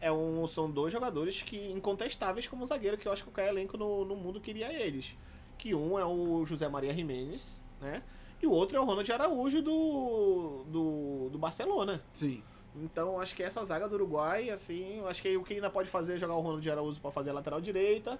é 0.00 0.10
um, 0.10 0.44
são 0.48 0.68
dois 0.68 0.92
jogadores 0.92 1.40
que 1.40 1.70
incontestáveis 1.70 2.48
como 2.48 2.66
zagueiro, 2.66 2.98
que 2.98 3.06
eu 3.06 3.12
acho 3.12 3.22
que 3.22 3.30
qualquer 3.30 3.50
elenco 3.50 3.76
no, 3.76 4.04
no 4.04 4.16
mundo 4.16 4.40
queria 4.40 4.72
eles. 4.72 5.16
Que 5.56 5.76
um 5.76 5.96
é 5.96 6.04
o 6.04 6.44
José 6.44 6.68
Maria 6.68 6.92
Jiménez, 6.92 7.56
né? 7.80 8.02
E 8.42 8.48
o 8.48 8.50
outro 8.50 8.76
é 8.76 8.80
o 8.80 8.84
Ronald 8.84 9.12
Araújo 9.12 9.62
do, 9.62 10.64
do, 10.66 11.28
do 11.30 11.38
Barcelona. 11.38 12.02
Sim. 12.12 12.42
Então, 12.74 13.20
acho 13.20 13.36
que 13.36 13.44
essa 13.44 13.62
zaga 13.62 13.88
do 13.88 13.94
Uruguai, 13.94 14.50
assim, 14.50 15.00
acho 15.06 15.22
que 15.22 15.36
o 15.36 15.44
que 15.44 15.54
ainda 15.54 15.70
pode 15.70 15.88
fazer 15.88 16.14
é 16.14 16.18
jogar 16.18 16.34
o 16.34 16.40
Ronald 16.40 16.68
Araújo 16.68 17.00
para 17.00 17.12
fazer 17.12 17.30
a 17.30 17.34
lateral 17.34 17.60
direita 17.60 18.18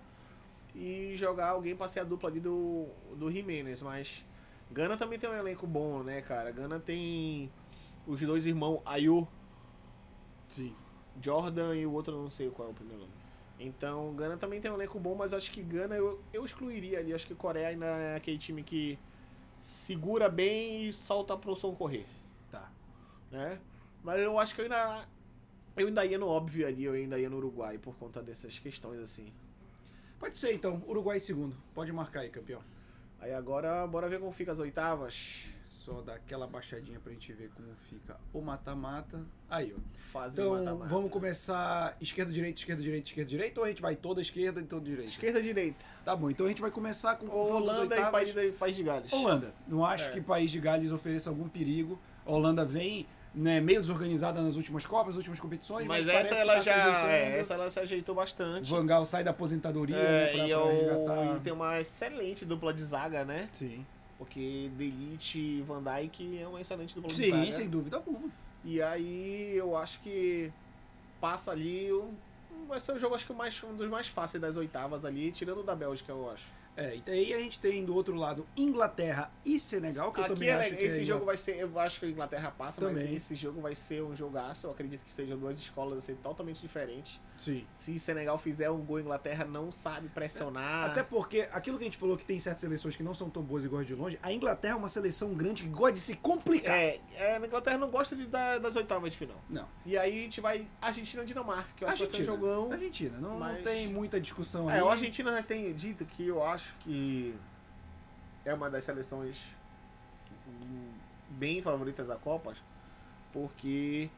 e 0.73 1.17
jogar 1.17 1.49
alguém 1.49 1.75
para 1.75 1.89
ser 1.89 1.99
a 1.99 2.05
dupla 2.05 2.31
ali 2.31 2.39
do, 2.39 2.87
do 3.17 3.29
Jimenez. 3.29 3.83
Mas 3.83 4.25
Gana 4.71 4.97
também 4.97 5.19
tem 5.19 5.29
um 5.29 5.35
elenco 5.35 5.67
bom, 5.67 6.05
né, 6.05 6.23
cara? 6.23 6.53
Gana 6.53 6.79
tem 6.79 7.51
os 8.07 8.21
dois 8.21 8.47
irmãos 8.47 8.81
Ayu, 8.85 9.27
Sim. 10.49 10.75
Jordan 11.21 11.75
e 11.77 11.87
o 11.87 11.93
outro 11.93 12.15
eu 12.15 12.23
não 12.23 12.31
sei 12.31 12.51
qual 12.51 12.69
é 12.69 12.71
o 12.71 12.75
primeiro 12.75 13.01
nome. 13.03 13.13
Então, 13.59 14.13
Gana 14.15 14.37
também 14.37 14.61
tem 14.61 14.71
um 14.71 14.75
elenco 14.75 14.99
bom, 14.99 15.15
mas 15.15 15.33
acho 15.33 15.53
que 15.53 15.63
Gana 15.63 15.95
eu, 15.95 16.21
eu 16.33 16.45
excluiria 16.45 16.99
ali. 16.99 17.15
Acho 17.15 17.27
que 17.27 17.35
Coreia 17.35 17.69
ainda 17.69 17.87
é 17.87 18.17
aquele 18.17 18.39
time 18.39 18.63
que 18.63 18.99
segura 19.61 20.29
bem 20.29 20.85
e 20.89 20.93
solta 20.93 21.37
pro 21.37 21.55
som 21.55 21.73
correr 21.75 22.05
Tá. 22.51 22.71
né? 23.31 23.61
Mas 24.03 24.21
eu 24.21 24.39
acho 24.39 24.55
que 24.55 24.61
eu 24.61 24.65
ainda. 24.65 25.07
Eu 25.77 25.87
ainda 25.87 26.05
ia 26.05 26.19
no 26.19 26.27
óbvio 26.27 26.67
ali, 26.67 26.85
eu 26.85 26.93
ainda 26.93 27.19
ia 27.19 27.31
no 27.31 27.37
Uruguai 27.39 27.79
por 27.79 27.97
conta 27.97 28.21
dessas 28.23 28.59
questões 28.59 29.01
assim. 29.01 29.33
Pode 30.19 30.37
ser, 30.37 30.53
então. 30.53 30.83
Uruguai 30.87 31.19
segundo. 31.19 31.57
Pode 31.73 31.91
marcar 31.93 32.21
aí, 32.21 32.31
campeão. 32.31 32.63
Aí 33.23 33.33
agora, 33.33 33.87
bora 33.87 34.09
ver 34.09 34.19
como 34.19 34.33
fica 34.33 34.51
as 34.51 34.59
oitavas. 34.59 35.45
Só 35.61 36.01
dar 36.01 36.15
aquela 36.15 36.45
baixadinha 36.47 36.99
pra 36.99 37.13
gente 37.13 37.33
ver 37.33 37.51
como 37.55 37.69
fica 37.89 38.19
o 38.33 38.41
mata-mata. 38.41 39.25
Aí, 39.49 39.73
ó. 39.77 39.81
Fase 40.11 40.35
Então, 40.35 40.57
mata-mata. 40.59 40.89
vamos 40.89 41.09
começar 41.11 41.97
esquerda, 42.01 42.33
direita, 42.33 42.59
esquerda, 42.59 42.83
direita, 42.83 43.09
esquerda, 43.09 43.31
direita, 43.31 43.61
ou 43.61 43.65
a 43.67 43.69
gente 43.69 43.81
vai 43.81 43.95
toda 43.95 44.21
esquerda 44.21 44.61
e 44.61 44.65
toda 44.65 44.85
direita? 44.85 45.11
Esquerda 45.11 45.41
direita. 45.41 45.85
Tá 46.05 46.17
bom, 46.17 46.31
então 46.31 46.47
a 46.47 46.49
gente 46.49 46.61
vai 46.61 46.71
começar 46.73 47.15
com 47.15 47.27
o 47.27 47.53
Holanda 47.53 47.97
e. 47.97 48.11
País 48.11 48.35
de, 48.35 48.53
País 48.53 48.75
de 48.77 48.83
Gales. 48.83 49.13
Holanda. 49.13 49.55
Não 49.69 49.85
acho 49.85 50.09
É. 50.09 50.13
que 50.13 50.19
o 50.19 50.25
país 50.25 50.51
de 50.51 50.59
Gales 50.59 50.91
ofereça 50.91 51.31
algum 51.31 51.49
perigo. 51.49 51.99
A 52.27 52.33
Holanda 52.33 52.65
vem 52.65 53.07
né, 53.35 53.61
meio 53.61 53.81
desorganizada 53.81 54.41
nas 54.43 54.57
últimas 54.57 54.85
Copas, 54.85 55.09
nas 55.09 55.17
últimas 55.17 55.41
competições, 55.41 55.87
mas, 55.87 56.05
Mas 56.07 56.15
essa 56.15 56.35
ela 56.35 56.55
tá 56.55 56.61
já. 56.61 57.09
É, 57.11 57.39
essa 57.39 57.55
ela 57.55 57.71
se 57.71 57.81
ajeitou 57.81 58.15
bastante. 58.15 58.71
Van 58.71 58.85
Gaal 58.85 59.05
sai 59.05 59.25
da 59.25 59.31
aposentadoria 59.31 59.97
né, 59.97 60.03
É, 60.03 60.27
pra, 60.27 60.35
e, 60.35 60.37
pra 60.39 60.49
eu, 60.49 60.67
resgatar. 60.69 61.37
e 61.37 61.41
tem 61.41 61.53
uma 61.53 61.81
excelente 61.81 62.45
dupla 62.45 62.73
de 62.75 62.83
zaga, 62.83 63.25
né? 63.25 63.49
Sim. 63.53 63.87
Porque 64.19 64.71
Delite 64.77 65.39
e 65.39 65.63
Van 65.63 65.83
Dijk 65.83 66.39
é 66.41 66.47
uma 66.47 66.61
excelente 66.61 66.95
dupla 66.95 67.09
de 67.09 67.15
Sim, 67.17 67.31
zaga. 67.31 67.53
sem 67.53 67.69
dúvida 67.69 67.97
alguma. 67.97 68.29
E 68.65 68.81
aí 68.81 69.55
eu 69.57 69.77
acho 69.77 69.99
que 70.01 70.53
passa 71.21 71.51
ali. 71.51 71.93
um- 71.93 72.15
Vai 72.69 72.79
ser 72.79 72.93
o 72.93 72.99
jogo, 72.99 73.15
acho 73.15 73.27
que 73.27 73.33
mais, 73.33 73.61
um 73.65 73.75
dos 73.75 73.89
mais 73.89 74.07
fáceis 74.07 74.41
das 74.41 74.57
oitavas 74.57 75.05
ali, 75.05 75.33
tirando 75.33 75.61
o 75.61 75.63
da 75.65 75.75
Bélgica, 75.75 76.13
eu 76.13 76.31
acho. 76.31 76.45
É, 76.77 76.97
e 77.07 77.11
aí 77.11 77.35
a 77.35 77.39
gente 77.39 77.61
tem 77.61 77.85
do 77.85 77.95
outro 77.95 78.15
lado 78.15 78.47
Inglaterra 78.57 79.31
e 79.45 79.59
Senegal, 79.59 80.11
que 80.11 80.21
eu 80.21 80.25
Aqui 80.25 80.33
também 80.35 80.49
é 80.49 80.55
acho 80.55 80.75
que 80.75 80.83
esse 80.83 81.03
é 81.03 81.05
jogo 81.05 81.25
vai 81.27 81.37
ser. 81.37 81.57
Eu 81.59 81.79
acho 81.79 82.01
que 82.01 82.07
a 82.07 82.09
Inglaterra 82.09 82.51
passa, 82.51 82.81
Também. 82.81 83.05
mas 83.05 83.13
esse 83.15 83.35
jogo 83.35 83.61
vai 83.61 83.75
ser 83.75 84.03
um 84.03 84.17
jogaço. 84.17 84.67
Eu 84.67 84.71
acredito 84.71 85.05
que 85.05 85.13
sejam 85.13 85.37
duas 85.39 85.59
escolas 85.59 85.99
assim, 85.99 86.15
totalmente 86.15 86.61
diferentes. 86.63 87.21
Sim. 87.37 87.67
Se 87.73 87.99
Senegal 87.99 88.39
fizer 88.39 88.71
um 88.71 88.79
gol, 88.79 88.97
a 88.97 89.01
Inglaterra 89.01 89.45
não 89.45 89.71
sabe 89.71 90.09
pressionar. 90.09 90.87
Até 90.91 91.03
porque 91.03 91.47
aquilo 91.53 91.77
que 91.77 91.85
a 91.85 91.87
gente 91.87 91.99
falou 91.99 92.17
que 92.17 92.25
tem 92.25 92.39
certas 92.39 92.63
seleções 92.63 92.97
que 92.97 93.03
não 93.03 93.13
são 93.15 93.29
tão 93.29 93.43
boas 93.43 93.65
e 93.65 93.69
gostam 93.69 93.85
de 93.85 93.95
longe, 93.95 94.19
a 94.23 94.33
Inglaterra 94.33 94.75
é 94.75 94.77
uma 94.79 94.89
seleção 94.89 95.35
grande 95.35 95.65
que 95.65 95.69
gosta 95.69 95.93
de 95.93 95.99
se 96.01 96.17
complicar. 96.17 96.75
É, 96.77 97.01
é, 97.17 97.37
a 97.37 97.47
Inglaterra 97.47 97.77
não 97.79 97.91
gosta 97.91 98.17
de, 98.17 98.27
da- 98.27 98.59
das 98.59 98.77
oitavas 98.77 99.11
de 99.11 99.17
final. 99.19 99.37
Não. 99.49 99.69
E 99.85 99.99
aí 99.99 100.21
a 100.21 100.23
gente 100.23 100.41
vai 100.41 100.67
Argentina 100.81 101.23
e 101.23 101.27
Dinamarca, 101.27 101.69
que 101.77 101.85
eu 101.85 101.89
acho 101.89 102.05
que 102.05 102.09
vai 102.09 102.25
ser 102.25 102.31
um 102.31 102.35
Argentina. 102.35 102.53
jogão. 102.55 102.73
Argentina, 102.73 103.19
não, 103.19 103.31
não 103.31 103.39
mas- 103.41 103.63
tem 103.63 103.89
muita 103.89 104.19
discussão 104.21 104.69
aí. 104.71 104.79
É, 104.79 104.83
o 104.83 104.89
Argentina 104.89 105.31
já 105.33 105.43
tem 105.43 105.73
dito 105.75 106.05
que 106.07 106.27
eu 106.29 106.43
acho 106.43 106.62
que 106.81 107.35
é 108.45 108.53
uma 108.55 108.71
das 108.71 108.85
seleções 108.85 109.45
bem 111.29 111.63
favoritas 111.63 112.07
da 112.07 112.17
Copa, 112.17 112.55
porque 113.33 114.11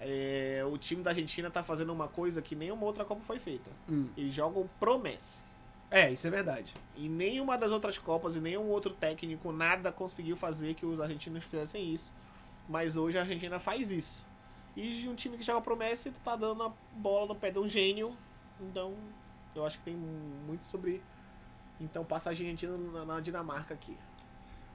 é, 0.00 0.62
o 0.70 0.76
time 0.78 1.02
da 1.02 1.10
Argentina 1.10 1.50
tá 1.50 1.62
fazendo 1.62 1.92
uma 1.92 2.08
coisa 2.08 2.42
que 2.42 2.54
nenhuma 2.54 2.84
outra 2.84 3.04
Copa 3.04 3.22
foi 3.24 3.38
feita. 3.38 3.70
Hum. 3.88 4.08
Eles 4.16 4.34
jogam 4.34 4.68
promessa. 4.78 5.42
É, 5.90 6.10
isso 6.10 6.26
é 6.26 6.30
verdade. 6.30 6.74
E 6.96 7.08
nenhuma 7.08 7.56
das 7.56 7.70
outras 7.70 7.98
Copas 7.98 8.36
e 8.36 8.40
nenhum 8.40 8.68
outro 8.68 8.92
técnico 8.92 9.52
nada 9.52 9.92
conseguiu 9.92 10.36
fazer 10.36 10.74
que 10.74 10.84
os 10.84 11.00
argentinos 11.00 11.44
fizessem 11.44 11.92
isso. 11.92 12.12
Mas 12.68 12.96
hoje 12.96 13.18
a 13.18 13.20
Argentina 13.20 13.58
faz 13.58 13.90
isso. 13.90 14.24
E 14.76 15.06
um 15.08 15.14
time 15.14 15.36
que 15.36 15.44
joga 15.44 15.60
promessa, 15.60 16.10
tu 16.10 16.20
tá 16.20 16.34
dando 16.34 16.62
a 16.64 16.72
bola 16.96 17.28
no 17.28 17.34
pé 17.34 17.50
de 17.50 17.58
um 17.58 17.68
gênio. 17.68 18.16
Então, 18.60 18.94
eu 19.54 19.64
acho 19.64 19.78
que 19.78 19.84
tem 19.84 19.94
muito 19.94 20.66
sobre. 20.66 21.00
Então 21.80 22.04
passa 22.04 22.28
a 22.28 22.32
Argentina 22.32 22.76
na, 22.76 23.04
na 23.04 23.20
Dinamarca 23.20 23.74
aqui. 23.74 23.96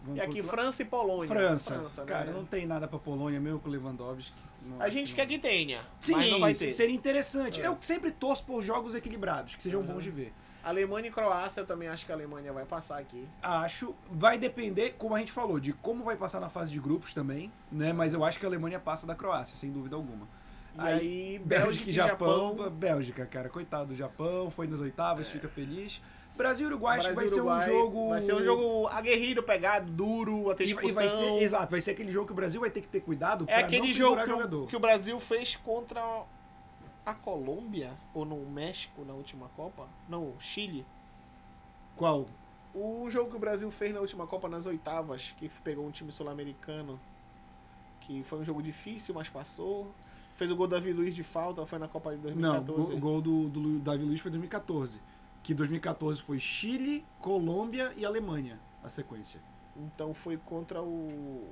Vamos 0.03 0.17
E 0.17 0.21
aqui 0.21 0.41
pro- 0.41 0.51
França 0.51 0.81
e 0.81 0.85
Polônia. 0.85 1.27
França. 1.27 1.77
né? 1.77 1.89
Cara, 2.05 2.31
não 2.31 2.45
tem 2.45 2.65
nada 2.65 2.87
pra 2.87 2.97
Polônia, 2.99 3.39
mesmo 3.39 3.59
com 3.59 3.67
o 3.67 3.71
Lewandowski. 3.71 4.33
Não 4.65 4.81
A 4.81 4.89
gente 4.89 5.09
que 5.09 5.15
quer 5.15 5.23
não. 5.23 5.29
que 5.29 5.39
tenha. 5.39 5.81
Sim, 5.99 6.31
não 6.31 6.39
vai 6.39 6.53
ter. 6.53 6.71
seria 6.71 6.95
interessante. 6.95 7.61
É. 7.61 7.67
Eu 7.67 7.77
sempre 7.81 8.11
torço 8.11 8.45
por 8.45 8.61
jogos 8.61 8.95
equilibrados, 8.95 9.55
que 9.55 9.63
sejam 9.63 9.81
Uhum. 9.81 9.87
bons 9.87 10.03
de 10.03 10.11
ver. 10.11 10.33
Alemanha 10.63 11.07
e 11.07 11.11
Croácia, 11.11 11.61
eu 11.61 11.65
também 11.65 11.87
acho 11.87 12.05
que 12.05 12.11
a 12.11 12.15
Alemanha 12.15 12.51
vai 12.51 12.65
passar 12.65 12.97
aqui. 12.99 13.25
Acho. 13.41 13.95
Vai 14.11 14.37
depender, 14.37 14.93
como 14.97 15.15
a 15.15 15.19
gente 15.19 15.31
falou, 15.31 15.57
de 15.59 15.71
como 15.71 16.03
vai 16.03 16.17
passar 16.17 16.39
na 16.41 16.49
fase 16.49 16.71
de 16.71 16.79
grupos 16.79 17.13
também, 17.13 17.49
né? 17.71 17.93
Mas 17.93 18.13
eu 18.13 18.23
acho 18.25 18.37
que 18.39 18.45
a 18.45 18.49
Alemanha 18.49 18.77
passa 18.79 19.07
da 19.07 19.15
Croácia, 19.15 19.57
sem 19.57 19.71
dúvida 19.71 19.95
alguma. 19.95 20.27
E 20.75 20.81
Aí, 20.81 20.99
aí, 20.99 21.39
Bélgica 21.43 21.89
e 21.89 21.93
Japão. 21.93 22.69
Bélgica, 22.71 23.25
cara, 23.25 23.49
coitado 23.49 23.87
do 23.87 23.95
Japão, 23.95 24.49
foi 24.49 24.67
nas 24.67 24.81
oitavas, 24.81 25.29
fica 25.29 25.47
feliz. 25.47 26.01
Brasil 26.39 26.67
e 26.67 26.71
Uruguai, 26.71 27.01
vai 27.01 27.13
Brasil 27.13 27.25
e 27.25 27.27
ser 27.27 27.41
um 27.41 27.45
Uruguai, 27.45 27.65
jogo. 27.67 28.09
Vai 28.09 28.21
ser 28.21 28.33
um 28.33 28.43
jogo 28.43 28.87
aguerrido, 28.87 29.43
pegado, 29.43 29.91
duro, 29.91 30.49
até 30.49 30.63
discussão. 30.63 30.89
e 30.89 30.93
vai 30.93 31.07
ser, 31.09 31.43
exato, 31.43 31.69
vai 31.69 31.81
ser 31.81 31.91
aquele 31.91 32.11
jogo 32.13 32.27
que 32.27 32.31
o 32.31 32.35
Brasil 32.35 32.61
vai 32.61 32.69
ter 32.69 32.79
que 32.79 32.87
ter 32.87 33.01
cuidado 33.01 33.43
É 33.43 33.57
pra 33.57 33.67
aquele 33.67 33.87
não 33.87 33.93
jogo 33.93 34.23
que 34.23 34.31
o, 34.55 34.67
que 34.67 34.75
o 34.77 34.79
Brasil 34.79 35.19
fez 35.19 35.57
contra 35.57 36.01
a 37.05 37.13
Colômbia, 37.13 37.91
ou 38.13 38.23
no 38.23 38.37
México 38.45 39.03
na 39.03 39.13
última 39.13 39.49
Copa? 39.49 39.85
Não, 40.07 40.33
Chile. 40.39 40.85
Qual? 41.97 42.25
O 42.73 43.09
jogo 43.09 43.31
que 43.31 43.35
o 43.35 43.39
Brasil 43.39 43.69
fez 43.69 43.93
na 43.93 43.99
última 43.99 44.25
Copa 44.25 44.47
nas 44.47 44.65
oitavas, 44.65 45.33
que 45.37 45.49
pegou 45.61 45.85
um 45.85 45.91
time 45.91 46.09
sul-americano, 46.11 46.97
que 48.01 48.23
foi 48.23 48.39
um 48.39 48.45
jogo 48.45 48.61
difícil, 48.63 49.13
mas 49.13 49.27
passou. 49.27 49.91
Fez 50.35 50.49
o 50.49 50.55
gol 50.55 50.67
do 50.67 50.71
Davi 50.71 50.93
Luiz 50.93 51.13
de 51.13 51.23
falta, 51.23 51.65
foi 51.65 51.79
na 51.79 51.87
Copa 51.89 52.15
de 52.15 52.33
Não, 52.33 52.63
2014. 52.63 52.93
o 52.93 52.97
gol 52.97 53.21
do, 53.21 53.49
do 53.49 53.79
Davi 53.79 54.05
Luiz 54.05 54.21
foi 54.21 54.31
2014. 54.31 55.01
Que 55.43 55.53
2014 55.53 56.21
foi 56.21 56.39
Chile, 56.39 57.05
Colômbia 57.19 57.91
e 57.95 58.05
Alemanha, 58.05 58.59
a 58.83 58.89
sequência. 58.89 59.39
Então 59.75 60.13
foi 60.13 60.37
contra 60.37 60.81
o 60.81 61.47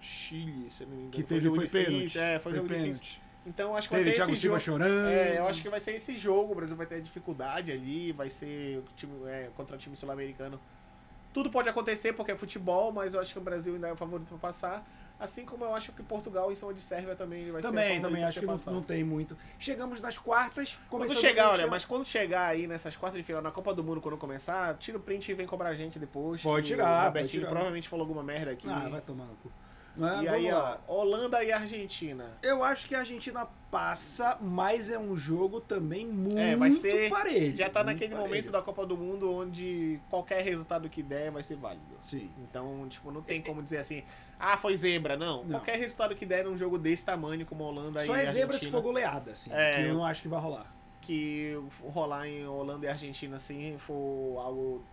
Chile, 0.00 0.70
se 0.70 0.84
não 0.84 0.90
me 0.90 0.96
engano. 0.96 1.10
Que 1.10 1.22
teve 1.22 1.44
jogo 1.44 1.56
foi 1.56 1.66
difícil, 1.66 1.86
pênalti. 1.86 2.18
É, 2.18 2.38
foi, 2.38 2.52
um 2.52 2.56
jogo 2.56 2.68
pênalti. 2.68 2.92
difícil. 2.92 3.20
Então 3.46 3.74
acho 3.74 3.88
que 3.88 3.94
Teve 3.94 4.04
vai 4.04 4.12
ser 4.12 4.18
Thiago 4.18 4.32
esse 4.32 4.40
Silva 4.42 4.58
jogo. 4.58 4.78
chorando. 4.78 5.08
É, 5.08 5.38
eu 5.38 5.48
acho 5.48 5.62
que 5.62 5.68
vai 5.68 5.80
ser 5.80 5.94
esse 5.94 6.16
jogo. 6.16 6.52
O 6.52 6.54
Brasil 6.54 6.76
vai 6.76 6.86
ter 6.86 7.00
dificuldade 7.00 7.72
ali, 7.72 8.12
vai 8.12 8.28
ser 8.28 8.82
time, 8.94 9.12
é, 9.26 9.48
contra 9.56 9.74
o 9.74 9.78
time 9.78 9.96
sul-americano. 9.96 10.60
Tudo 11.32 11.50
pode 11.50 11.68
acontecer 11.68 12.12
porque 12.12 12.32
é 12.32 12.36
futebol, 12.36 12.92
mas 12.92 13.14
eu 13.14 13.20
acho 13.20 13.32
que 13.32 13.38
o 13.38 13.42
Brasil 13.42 13.74
ainda 13.74 13.88
é 13.88 13.92
o 13.92 13.96
favorito 13.96 14.28
para 14.28 14.38
passar. 14.38 14.86
Assim 15.20 15.44
como 15.44 15.64
eu 15.64 15.74
acho 15.74 15.90
que 15.92 16.02
Portugal 16.02 16.52
em 16.52 16.54
cima 16.54 16.72
de 16.72 16.80
Sérvia 16.80 17.16
também 17.16 17.50
vai 17.50 17.60
ser 17.60 17.68
Também, 17.68 17.84
favorito 17.96 18.02
também 18.04 18.22
a 18.22 18.26
acho 18.26 18.34
ser 18.34 18.40
que 18.40 18.46
não, 18.46 18.74
não 18.74 18.82
tem 18.82 19.02
muito. 19.02 19.36
Chegamos 19.58 20.00
nas 20.00 20.16
quartas. 20.16 20.78
Quando 20.88 21.12
chegar, 21.12 21.50
olha, 21.50 21.66
mas 21.66 21.84
quando 21.84 22.04
chegar 22.04 22.46
aí 22.46 22.68
nessas 22.68 22.94
quartas 22.96 23.18
de 23.20 23.24
final, 23.26 23.42
na 23.42 23.50
Copa 23.50 23.74
do 23.74 23.82
Mundo, 23.82 24.00
quando 24.00 24.16
começar, 24.16 24.76
tira 24.78 24.96
o 24.96 25.00
print 25.00 25.30
e 25.30 25.34
vem 25.34 25.46
cobrar 25.46 25.70
a 25.70 25.74
gente 25.74 25.98
depois. 25.98 26.40
Pode 26.40 26.66
tirar, 26.68 26.84
O 26.84 26.88
pode 26.88 27.06
Robertinho 27.06 27.40
tirar. 27.40 27.48
provavelmente 27.50 27.88
falou 27.88 28.04
alguma 28.04 28.22
merda 28.22 28.52
aqui. 28.52 28.68
Ah, 28.68 28.88
vai 28.88 29.00
tomar 29.00 29.24
no 29.24 29.34
cu. 29.36 29.50
Mas 29.98 30.22
e 30.22 30.28
aí, 30.28 30.42
vamos 30.48 30.58
lá. 30.58 30.78
ó, 30.86 30.94
Holanda 31.00 31.42
e 31.44 31.50
Argentina. 31.52 32.30
Eu 32.42 32.62
acho 32.64 32.86
que 32.86 32.94
a 32.94 33.00
Argentina 33.00 33.46
passa, 33.70 34.38
mas 34.40 34.90
é 34.90 34.98
um 34.98 35.16
jogo 35.16 35.60
também 35.60 36.06
muito 36.06 36.38
É, 36.38 36.56
vai 36.56 36.70
ser- 36.70 37.10
parelho. 37.10 37.56
Já 37.56 37.68
tá 37.68 37.82
naquele 37.84 38.10
parelho. 38.14 38.28
momento 38.28 38.50
da 38.50 38.62
Copa 38.62 38.86
do 38.86 38.96
Mundo 38.96 39.30
onde 39.32 40.00
qualquer 40.08 40.42
resultado 40.42 40.88
que 40.88 41.02
der 41.02 41.30
vai 41.30 41.42
ser 41.42 41.56
válido. 41.56 41.84
Sim. 42.00 42.30
Então, 42.38 42.86
tipo, 42.88 43.10
não 43.10 43.20
tem 43.22 43.42
como 43.42 43.62
dizer 43.62 43.78
assim, 43.78 44.02
ah, 44.38 44.56
foi 44.56 44.76
zebra. 44.76 45.16
Não. 45.16 45.42
Não. 45.44 45.50
Qualquer 45.58 45.76
resultado 45.76 46.14
que 46.14 46.24
der 46.24 46.44
num 46.44 46.56
jogo 46.56 46.78
desse 46.78 47.04
tamanho, 47.04 47.44
como 47.44 47.64
Holanda 47.64 48.00
Só 48.06 48.16
e 48.16 48.20
é 48.20 48.24
zebra 48.26 48.56
se 48.58 48.64
Argentina, 48.66 48.70
for 48.72 48.82
goleada, 48.82 49.32
assim. 49.32 49.50
É, 49.52 49.76
que 49.82 49.88
eu- 49.88 49.94
não 49.94 50.04
acho 50.04 50.22
que 50.22 50.28
vai 50.28 50.40
rolar. 50.40 50.74
que 51.00 51.58
rolar 51.82 52.26
em 52.28 52.46
Holanda 52.46 52.84
e 52.84 52.88
Argentina, 52.88 53.36
assim, 53.36 53.76
for 53.78 54.38
algo 54.40 54.84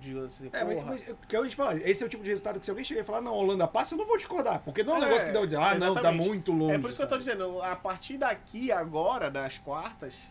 de 0.00 0.18
assim, 0.18 0.50
É, 0.52 0.64
mas, 0.64 0.82
mas 0.82 1.08
o 1.08 1.14
que 1.28 1.36
eu 1.36 1.46
te 1.48 1.54
falar, 1.54 1.76
esse 1.76 2.02
é 2.02 2.06
o 2.06 2.08
tipo 2.08 2.22
de 2.24 2.30
resultado 2.30 2.58
que 2.58 2.64
se 2.64 2.70
alguém 2.70 2.84
chegar 2.84 3.02
e 3.02 3.04
falar, 3.04 3.20
não, 3.20 3.34
Holanda 3.34 3.68
passa, 3.68 3.94
eu 3.94 3.98
não 3.98 4.06
vou 4.06 4.16
discordar. 4.16 4.60
Porque 4.64 4.82
não 4.82 4.94
é 4.94 4.98
um 4.98 5.02
É, 5.02 5.04
negócio 5.06 5.26
que 5.28 5.32
dá 5.32 5.44
dizer, 5.44 5.56
ah, 5.56 5.74
não, 5.74 5.94
tá 5.94 6.00
exatamente. 6.00 6.26
muito 6.28 6.52
longe. 6.52 6.74
É 6.74 6.78
por 6.78 6.90
isso 6.90 6.96
que 6.98 7.04
eu 7.04 7.08
tô 7.08 7.14
sabe? 7.22 7.24
dizendo, 7.24 7.62
a 7.62 7.76
partir 7.76 8.16
daqui 8.18 8.72
agora, 8.72 9.30
das 9.30 9.58
quartas, 9.58 10.22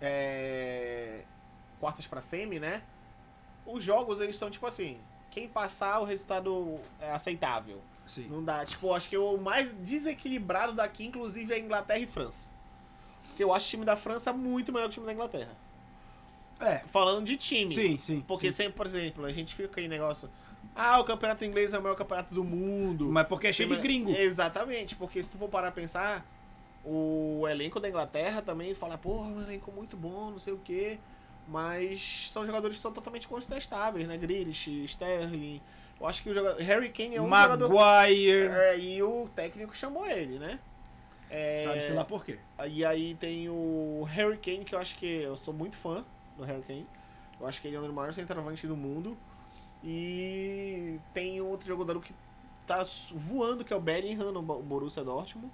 é, 0.00 1.20
quartas 1.78 2.06
pra 2.06 2.20
semi, 2.20 2.58
né? 2.58 2.82
Os 3.64 3.82
jogos, 3.84 4.20
eles 4.20 4.34
estão 4.34 4.50
tipo 4.50 4.66
assim, 4.66 4.98
quem 5.30 5.48
passar, 5.48 6.00
o 6.00 6.04
resultado 6.04 6.78
é 7.00 7.12
aceitável. 7.12 7.80
Sim. 8.06 8.26
Não 8.28 8.42
dá, 8.42 8.64
tipo, 8.64 8.92
acho 8.92 9.08
que 9.08 9.16
o 9.16 9.36
mais 9.38 9.72
desequilibrado 9.74 10.72
daqui, 10.72 11.06
inclusive, 11.06 11.54
é 11.54 11.58
Inglaterra 11.58 12.00
e 12.00 12.06
França. 12.06 12.48
Porque 13.28 13.44
eu 13.44 13.54
acho 13.54 13.66
o 13.66 13.70
time 13.70 13.84
da 13.84 13.96
França 13.96 14.32
muito 14.32 14.72
melhor 14.72 14.86
que 14.86 14.90
o 14.90 14.94
time 14.94 15.06
da 15.06 15.12
Inglaterra. 15.12 15.50
É, 16.62 16.78
Falando 16.86 17.26
de 17.26 17.36
time. 17.36 17.72
sim, 17.72 17.98
sim. 17.98 18.24
Porque 18.26 18.50
sim. 18.50 18.64
sempre, 18.64 18.74
por 18.74 18.86
exemplo, 18.86 19.24
a 19.24 19.32
gente 19.32 19.54
fica 19.54 19.80
aí 19.80 19.88
negócio. 19.88 20.28
Ah, 20.74 20.98
o 21.00 21.04
campeonato 21.04 21.44
inglês 21.44 21.74
é 21.74 21.78
o 21.78 21.82
maior 21.82 21.94
campeonato 21.94 22.34
do 22.34 22.42
mundo. 22.42 23.08
Mas 23.10 23.26
porque 23.26 23.48
é 23.48 23.52
cheio 23.52 23.68
de 23.68 23.76
gringo. 23.76 24.10
Exatamente, 24.10 24.94
porque 24.96 25.22
se 25.22 25.28
tu 25.28 25.36
for 25.36 25.48
parar 25.48 25.68
a 25.68 25.72
pensar, 25.72 26.24
o 26.84 27.46
elenco 27.48 27.78
da 27.78 27.88
Inglaterra 27.88 28.40
também 28.40 28.72
fala, 28.72 28.96
porra, 28.96 29.28
um 29.28 29.42
elenco 29.42 29.70
muito 29.70 29.96
bom, 29.96 30.30
não 30.30 30.38
sei 30.38 30.52
o 30.52 30.58
quê. 30.58 30.98
Mas 31.46 32.30
são 32.32 32.46
jogadores 32.46 32.76
que 32.76 32.82
são 32.82 32.92
totalmente 32.92 33.28
contestáveis, 33.28 34.06
né? 34.06 34.16
Grealish, 34.16 34.84
Sterling. 34.84 35.60
Eu 36.00 36.06
acho 36.06 36.22
que 36.22 36.30
o 36.30 36.34
jogador. 36.34 36.60
Harry 36.62 36.88
Kane 36.88 37.16
é 37.16 37.20
um 37.22 37.28
jogador. 37.28 37.68
Maguire. 37.68 38.48
É, 38.48 38.78
e 38.78 39.02
o 39.02 39.28
técnico 39.34 39.76
chamou 39.76 40.06
ele, 40.06 40.38
né? 40.38 40.58
É, 41.28 41.62
Sabe-se 41.64 41.92
lá 41.92 42.04
por 42.04 42.24
quê. 42.24 42.38
E 42.68 42.84
aí 42.84 43.14
tem 43.14 43.48
o 43.48 44.06
Harry 44.08 44.36
Kane, 44.38 44.64
que 44.64 44.74
eu 44.74 44.78
acho 44.78 44.96
que 44.96 45.06
eu 45.06 45.36
sou 45.36 45.52
muito 45.52 45.76
fã 45.76 46.04
do 46.36 46.44
Harry 46.44 46.62
Kane. 46.62 46.86
Eu 47.40 47.46
acho 47.46 47.60
que 47.60 47.68
ele 47.68 47.76
é 47.76 47.80
um 47.80 47.84
dos 47.84 47.92
maiores 47.94 48.14
centroavantes 48.14 48.68
do 48.68 48.76
mundo. 48.76 49.16
E 49.84 50.98
tem 51.12 51.40
outro 51.40 51.66
jogador 51.66 52.00
que 52.00 52.14
tá 52.66 52.82
voando, 53.14 53.64
que 53.64 53.72
é 53.72 53.76
o 53.76 53.80
Bellingham 53.80 54.30
no 54.32 54.40
Bo- 54.42 54.62
Borussia 54.62 55.02
Dortmund. 55.02 55.52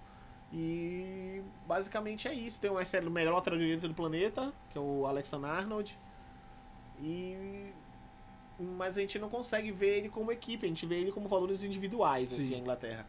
E 0.52 1.42
basicamente 1.66 2.28
é 2.28 2.34
isso. 2.34 2.60
Tem 2.60 2.70
o 2.70 3.10
melhor 3.10 3.34
lateral 3.34 3.58
direito 3.58 3.88
do 3.88 3.94
planeta, 3.94 4.52
que 4.70 4.78
é 4.78 4.80
o 4.80 5.06
Alexander 5.06 5.50
Arnold. 5.50 5.98
E 7.00 7.72
mas 8.76 8.96
a 8.98 9.00
gente 9.00 9.20
não 9.20 9.28
consegue 9.28 9.70
ver 9.70 9.98
ele 9.98 10.08
como 10.08 10.32
equipe, 10.32 10.66
a 10.66 10.68
gente 10.68 10.84
vê 10.84 10.96
ele 10.96 11.12
como 11.12 11.28
valores 11.28 11.62
individuais, 11.62 12.30
Sim. 12.30 12.42
assim, 12.42 12.54
a 12.56 12.58
Inglaterra. 12.58 13.06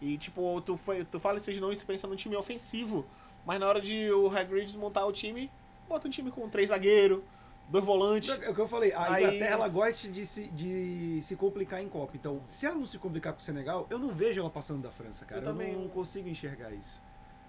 E 0.00 0.16
tipo, 0.16 0.60
tu, 0.60 0.76
foi, 0.76 1.04
tu 1.04 1.18
fala 1.18 1.38
esses 1.38 1.58
nomes, 1.58 1.76
tu 1.78 1.84
pensa 1.84 2.06
num 2.06 2.14
time 2.14 2.36
ofensivo, 2.36 3.04
mas 3.44 3.58
na 3.58 3.66
hora 3.66 3.80
de 3.80 4.12
o 4.12 4.28
Hagrid 4.30 4.76
montar 4.78 5.04
o 5.04 5.10
time, 5.10 5.50
bota 5.92 6.08
um 6.08 6.10
time 6.10 6.30
com 6.30 6.48
três 6.48 6.70
zagueiros, 6.70 7.20
dois 7.68 7.84
volantes. 7.84 8.30
É 8.30 8.48
o 8.50 8.54
que 8.54 8.60
eu 8.60 8.66
falei, 8.68 8.92
a 8.92 9.12
Aí- 9.12 9.24
Inglaterra 9.24 9.52
ela 9.52 9.68
gosta 9.68 10.08
de 10.10 10.24
se, 10.26 10.48
de 10.48 11.20
se 11.20 11.36
complicar 11.36 11.82
em 11.82 11.88
Copa. 11.88 12.12
Então, 12.16 12.40
se 12.46 12.64
ela 12.66 12.76
não 12.76 12.86
se 12.86 12.98
complicar 12.98 13.32
com 13.32 13.38
o 13.38 13.42
Senegal, 13.42 13.86
eu 13.90 13.98
não 13.98 14.08
vejo 14.08 14.40
ela 14.40 14.50
passando 14.50 14.82
da 14.82 14.90
França, 14.90 15.24
cara. 15.26 15.40
Eu 15.40 15.44
Eu, 15.46 15.52
também 15.52 15.74
não 15.74 15.82
não. 15.82 15.88
consigo 15.88 16.28
enxergar 16.28 16.70
isso. 16.72 17.00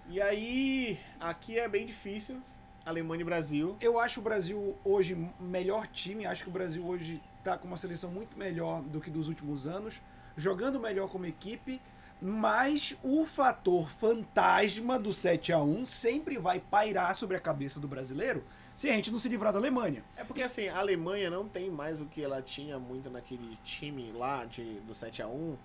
E 0.10 0.22
aí, 0.22 1.00
aqui 1.20 1.58
é 1.58 1.68
bem 1.68 1.86
difícil, 1.86 2.42
Alemanha 2.86 3.22
e 3.22 3.24
Brasil. 3.24 3.78
Eu 3.80 3.98
acho 3.98 4.20
o 4.20 4.24
Brasil 4.24 4.76
hoje 4.84 5.16
melhor 5.40 5.88
time, 5.88 6.26
acho 6.26 6.44
que 6.44 6.50
o 6.50 6.54
Brasil 6.54 6.86
hoje 6.86 7.22
tá 7.42 7.58
com 7.58 7.66
uma 7.68 7.78
seleção 7.78 8.12
muito 8.12 8.38
melhor 8.38 8.82
do 8.82 9.00
que 9.00 9.10
dos 9.10 9.30
últimos 9.30 9.66
anos, 9.66 10.02
jogando 10.36 10.80
melhor 10.82 11.08
como 11.08 11.26
equipe, 11.26 11.82
mas 12.26 12.96
o 13.04 13.26
fator 13.26 13.90
fantasma 13.90 14.98
do 14.98 15.12
7 15.12 15.52
a 15.52 15.62
1 15.62 15.86
sempre 15.86 16.38
vai 16.38 16.58
pairar 16.58 17.14
sobre 17.16 17.36
a 17.36 17.40
cabeça 17.40 17.82
do 17.82 17.88
brasileiro 17.88 18.46
se 18.74 18.90
a 18.90 18.94
gente 18.94 19.12
não 19.12 19.20
se 19.20 19.28
livrar 19.28 19.52
da 19.52 19.60
Alemanha. 19.60 20.02
É 20.16 20.24
porque 20.24 20.42
assim, 20.42 20.70
a 20.70 20.80
Alemanha 20.80 21.30
não 21.30 21.50
tem 21.50 21.70
mais 21.70 22.00
o 22.00 22.06
que 22.06 22.24
ela 22.24 22.42
tinha 22.42 22.80
muito 22.80 23.10
naquele 23.10 23.58
time 23.66 24.10
lá 24.14 24.46
de, 24.46 24.80
do 24.80 24.96
7 24.96 25.22
a 25.22 25.28
1 25.28 25.58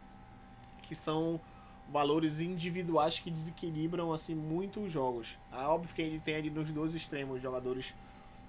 que 0.82 0.96
são 0.96 1.40
valores 1.88 2.40
individuais 2.40 3.20
que 3.20 3.30
desequilibram 3.30 4.12
assim 4.12 4.34
muito 4.34 4.80
os 4.80 4.90
jogos. 4.90 5.38
É 5.52 5.62
óbvio 5.62 5.94
que 5.94 6.02
ele 6.02 6.18
tem 6.18 6.34
ali 6.34 6.50
nos 6.50 6.72
dois 6.72 6.92
extremos 6.92 7.40
jogadores 7.40 7.94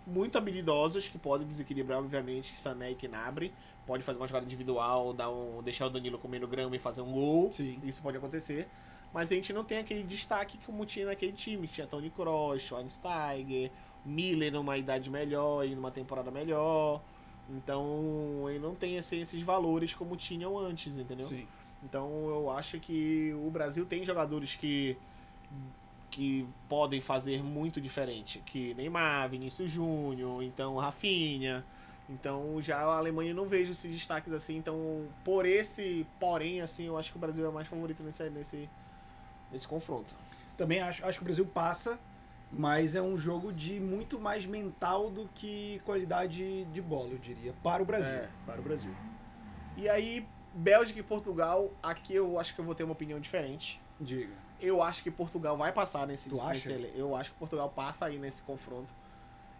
muito 0.07 0.35
habilidosos 0.35 1.07
que 1.07 1.19
podem 1.19 1.47
desequilibrar, 1.47 1.99
obviamente, 1.99 2.57
Sané 2.57 2.91
e 2.91 2.95
Gnabry. 2.95 3.53
Pode 3.89 4.03
fazer 4.03 4.19
uma 4.19 4.27
jogada 4.27 4.45
individual, 4.45 5.13
dar 5.13 5.31
um, 5.31 5.63
deixar 5.63 5.87
o 5.87 5.89
Danilo 5.89 6.19
comendo 6.19 6.47
grama 6.47 6.75
e 6.75 6.79
fazer 6.79 7.01
um 7.01 7.11
gol. 7.11 7.51
Sim. 7.51 7.79
Isso 7.83 8.03
pode 8.03 8.17
acontecer. 8.17 8.67
Mas 9.11 9.31
a 9.31 9.33
gente 9.33 9.51
não 9.51 9.63
tem 9.63 9.79
aquele 9.79 10.03
destaque 10.03 10.59
como 10.63 10.85
tinha 10.85 11.07
naquele 11.07 11.31
time, 11.33 11.67
que 11.67 11.73
tinha 11.73 11.87
Tony 11.87 12.11
Kroos, 12.11 12.61
Schweinsteiger, 12.61 13.71
Miller 14.05 14.53
numa 14.53 14.77
idade 14.77 15.09
melhor 15.09 15.65
e 15.65 15.73
numa 15.73 15.89
temporada 15.89 16.29
melhor. 16.29 17.01
Então, 17.49 18.45
ele 18.47 18.59
não 18.59 18.75
tem 18.75 18.97
esse- 18.97 19.17
esses 19.17 19.41
valores 19.41 19.91
como 19.95 20.15
tinham 20.15 20.55
antes, 20.55 20.95
entendeu? 20.95 21.25
Sim. 21.25 21.47
Então, 21.83 22.27
eu 22.29 22.51
acho 22.51 22.79
que 22.79 23.33
o 23.43 23.49
Brasil 23.49 23.87
tem 23.87 24.05
jogadores 24.05 24.55
que 24.55 24.95
que 26.11 26.45
podem 26.67 26.99
fazer 27.01 27.43
muito 27.43 27.79
diferente, 27.79 28.41
que 28.45 28.73
Neymar, 28.73 29.29
Vinícius 29.29 29.69
Júnior, 29.71 30.41
então 30.43 30.75
Rafinha. 30.77 31.63
Então, 32.09 32.59
já 32.61 32.77
a 32.79 32.97
Alemanha 32.97 33.33
não 33.33 33.45
vejo 33.45 33.71
esses 33.71 33.91
destaques 33.91 34.33
assim, 34.33 34.57
então 34.57 35.07
por 35.23 35.45
esse 35.45 36.05
porém 36.19 36.59
assim, 36.59 36.85
eu 36.87 36.97
acho 36.97 37.11
que 37.11 37.17
o 37.17 37.21
Brasil 37.21 37.47
é 37.47 37.51
mais 37.51 37.67
favorito 37.67 38.01
nesse 38.01 38.29
nesse 38.31 38.67
nesse 39.51 39.67
confronto. 39.67 40.13
Também 40.57 40.79
acho, 40.81 41.05
acho 41.05 41.19
que 41.19 41.23
o 41.23 41.25
Brasil 41.25 41.45
passa, 41.45 41.99
mas 42.51 42.95
é 42.95 43.01
um 43.01 43.15
jogo 43.17 43.53
de 43.53 43.79
muito 43.79 44.19
mais 44.19 44.45
mental 44.45 45.09
do 45.09 45.29
que 45.35 45.79
qualidade 45.85 46.65
de 46.65 46.81
bola, 46.81 47.09
eu 47.11 47.17
diria, 47.19 47.53
para 47.63 47.81
o 47.81 47.85
Brasil. 47.85 48.13
É. 48.13 48.29
Para 48.45 48.59
o 48.59 48.63
Brasil. 48.63 48.91
E 49.77 49.87
aí, 49.87 50.27
Bélgica 50.53 50.99
e 50.99 51.03
Portugal, 51.03 51.71
aqui 51.81 52.13
eu 52.15 52.39
acho 52.39 52.53
que 52.55 52.59
eu 52.59 52.65
vou 52.65 52.75
ter 52.75 52.83
uma 52.83 52.93
opinião 52.93 53.19
diferente. 53.19 53.79
Diga. 54.01 54.33
Eu 54.59 54.81
acho 54.83 55.01
que 55.03 55.09
Portugal 55.09 55.55
vai 55.55 55.71
passar 55.71 56.05
nesse, 56.05 56.29
Tu 56.29 56.41
acha? 56.41 56.75
nesse- 56.75 56.91
Eu 56.97 57.15
acho 57.15 57.31
que 57.31 57.37
Portugal 57.37 57.69
passa 57.69 58.07
aí 58.07 58.17
nesse 58.17 58.41
confronto. 58.41 58.93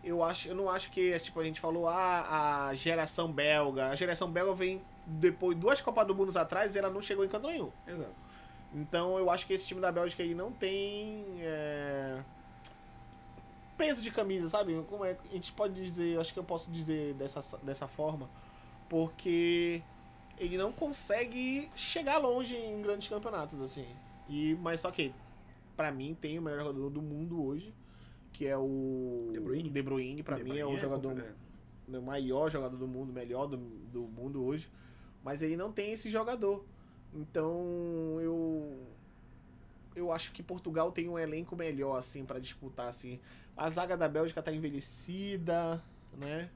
Eu 0.04 0.24
acho, 0.24 0.48
eu 0.48 0.56
não 0.56 0.70
acho 0.70 0.90
que, 0.92 1.18
tipo, 1.20 1.40
a 1.40 1.44
gente 1.44 1.60
falou, 1.60 1.88
ah, 1.88 2.68
a 2.68 2.74
geração 2.74 3.32
belga. 3.32 3.88
A 3.88 3.96
geração 3.96 4.32
belga 4.32 4.54
vem 4.54 4.82
depois 5.06 5.58
duas 5.58 5.82
Copas 5.82 6.08
do 6.08 6.16
Mundo 6.16 6.36
atrás 6.38 6.76
e 6.76 6.80
ela 6.80 6.90
não 6.90 7.02
chegou 7.02 7.26
em 7.26 7.28
canto 7.28 7.48
nenhum. 7.48 7.70
Exato. 7.88 8.14
Então 8.74 9.18
eu 9.18 9.30
acho 9.30 9.46
que 9.46 9.54
esse 9.54 9.68
time 9.68 9.82
da 9.82 9.92
Bélgica 9.92 10.22
aí 10.22 10.36
não 10.36 10.52
tem 10.52 11.26
é, 11.40 12.20
peso 13.78 14.02
de 14.02 14.12
camisa, 14.12 14.48
sabe? 14.48 14.84
Como 14.90 15.04
é 15.04 15.16
que 15.16 15.28
a 15.30 15.32
gente 15.32 15.52
pode 15.52 15.74
dizer, 15.74 16.20
acho 16.20 16.34
que 16.34 16.40
eu 16.40 16.44
posso 16.44 16.70
dizer 16.70 17.14
dessa, 17.16 17.58
dessa 17.64 17.88
forma, 17.88 18.30
porque 18.88 19.82
ele 20.38 20.58
não 20.58 20.72
consegue 20.72 21.70
chegar 21.76 22.18
longe 22.18 22.56
em 22.56 22.82
grandes 22.82 23.08
campeonatos 23.08 23.62
assim. 23.62 23.88
E 24.30 24.56
mas 24.62 24.82
só 24.82 24.92
que 24.92 25.14
pra 25.76 25.92
mim 25.92 26.16
tem 26.20 26.38
o 26.38 26.42
melhor 26.42 26.60
jogador 26.60 26.90
do 26.90 27.02
mundo 27.02 27.44
hoje, 27.44 27.74
que 28.40 28.48
é 28.48 28.58
o 28.58 29.32
De 29.34 29.40
Bruyne. 29.42 29.70
De 29.70 29.82
Bruyne, 29.82 30.24
para 30.24 30.38
mim 30.38 30.52
é 30.52 30.64
Bruyne 30.64 30.78
o 30.78 30.78
jogador 30.78 31.20
é. 31.20 31.98
o 31.98 32.02
maior 32.02 32.50
jogador 32.50 32.78
do 32.78 32.88
mundo, 32.88 33.12
melhor 33.12 33.48
do, 33.48 33.58
do 33.58 34.04
mundo 34.04 34.42
hoje, 34.46 34.72
mas 35.22 35.42
ele 35.42 35.58
não 35.58 35.74
tem 35.74 35.92
esse 35.92 36.10
jogador. 36.10 36.64
Então 37.14 38.18
eu 38.22 38.80
eu 39.94 40.10
acho 40.14 40.32
que 40.32 40.42
Portugal 40.42 40.90
tem 40.90 41.10
um 41.10 41.20
elenco 41.20 41.54
melhor 41.54 41.98
assim 41.98 42.24
para 42.24 42.40
disputar 42.40 42.88
assim. 42.88 43.20
A 43.58 43.70
zaga 43.70 43.98
da 43.98 44.08
Bélgica 44.08 44.42
tá 44.42 44.54
envelhecida, 44.54 45.84
né? 46.18 46.50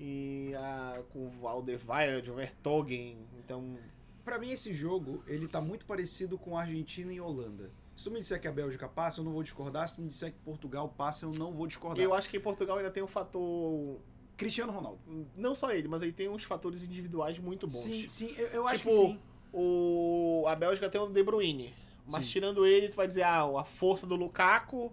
E 0.00 0.54
a, 0.56 1.04
com 1.12 1.30
o 1.40 1.46
Alderweireld, 1.46 2.32
o 2.32 2.34
Vertogen, 2.34 3.16
então 3.38 3.78
Pra 4.24 4.40
mim, 4.40 4.50
esse 4.50 4.72
jogo, 4.72 5.22
ele 5.28 5.46
tá 5.46 5.60
muito 5.60 5.86
parecido 5.86 6.36
com 6.36 6.58
Argentina 6.58 7.12
e 7.12 7.20
Holanda. 7.20 7.70
Se 7.96 8.04
tu 8.04 8.10
me 8.10 8.20
disser 8.20 8.38
que 8.40 8.46
a 8.46 8.52
Bélgica 8.52 8.86
passa, 8.88 9.20
eu 9.20 9.24
não 9.24 9.32
vou 9.32 9.42
discordar. 9.42 9.88
Se 9.88 9.94
tu 9.96 10.02
me 10.02 10.08
disser 10.08 10.30
que 10.32 10.38
Portugal 10.40 10.88
passa, 10.96 11.24
eu 11.24 11.30
não 11.30 11.52
vou 11.52 11.66
discordar. 11.66 12.04
eu 12.04 12.12
acho 12.14 12.28
que 12.28 12.38
Portugal 12.38 12.76
ainda 12.76 12.90
tem 12.90 13.02
um 13.02 13.06
fator 13.08 13.98
Cristiano 14.36 14.70
Ronaldo. 14.70 15.00
não 15.34 15.54
só 15.54 15.72
ele, 15.72 15.88
mas 15.88 16.02
ele 16.02 16.12
tem 16.12 16.28
uns 16.28 16.44
fatores 16.44 16.82
individuais 16.82 17.38
muito 17.38 17.66
bons. 17.66 17.72
Sim, 17.78 18.06
sim, 18.06 18.34
eu, 18.36 18.46
eu 18.48 18.68
acho 18.68 18.78
Tipo, 18.78 18.90
que 18.90 18.96
sim. 18.96 19.20
O, 19.52 20.44
a 20.46 20.54
Bélgica 20.54 20.90
tem 20.90 21.00
o 21.00 21.06
De 21.06 21.22
Bruyne. 21.22 21.72
Mas 22.10 22.26
Sim. 22.26 22.32
tirando 22.32 22.64
ele, 22.66 22.88
tu 22.88 22.94
vai 22.96 23.08
dizer, 23.08 23.22
ah, 23.22 23.42
a 23.58 23.64
força 23.64 24.06
do 24.06 24.14
Lukaku 24.14 24.92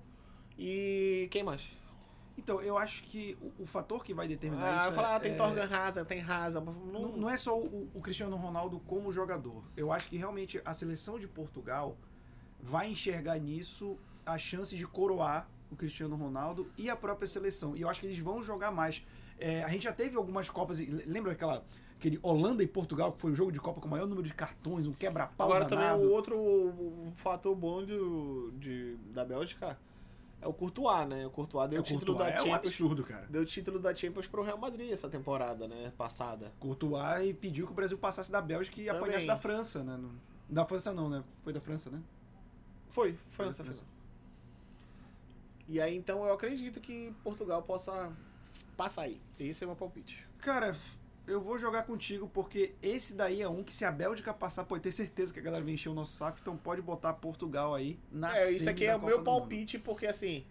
e. 0.57 1.27
Quem 1.29 1.43
mais? 1.43 1.69
Então, 2.37 2.59
eu 2.61 2.75
acho 2.77 3.03
que 3.03 3.37
o, 3.59 3.63
o 3.63 3.65
fator 3.67 4.03
que 4.03 4.13
vai 4.13 4.27
determinar 4.27 4.73
Ah, 4.73 4.77
isso 4.77 4.85
eu 4.87 4.93
falar, 4.93 5.11
é, 5.11 5.15
ah, 5.15 5.19
tem 5.19 5.31
é- 5.33 5.35
Torgan 5.35 5.67
Hazard, 5.69 6.07
tem 6.09 6.21
Hazard. 6.21 6.65
não, 6.65 6.73
Não, 7.01 7.17
não 7.17 7.29
é 7.29 7.37
só 7.37 7.55
o, 7.59 7.89
o 7.93 8.01
Cristiano 8.01 8.35
Ronaldo 8.35 8.79
como 8.79 9.11
jogador. 9.11 9.63
Eu 9.77 9.91
acho 9.91 10.09
que 10.09 10.17
realmente 10.17 10.59
a 10.65 10.73
seleção 10.73 11.19
de 11.19 11.27
Portugal 11.27 11.95
vai 12.63 12.89
enxergar 12.89 13.37
nisso 13.37 13.97
a 14.25 14.37
chance 14.37 14.75
de 14.75 14.87
coroar 14.87 15.47
o 15.69 15.75
Cristiano 15.75 16.15
Ronaldo 16.15 16.67
e 16.77 16.89
a 16.89 16.95
própria 16.95 17.27
seleção. 17.27 17.75
E 17.75 17.81
eu 17.81 17.89
acho 17.89 17.99
que 17.99 18.07
eles 18.07 18.17
vão 18.19 18.41
jogar 18.41 18.71
mais. 18.71 19.05
É, 19.37 19.61
a 19.63 19.67
gente 19.67 19.83
já 19.83 19.91
teve 19.91 20.15
algumas 20.15 20.49
Copas. 20.49 20.79
Lembra 21.05 21.33
aquela. 21.33 21.63
Aquele 21.97 22.19
Holanda 22.21 22.61
e 22.61 22.67
Portugal, 22.67 23.13
que 23.13 23.21
foi 23.21 23.31
um 23.31 23.35
jogo 23.35 23.49
de 23.49 23.61
Copa 23.61 23.79
com 23.79 23.87
o 23.87 23.89
maior 23.89 24.05
número 24.05 24.27
de 24.27 24.33
cartões, 24.33 24.87
um 24.87 24.91
quebra-pau 24.91 25.47
Agora 25.47 25.63
também 25.65 25.85
danado. 25.85 26.03
o 26.03 26.11
outro 26.11 26.35
o 26.37 27.13
fator 27.15 27.55
bom 27.55 27.81
do, 27.85 28.51
de, 28.59 28.97
da 29.13 29.23
Bélgica 29.23 29.79
é 30.41 30.45
o 30.45 30.51
Courtois, 30.51 31.07
né? 31.07 31.25
O 31.25 31.29
Courtois 31.29 31.69
deu 31.69 31.77
É, 31.77 31.79
o 31.81 31.83
título 31.83 32.05
Courtois 32.17 32.27
da 32.27 32.35
é 32.35 32.41
um 32.41 32.45
Champions. 32.45 32.55
absurdo, 32.73 33.03
cara. 33.05 33.25
Deu 33.29 33.41
o 33.43 33.45
título 33.45 33.79
da 33.79 33.95
Champions 33.95 34.27
pro 34.27 34.43
Real 34.43 34.57
Madrid 34.57 34.91
essa 34.91 35.07
temporada, 35.07 35.65
né? 35.65 35.93
Passada. 35.97 36.51
Courtois 36.59 37.25
e 37.25 37.33
pediu 37.33 37.65
que 37.65 37.71
o 37.71 37.75
Brasil 37.75 37.97
passasse 37.97 38.29
da 38.29 38.41
Bélgica 38.41 38.81
e 38.81 38.85
Também. 38.87 39.01
apanhasse 39.01 39.27
da 39.27 39.37
França, 39.37 39.81
né? 39.81 39.97
Da 40.49 40.65
França 40.65 40.93
não, 40.93 41.07
né? 41.09 41.23
Foi 41.41 41.53
da 41.53 41.61
França, 41.61 41.89
né? 41.89 42.01
Foi, 42.93 43.17
França. 43.29 43.63
França. 43.63 43.83
E 45.67 45.81
aí 45.81 45.95
então 45.97 46.23
eu 46.25 46.33
acredito 46.33 46.79
que 46.79 47.11
Portugal 47.23 47.61
possa 47.63 48.13
passar 48.77 49.03
aí. 49.03 49.19
Esse 49.39 49.63
é 49.63 49.65
o 49.65 49.69
meu 49.71 49.75
palpite. 49.75 50.23
Cara, 50.37 50.75
eu 51.25 51.41
vou 51.41 51.57
jogar 51.57 51.83
contigo 51.83 52.29
porque 52.31 52.75
esse 52.83 53.15
daí 53.15 53.41
é 53.41 53.49
um 53.49 53.63
que 53.63 53.73
se 53.73 53.83
a 53.83 53.91
Bélgica 53.91 54.31
passar, 54.31 54.63
pode 54.65 54.83
ter 54.83 54.91
certeza 54.91 55.33
que 55.33 55.39
a 55.39 55.41
galera 55.41 55.63
vai 55.63 55.73
encher 55.73 55.89
o 55.89 55.93
nosso 55.95 56.13
saco, 56.13 56.37
então 56.39 56.55
pode 56.55 56.81
botar 56.83 57.13
Portugal 57.13 57.73
aí 57.73 57.97
na 58.11 58.37
é, 58.37 58.51
isso 58.51 58.69
aqui 58.69 58.85
é 58.85 58.95
o 58.95 59.01
meu 59.01 59.23
palpite 59.23 59.79
porque 59.79 60.05
assim, 60.05 60.45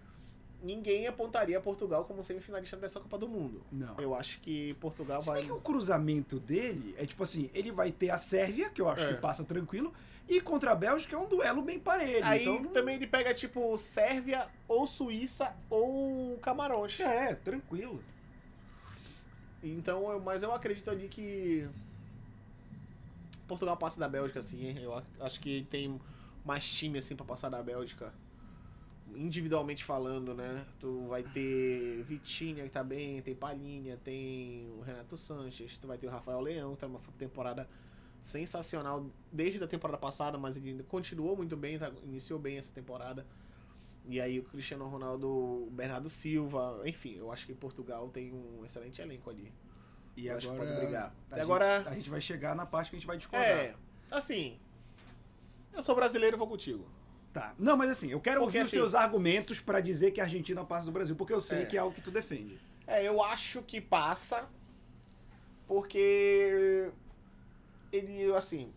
ninguém 0.60 1.06
apontaria 1.06 1.60
Portugal 1.60 2.04
como 2.04 2.24
semifinalista 2.24 2.76
dessa 2.76 2.98
Copa 2.98 3.18
do 3.18 3.28
Mundo. 3.28 3.62
Não. 3.70 4.00
Eu 4.00 4.16
acho 4.16 4.40
que 4.40 4.74
Portugal 4.74 5.20
Se 5.20 5.28
vai 5.28 5.40
bem 5.40 5.46
que 5.46 5.52
o 5.52 5.60
cruzamento 5.60 6.40
dele 6.40 6.92
é 6.98 7.06
tipo 7.06 7.22
assim, 7.22 7.50
ele 7.54 7.70
vai 7.70 7.92
ter 7.92 8.10
a 8.10 8.16
Sérvia, 8.18 8.68
que 8.70 8.80
eu 8.80 8.88
acho 8.88 9.04
É. 9.04 9.14
que 9.14 9.20
passa 9.20 9.44
tranquilo, 9.44 9.92
e 10.28 10.40
contra 10.40 10.72
a 10.72 10.74
Bélgica 10.74 11.16
é 11.16 11.18
um 11.18 11.28
duelo 11.28 11.62
bem 11.62 11.78
parelho. 11.78 12.24
Aí 12.24 12.42
então, 12.42 12.62
também 12.64 12.96
ele 12.96 13.06
pega 13.06 13.34
tipo 13.34 13.76
Sérvia 13.76 14.48
ou 14.68 14.86
Suíça 14.86 15.54
ou 15.68 16.38
Camarões. 16.38 16.98
é, 17.00 17.34
tranquilo. 17.34 18.02
Então, 19.62 20.18
mas 20.20 20.42
eu 20.42 20.52
acredito 20.52 20.90
ali 20.90 21.08
que 21.08 21.68
Portugal 23.46 23.76
passa 23.76 24.00
da 24.00 24.08
Bélgica, 24.08 24.38
assim. 24.38 24.76
Eu 24.78 25.02
acho 25.20 25.40
que 25.40 25.66
tem 25.70 26.00
mais 26.44 26.68
time 26.68 26.98
assim 26.98 27.14
pra 27.14 27.24
passar 27.24 27.48
da 27.48 27.62
Bélgica. 27.62 28.12
Individualmente 29.14 29.84
falando, 29.84 30.34
né? 30.34 30.64
Tu 30.80 31.06
vai 31.06 31.22
ter 31.22 32.02
Vitinha 32.04 32.64
que 32.64 32.70
tá 32.70 32.82
bem, 32.82 33.20
tem 33.20 33.34
Palhinha, 33.34 33.98
tem 34.02 34.72
o 34.78 34.80
Renato 34.80 35.16
Sanches, 35.16 35.76
tu 35.76 35.86
vai 35.86 35.98
ter 35.98 36.06
o 36.06 36.10
Rafael 36.10 36.40
Leão, 36.40 36.74
que 36.74 36.80
tá 36.80 36.88
numa 36.88 37.00
temporada 37.18 37.68
sensacional 38.22 39.04
desde 39.30 39.62
a 39.62 39.66
temporada 39.66 39.98
passada, 39.98 40.38
mas 40.38 40.56
ele 40.56 40.82
continuou 40.84 41.36
muito 41.36 41.56
bem, 41.56 41.76
tá- 41.78 41.90
iniciou 42.04 42.38
bem 42.38 42.56
essa 42.56 42.70
temporada. 42.72 43.26
E 44.08 44.20
aí 44.20 44.38
o 44.38 44.44
Cristiano 44.44 44.86
Ronaldo, 44.88 45.28
o 45.28 45.68
Bernardo 45.70 46.08
Silva, 46.08 46.80
enfim, 46.86 47.16
eu 47.18 47.30
acho 47.30 47.44
que 47.46 47.52
Portugal 47.54 48.08
tem 48.08 48.32
um 48.32 48.64
excelente 48.64 49.02
elenco 49.02 49.28
ali. 49.28 49.52
E 50.16 50.26
Eu 50.28 50.36
acho 50.36 50.48
que 50.48 50.54
agora, 50.54 50.68
pode 50.70 50.80
brigar. 50.84 51.14
A, 51.30 51.34
gente, 51.34 51.42
agora- 51.42 51.84
a 51.88 51.94
gente 51.94 52.10
vai 52.10 52.20
chegar 52.20 52.54
na 52.54 52.64
parte 52.64 52.90
que 52.90 52.96
a 52.96 52.98
gente 52.98 53.06
vai 53.06 53.16
discordar. 53.16 53.48
É, 53.48 53.74
assim, 54.10 54.58
eu 55.72 55.82
sou 55.82 55.94
brasileiro, 55.94 56.38
vou 56.38 56.46
contigo. 56.46 56.86
Tá. 57.32 57.54
Não, 57.58 57.76
mas 57.76 57.90
assim, 57.90 58.10
eu 58.10 58.20
quero 58.20 58.40
Porque, 58.40 58.58
ouvir 58.58 58.58
os 58.58 58.68
assim- 58.68 58.76
teus 58.76 58.94
argumentos 58.94 59.58
pra 59.60 59.80
dizer 59.80 60.10
que 60.10 60.20
a 60.20 60.24
Argentina 60.24 60.64
passa 60.64 60.86
do 60.86 60.92
Brasil, 60.92 61.16
porque 61.16 61.32
eu 61.32 61.40
sei 61.40 61.62
É. 61.62 61.66
que 61.66 61.76
é 61.76 61.80
algo 61.80 61.94
que 61.94 62.02
tu 62.02 62.10
defende. 62.10 62.58
É, 62.86 63.06
eu 63.08 63.22
acho 63.22 63.62
que 63.62 63.80
passa, 63.80 64.48
porque 65.66 66.90
ele, 67.92 68.34
assim, 68.34 68.72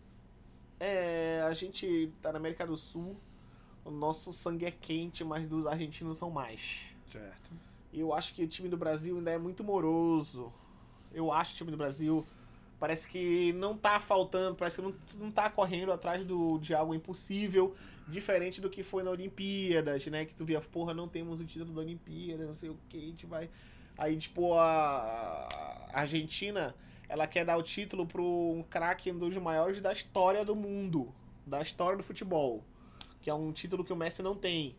é, 0.78 1.42
a 1.46 1.54
gente 1.54 2.12
tá 2.20 2.32
na 2.32 2.38
América 2.38 2.66
do 2.66 2.76
Sul, 2.76 3.16
o 3.84 3.90
nosso 3.90 4.32
sangue 4.32 4.66
é 4.66 4.70
quente, 4.70 5.24
mas 5.24 5.48
dos 5.48 5.66
argentinos 5.66 6.18
são 6.18 6.30
mais. 6.30 6.84
Certo. 7.06 7.50
E 7.92 8.00
eu 8.00 8.12
acho 8.12 8.34
que 8.34 8.42
o 8.42 8.48
time 8.48 8.68
do 8.68 8.76
Brasil 8.76 9.16
ainda 9.16 9.30
é 9.30 9.38
muito 9.38 9.64
moroso. 9.64 10.52
Eu 11.12 11.32
acho 11.32 11.50
que 11.50 11.56
o 11.56 11.58
time 11.58 11.70
do 11.70 11.76
Brasil 11.76 12.26
parece 12.78 13.08
que 13.08 13.52
não 13.54 13.76
tá 13.76 13.98
faltando, 13.98 14.54
parece 14.54 14.76
que 14.76 14.82
não, 14.82 14.94
não 15.14 15.30
tá 15.30 15.48
correndo 15.48 15.92
atrás 15.92 16.24
do, 16.26 16.58
de 16.58 16.74
algo 16.74 16.94
impossível, 16.94 17.74
diferente 18.06 18.60
do 18.60 18.68
que 18.68 18.82
foi 18.82 19.02
na 19.02 19.10
Olimpíadas, 19.10 20.06
né? 20.08 20.26
Que 20.26 20.34
tu 20.34 20.44
via, 20.44 20.60
porra, 20.60 20.92
não 20.92 21.08
temos 21.08 21.40
o 21.40 21.44
título 21.44 21.72
da 21.72 21.80
Olimpíada, 21.80 22.44
não 22.44 22.54
sei 22.54 22.68
o 22.68 22.76
que, 22.88 22.98
a 22.98 23.00
gente 23.00 23.24
vai. 23.24 23.48
Aí, 23.96 24.16
tipo, 24.18 24.52
a 24.54 25.48
a 25.96 26.00
Argentina, 26.00 26.74
ela 27.08 27.26
quer 27.26 27.44
dar 27.44 27.56
o 27.56 27.62
título 27.62 28.06
pro 28.06 28.24
um 28.24 28.62
craque 28.68 29.10
um 29.10 29.18
dos 29.18 29.36
maiores 29.36 29.80
da 29.80 29.92
história 29.92 30.44
do 30.44 30.54
mundo, 30.54 31.12
da 31.46 31.60
história 31.62 31.96
do 31.96 32.02
futebol, 32.02 32.62
que 33.20 33.30
é 33.30 33.34
um 33.34 33.52
título 33.52 33.84
que 33.84 33.92
o 33.92 33.96
Messi 33.96 34.22
não 34.22 34.34
tem. 34.34 34.76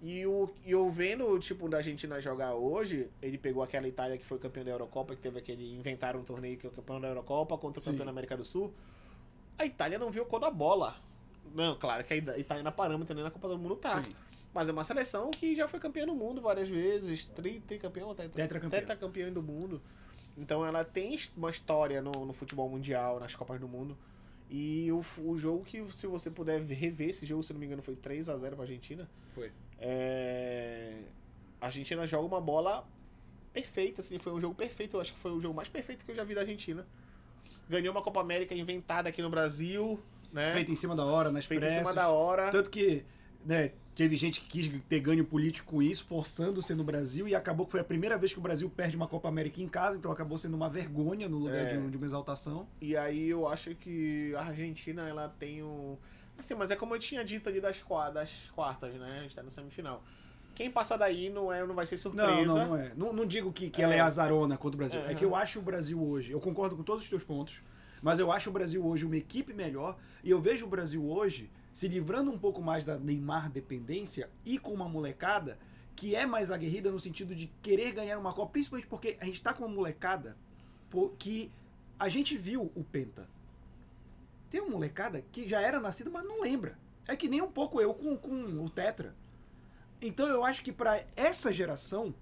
E 0.00 0.24
o, 0.26 0.48
e 0.64 0.70
eu 0.70 0.88
vendo, 0.90 1.36
tipo, 1.40 1.68
da 1.68 1.78
Argentina 1.78 2.20
jogar 2.20 2.54
hoje, 2.54 3.10
ele 3.20 3.36
pegou 3.36 3.62
aquela 3.64 3.88
Itália 3.88 4.16
que 4.16 4.24
foi 4.24 4.38
campeão 4.38 4.64
da 4.64 4.70
Eurocopa, 4.70 5.16
que 5.16 5.20
teve 5.20 5.38
aquele. 5.40 5.74
Inventaram 5.76 6.20
um 6.20 6.24
torneio 6.24 6.56
que 6.56 6.64
é 6.66 6.68
o 6.68 6.72
campeão 6.72 7.00
da 7.00 7.08
Eurocopa 7.08 7.58
contra 7.58 7.80
o 7.80 7.82
Sim. 7.82 7.90
campeão 7.90 8.06
da 8.06 8.12
América 8.12 8.36
do 8.36 8.44
Sul. 8.44 8.72
A 9.58 9.66
Itália 9.66 9.98
não 9.98 10.08
viu 10.10 10.24
cor 10.24 10.38
da 10.38 10.50
bola. 10.50 10.96
Não, 11.52 11.74
claro 11.76 12.04
que 12.04 12.14
a 12.14 12.16
Itália 12.16 12.62
na 12.62 12.70
parâmetro 12.70 13.12
nem 13.14 13.24
na 13.24 13.30
Copa 13.30 13.48
do 13.48 13.58
Mundo 13.58 13.74
tá. 13.74 14.02
Sim. 14.04 14.12
Mas 14.54 14.68
é 14.68 14.72
uma 14.72 14.84
seleção 14.84 15.30
que 15.32 15.56
já 15.56 15.66
foi 15.66 15.80
campeã 15.80 16.06
do 16.06 16.14
mundo 16.14 16.40
várias 16.40 16.68
vezes. 16.68 17.24
Tri, 17.24 17.60
tricampeão, 17.60 18.14
tetra, 18.14 18.30
Tetracampeão. 18.30 18.80
tetracampeão 18.80 19.32
do 19.32 19.42
mundo. 19.42 19.82
Então 20.38 20.64
ela 20.64 20.84
tem 20.84 21.16
uma 21.36 21.50
história 21.50 22.00
no, 22.00 22.12
no 22.24 22.32
futebol 22.32 22.68
mundial, 22.68 23.18
nas 23.18 23.34
Copas 23.34 23.60
do 23.60 23.68
Mundo. 23.68 23.98
E 24.48 24.90
o, 24.92 25.04
o 25.24 25.36
jogo 25.36 25.64
que, 25.64 25.84
se 25.92 26.06
você 26.06 26.30
puder 26.30 26.62
rever 26.62 27.10
esse 27.10 27.26
jogo, 27.26 27.42
se 27.42 27.52
não 27.52 27.60
me 27.60 27.66
engano, 27.66 27.82
foi 27.82 27.96
3 27.96 28.28
a 28.28 28.38
0 28.38 28.56
pra 28.56 28.64
Argentina. 28.64 29.08
Foi. 29.34 29.52
É, 29.78 31.00
A 31.60 31.66
Argentina 31.66 32.06
joga 32.06 32.26
uma 32.26 32.40
bola 32.40 32.86
perfeita, 33.52 34.00
assim, 34.00 34.18
foi 34.18 34.32
um 34.32 34.40
jogo 34.40 34.54
perfeito. 34.54 34.96
Eu 34.96 35.00
acho 35.00 35.12
que 35.12 35.18
foi 35.18 35.32
o 35.32 35.40
jogo 35.40 35.54
mais 35.54 35.68
perfeito 35.68 36.04
que 36.04 36.10
eu 36.12 36.14
já 36.14 36.24
vi 36.24 36.34
da 36.34 36.42
Argentina. 36.42 36.86
Ganhou 37.68 37.92
uma 37.92 38.00
Copa 38.00 38.20
América 38.20 38.54
inventada 38.54 39.08
aqui 39.08 39.20
no 39.20 39.28
Brasil, 39.28 40.00
né? 40.32 40.52
Feito 40.52 40.72
em 40.72 40.76
cima 40.76 40.96
da 40.96 41.04
hora, 41.04 41.30
nas 41.30 41.44
Feita 41.44 41.66
em 41.66 41.70
cima 41.70 41.92
da 41.92 42.08
hora. 42.08 42.50
Tanto 42.50 42.70
que 42.70 43.04
né, 43.44 43.72
teve 43.94 44.14
gente 44.16 44.40
que 44.40 44.46
quis 44.46 44.70
ter 44.88 45.00
ganho 45.00 45.24
político 45.24 45.70
com 45.72 45.82
isso, 45.82 46.04
forçando 46.04 46.62
ser 46.62 46.74
no 46.74 46.84
Brasil, 46.84 47.26
e 47.26 47.34
acabou 47.34 47.66
que 47.66 47.72
foi 47.72 47.80
a 47.80 47.84
primeira 47.84 48.16
vez 48.16 48.32
que 48.32 48.38
o 48.38 48.42
Brasil 48.42 48.70
perde 48.70 48.96
uma 48.96 49.08
Copa 49.08 49.28
América 49.28 49.60
em 49.60 49.68
casa, 49.68 49.96
então 49.98 50.10
acabou 50.12 50.38
sendo 50.38 50.54
uma 50.54 50.68
vergonha 50.68 51.28
no 51.28 51.38
lugar 51.38 51.56
É. 51.56 51.76
de, 51.76 51.90
de 51.90 51.96
uma 51.96 52.06
exaltação. 52.06 52.68
E 52.80 52.96
aí 52.96 53.28
eu 53.28 53.48
acho 53.48 53.74
que 53.74 54.32
a 54.36 54.42
Argentina, 54.42 55.08
ela 55.08 55.28
tem 55.38 55.62
um... 55.62 55.96
Assim, 56.38 56.54
mas 56.54 56.70
é 56.70 56.76
como 56.76 56.94
eu 56.94 56.98
tinha 57.00 57.24
dito 57.24 57.48
ali 57.48 57.60
das, 57.60 57.82
das 58.14 58.32
quartas, 58.54 58.94
né? 58.94 59.16
A 59.18 59.22
gente 59.22 59.34
tá 59.34 59.42
na 59.42 59.50
semifinal. 59.50 60.04
Quem 60.54 60.70
passar 60.70 60.96
daí 60.96 61.30
não, 61.30 61.52
é, 61.52 61.64
não 61.66 61.74
vai 61.74 61.84
ser 61.86 61.96
surpresa. 61.96 62.30
Não, 62.30 62.44
não, 62.44 62.66
não 62.68 62.76
é. 62.76 62.92
Não, 62.96 63.12
não 63.12 63.26
digo 63.26 63.52
que, 63.52 63.68
que 63.70 63.80
É. 63.80 63.84
ela 63.84 63.94
é 63.94 64.00
azarona 64.00 64.56
contra 64.56 64.76
o 64.76 64.78
Brasil. 64.78 65.00
É, 65.00 65.12
É, 65.12 65.14
que 65.14 65.24
eu 65.24 65.34
acho 65.34 65.58
o 65.58 65.62
Brasil 65.62 66.00
hoje, 66.00 66.30
eu 66.30 66.40
concordo 66.40 66.76
com 66.76 66.82
todos 66.84 67.02
os 67.02 67.10
teus 67.10 67.24
pontos, 67.24 67.60
mas 68.00 68.20
eu 68.20 68.30
acho 68.30 68.50
o 68.50 68.52
Brasil 68.52 68.84
hoje 68.86 69.04
uma 69.04 69.16
equipe 69.16 69.52
melhor, 69.52 69.96
e 70.22 70.30
eu 70.30 70.40
vejo 70.40 70.66
o 70.66 70.68
Brasil 70.68 71.04
hoje 71.04 71.50
se 71.78 71.86
livrando 71.86 72.28
um 72.32 72.36
pouco 72.36 72.60
mais 72.60 72.84
da 72.84 72.98
Neymar 72.98 73.48
dependência 73.48 74.28
e 74.44 74.58
com 74.58 74.74
uma 74.74 74.88
molecada 74.88 75.56
que 75.94 76.12
é 76.12 76.26
mais 76.26 76.50
aguerrida 76.50 76.90
no 76.90 76.98
sentido 76.98 77.36
de 77.36 77.46
querer 77.62 77.92
ganhar 77.92 78.18
uma 78.18 78.32
Copa, 78.32 78.50
principalmente 78.50 78.88
porque 78.88 79.16
a 79.20 79.24
gente 79.24 79.40
tá 79.40 79.54
com 79.54 79.64
uma 79.64 79.72
molecada 79.72 80.36
que 81.20 81.52
a 81.96 82.08
gente 82.08 82.36
viu 82.36 82.72
o 82.74 82.82
Penta. 82.82 83.28
Tem 84.50 84.60
uma 84.60 84.72
molecada 84.72 85.22
que 85.30 85.46
já 85.46 85.60
era 85.60 85.78
nascida, 85.78 86.10
mas 86.10 86.24
não 86.24 86.40
lembra. 86.40 86.76
É 87.06 87.14
que 87.14 87.28
nem 87.28 87.40
um 87.40 87.52
pouco 87.52 87.80
eu 87.80 87.94
com, 87.94 88.16
com 88.16 88.64
o 88.64 88.68
Tetra. 88.68 89.14
Então 90.02 90.26
eu 90.26 90.44
acho 90.44 90.64
que 90.64 90.72
pra 90.72 91.00
essa 91.14 91.52
geração, 91.52 92.12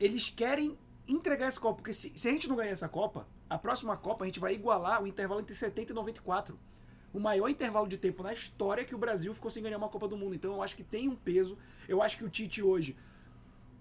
eles 0.00 0.30
querem 0.30 0.78
entregar 1.06 1.48
essa 1.48 1.60
Copa. 1.60 1.76
Porque 1.82 1.92
se, 1.92 2.10
se 2.16 2.26
a 2.26 2.32
gente 2.32 2.48
não 2.48 2.56
ganhar 2.56 2.70
essa 2.70 2.88
Copa, 2.88 3.28
a 3.50 3.58
próxima 3.58 3.98
Copa 3.98 4.24
a 4.24 4.26
gente 4.26 4.40
vai 4.40 4.54
igualar 4.54 5.02
o 5.02 5.06
intervalo 5.06 5.42
entre 5.42 5.54
70 5.54 5.92
e 5.92 5.94
94. 5.94 6.58
O 7.12 7.18
maior 7.18 7.48
intervalo 7.48 7.88
de 7.88 7.96
tempo 7.96 8.22
na 8.22 8.32
história 8.32 8.84
que 8.84 8.94
o 8.94 8.98
Brasil 8.98 9.32
ficou 9.34 9.50
sem 9.50 9.62
ganhar 9.62 9.78
uma 9.78 9.88
Copa 9.88 10.06
do 10.06 10.16
Mundo. 10.16 10.34
Então 10.34 10.52
eu 10.54 10.62
acho 10.62 10.76
que 10.76 10.84
tem 10.84 11.08
um 11.08 11.16
peso. 11.16 11.56
Eu 11.88 12.02
acho 12.02 12.16
que 12.16 12.24
o 12.24 12.28
Tite 12.28 12.62
hoje. 12.62 12.96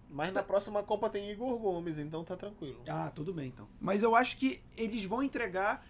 Mas 0.09 0.34
na 0.34 0.41
próxima 0.41 0.82
Copa 0.82 1.09
tem 1.09 1.30
Igor 1.32 1.57
Gomes, 1.59 1.99
então 1.99 2.23
tá 2.23 2.38
tranquilo. 2.38 2.82
Ah, 2.88 3.11
tudo 3.13 3.34
bem 3.34 3.47
então. 3.49 3.67
Mas 3.80 4.03
eu 4.03 4.15
acho 4.15 4.38
que 4.38 4.61
eles 4.78 5.03
vão 5.03 5.21
entregar. 5.21 5.86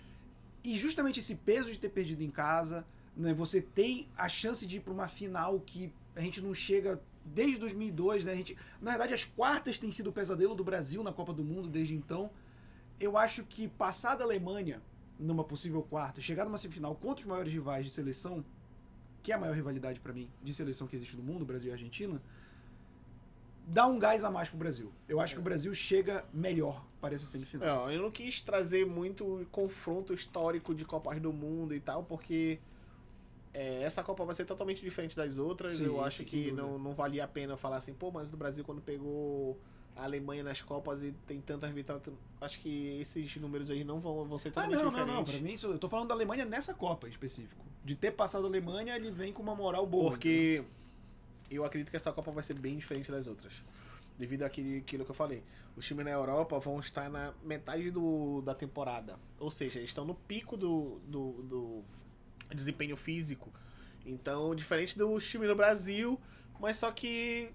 E 0.64 0.76
justamente 0.76 1.20
esse 1.20 1.36
peso 1.36 1.72
de 1.72 1.80
ter 1.80 1.90
perdido 1.90 2.24
em 2.24 2.32
casa, 2.32 2.86
né, 3.16 3.34
você 3.34 3.62
tem 3.62 4.10
a 4.18 4.28
chance 4.28 4.66
de 4.66 4.78
ir 4.78 4.80
para 4.80 4.92
uma 4.92 5.08
final 5.08 5.60
que 5.60 5.94
a 6.16 6.22
gente 6.22 6.42
não 6.42 6.54
chega 6.54 7.00
desde 7.24 7.58
2002, 7.58 8.26
né? 8.26 8.32
A 8.32 8.36
gente, 8.36 8.58
na 8.82 8.92
verdade, 8.92 9.14
as 9.14 9.24
quartas 9.24 9.80
têm 9.80 9.92
sido 9.92 10.10
o 10.10 10.14
pesadelo 10.14 10.56
do 10.56 10.64
Brasil 10.64 11.04
na 11.04 11.14
Copa 11.14 11.34
do 11.34 11.44
Mundo 11.44 11.68
desde 11.68 11.94
então. 11.94 12.32
Eu 13.00 13.18
acho 13.18 13.44
que 13.44 13.68
passar 13.68 14.16
da 14.16 14.24
Alemanha 14.24 14.82
numa 15.20 15.44
possível 15.44 15.82
quarta, 15.82 16.22
chegar 16.22 16.46
numa 16.46 16.58
semifinal 16.58 16.96
contra 16.96 17.24
os 17.24 17.28
maiores 17.28 17.52
rivais 17.52 17.86
de 17.86 17.92
seleção, 17.92 18.44
que 19.24 19.32
é 19.32 19.36
a 19.36 19.38
maior 19.38 19.56
rivalidade 19.56 20.00
para 20.00 20.14
mim 20.14 20.30
de 20.42 20.54
seleção 20.54 20.88
que 20.88 20.96
existe 20.96 21.18
no 21.18 21.24
mundo, 21.24 21.46
Brasil 21.46 21.70
e 21.70 21.72
Argentina, 21.72 22.22
dá 23.68 23.86
um 23.86 24.00
gás 24.00 24.24
a 24.24 24.32
mais 24.32 24.50
pro 24.50 24.58
Brasil. 24.58 24.92
Eu 25.08 25.20
acho 25.20 25.34
que 25.34 25.40
o 25.40 25.44
Brasil 25.44 25.74
chega 25.74 26.24
melhor 26.34 26.86
para 27.02 27.14
essa 27.14 27.26
semifinal. 27.26 27.68
Não, 27.68 27.92
eu 27.92 28.02
não 28.02 28.12
quis 28.12 28.42
trazer 28.42 28.86
muito 28.86 29.46
confronto 29.52 30.14
histórico 30.14 30.74
de 30.74 30.86
Copas 30.86 31.20
do 31.20 31.34
Mundo 31.34 31.76
e 31.76 31.80
tal, 31.80 32.04
porque 32.04 32.60
é, 33.54 33.82
essa 33.84 34.04
Copa 34.04 34.24
vai 34.24 34.34
ser 34.34 34.46
totalmente 34.46 34.82
diferente 34.82 35.16
das 35.16 35.38
outras. 35.38 35.76
Sim, 35.76 35.86
eu 35.86 36.04
acho 36.04 36.24
que 36.24 36.46
dúvida. 36.46 36.62
não, 36.62 36.80
não 36.80 36.94
valia 36.94 37.26
a 37.26 37.28
pena 37.28 37.58
falar 37.58 37.78
assim, 37.78 37.94
pô, 37.94 38.10
mas 38.12 38.32
o 38.32 38.38
Brasil 38.38 38.64
quando 38.64 38.82
pegou 38.82 39.60
a 39.98 40.04
Alemanha 40.04 40.44
nas 40.44 40.62
Copas 40.62 41.02
e 41.02 41.12
tem 41.26 41.42
tantas 41.42 41.72
vitórias, 41.72 42.04
acho 42.40 42.60
que 42.60 43.00
esses 43.00 43.36
números 43.38 43.70
aí 43.72 43.84
não 43.84 44.00
vão, 44.00 44.26
vão 44.26 44.38
ser 44.38 44.50
Ah, 44.50 44.68
totalmente 44.68 44.84
não, 44.84 44.92
não, 44.92 45.16
não. 45.16 45.24
Pra 45.24 45.38
mim, 45.40 45.54
isso, 45.54 45.68
eu 45.68 45.80
tô 45.80 45.90
falando 45.90 46.10
da 46.10 46.14
Alemanha 46.14 46.46
nessa 46.46 46.74
Copa 46.74 47.08
em 47.08 47.12
específico. 47.12 47.66
De 47.84 47.96
ter 47.96 48.12
passado 48.12 48.46
a 48.46 48.48
Alemanha, 48.48 48.96
ele 48.96 49.10
vem 49.10 49.34
com 49.34 49.42
uma 49.42 49.56
moral 49.56 49.86
boa. 49.86 50.12
Porque 50.12 50.64
eu 51.50 51.66
acredito 51.66 51.90
que 51.90 51.96
essa 51.96 52.12
Copa 52.12 52.32
vai 52.32 52.44
ser 52.44 52.54
bem 52.54 52.78
diferente 52.78 53.12
das 53.12 53.28
outras. 53.28 53.64
Devido 54.18 54.44
àquilo 54.44 54.84
que 54.84 55.12
eu 55.12 55.16
falei. 55.16 55.44
Os 55.76 55.86
times 55.86 56.06
na 56.06 56.12
Europa 56.12 56.58
vão 56.60 56.80
estar 56.80 57.10
na 57.10 57.34
metade 57.44 57.90
do, 57.92 58.42
da 58.42 58.54
temporada. 58.54 59.20
Ou 59.40 59.52
seja, 59.52 59.80
estão 59.80 60.06
no 60.06 60.16
pico 60.16 60.58
do, 60.58 61.00
do, 61.08 61.32
do 61.44 61.84
desempenho 62.54 62.98
físico. 62.98 63.52
Então, 64.06 64.56
diferente 64.56 64.98
dos 64.98 65.28
times 65.30 65.48
no 65.50 65.56
Brasil, 65.56 66.20
mas 66.60 66.78
só 66.78 66.92
que 66.92 67.52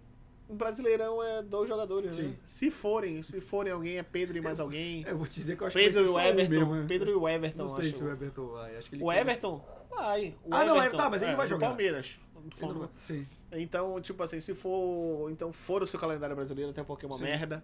o 0.52 0.56
Brasileirão 0.56 1.22
é 1.22 1.42
dois 1.42 1.68
jogadores, 1.68 2.18
né? 2.18 2.24
Sim. 2.28 2.38
Se 2.44 2.70
forem, 2.70 3.22
se 3.22 3.40
forem 3.40 3.72
alguém, 3.72 3.98
é 3.98 4.02
Pedro 4.02 4.36
e 4.36 4.40
mais 4.40 4.60
alguém. 4.60 5.04
Eu 5.06 5.16
vou 5.18 5.26
te 5.26 5.34
dizer 5.34 5.56
que 5.56 5.62
eu 5.62 5.66
acho 5.66 5.76
Pedro 5.76 6.02
que 6.04 6.10
e 6.10 6.12
vai 6.12 6.12
o 6.12 6.14
ser 6.14 6.34
um 6.34 6.38
Everton. 6.40 6.50
mesmo, 6.54 6.74
né? 6.74 6.84
Pedro 6.88 7.10
e 7.10 7.14
o 7.14 7.28
Everton, 7.28 7.58
Não 7.58 7.68
sei 7.68 7.88
acho. 7.88 7.98
se 7.98 8.04
o 8.04 8.10
Everton 8.10 8.46
vai. 8.48 8.76
Acho 8.76 8.88
que 8.90 8.96
ele 8.96 9.04
O 9.04 9.12
Everton? 9.12 9.64
Vai. 9.90 10.34
O 10.44 10.54
Ah, 10.54 10.64
não, 10.64 10.76
Everton, 10.76 10.96
tá, 10.96 11.10
mas 11.10 11.22
ele 11.22 11.32
é, 11.32 11.36
vai 11.36 11.48
jogar. 11.48 11.68
Palmeiras. 11.68 12.18
Não 12.60 12.90
Sim. 12.98 13.26
então, 13.52 14.00
tipo 14.00 14.20
assim, 14.22 14.40
se 14.40 14.52
for. 14.54 15.30
Então, 15.30 15.52
for 15.52 15.82
o 15.82 15.86
seu 15.86 15.98
calendário 16.00 16.34
brasileiro, 16.34 16.70
até 16.70 16.82
porque 16.82 17.04
é 17.06 17.08
uma 17.08 17.16
Sim. 17.18 17.24
merda. 17.24 17.62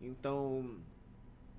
Então. 0.00 0.76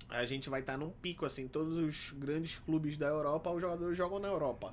A 0.08 0.24
gente 0.24 0.48
vai 0.48 0.60
estar 0.60 0.78
num 0.78 0.90
pico, 0.90 1.26
assim. 1.26 1.48
Todos 1.48 1.76
os 1.76 2.12
grandes 2.16 2.58
clubes 2.58 2.96
da 2.96 3.08
Europa, 3.08 3.50
os 3.50 3.60
jogadores 3.60 3.96
jogam 3.98 4.18
na 4.20 4.28
Europa. 4.28 4.72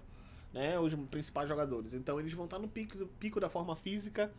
Né? 0.54 0.78
Os 0.80 0.94
principais 0.94 1.50
jogadores. 1.50 1.94
Então, 1.94 2.20
eles 2.20 2.32
vão 2.34 2.46
estar 2.46 2.60
no 2.60 2.68
pico, 2.68 3.06
pico 3.20 3.40
da 3.40 3.50
forma 3.50 3.76
física. 3.76 4.32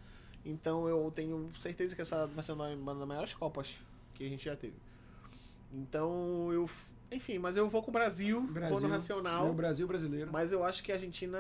Então, 0.45 0.87
eu 0.89 1.11
tenho 1.15 1.51
certeza 1.55 1.95
que 1.95 2.03
essa 2.03 2.27
vai 2.27 2.45
ser 2.45 2.53
uma 2.53 2.95
das 2.95 3.09
maiores 3.09 3.33
Copas 3.35 3.79
que 4.15 4.25
a 4.27 4.29
gente 4.29 4.45
já 4.45 4.55
teve. 4.57 4.75
Então, 5.73 6.53
eu. 6.53 6.69
Enfim, 7.11 7.39
mas 7.39 7.57
eu 7.57 7.69
vou 7.69 7.83
com 7.83 7.91
o 7.91 7.93
Brasil, 7.93 8.41
vou 8.41 8.53
Brasil. 8.53 8.81
no 8.81 8.89
Racional. 8.89 9.45
Meu 9.45 9.55
Brasil 9.55 9.87
brasileiro. 9.87 10.31
Mas 10.33 10.53
eu 10.53 10.65
acho 10.65 10.83
que 10.83 10.91
a 10.93 10.97
Argentina 10.97 11.39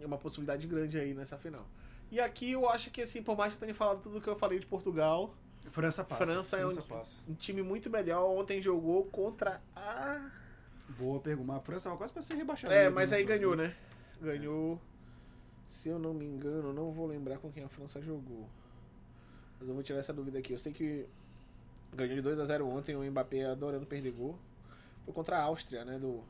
é 0.00 0.06
uma 0.06 0.18
possibilidade 0.18 0.66
grande 0.66 0.98
aí 0.98 1.14
nessa 1.14 1.36
final. 1.38 1.66
E 2.10 2.20
aqui 2.20 2.52
eu 2.52 2.68
acho 2.68 2.90
que, 2.90 3.00
assim, 3.02 3.22
por 3.22 3.36
mais 3.36 3.52
que 3.52 3.56
eu 3.56 3.60
tenha 3.60 3.74
falado 3.74 4.02
tudo 4.02 4.20
que 4.20 4.28
eu 4.28 4.36
falei 4.36 4.58
de 4.58 4.66
Portugal, 4.66 5.34
França 5.70 6.04
passa. 6.04 6.26
França 6.26 6.56
é 6.58 6.66
um- 6.66 6.76
passa. 6.82 7.18
um 7.28 7.34
time 7.34 7.62
muito 7.62 7.88
melhor. 7.90 8.24
Ontem 8.30 8.60
jogou 8.60 9.04
contra 9.06 9.60
a. 9.74 10.30
Boa 10.98 11.18
pergunta. 11.20 11.54
A 11.54 11.60
França 11.60 11.84
tava 11.88 11.96
quase 11.96 12.12
pra 12.12 12.22
ser 12.22 12.34
rebaixada. 12.34 12.74
É, 12.74 12.84
né, 12.84 12.90
mas 12.90 13.12
aí 13.12 13.24
ganhou, 13.24 13.56
né? 13.56 13.74
Ganhou. 14.20 14.78
Se 15.74 15.88
eu 15.88 15.98
não 15.98 16.14
me 16.14 16.24
engano, 16.24 16.72
não 16.72 16.92
vou 16.92 17.04
lembrar 17.04 17.38
com 17.38 17.50
quem 17.50 17.64
a 17.64 17.68
França 17.68 18.00
jogou. 18.00 18.46
Mas 19.58 19.68
eu 19.68 19.74
vou 19.74 19.82
tirar 19.82 19.98
essa 19.98 20.12
dúvida 20.12 20.38
aqui. 20.38 20.52
Eu 20.52 20.58
sei 20.58 20.72
que 20.72 21.04
ganhou 21.92 22.14
de 22.14 22.22
2 22.22 22.38
a 22.38 22.46
0 22.46 22.68
ontem, 22.68 22.94
o 22.94 23.02
Mbappé 23.10 23.44
adorando 23.46 23.84
perder 23.84 24.12
gol. 24.12 24.38
Foi 25.04 25.12
contra 25.12 25.36
a 25.36 25.42
Áustria, 25.42 25.84
né? 25.84 25.98
Do, 25.98 26.22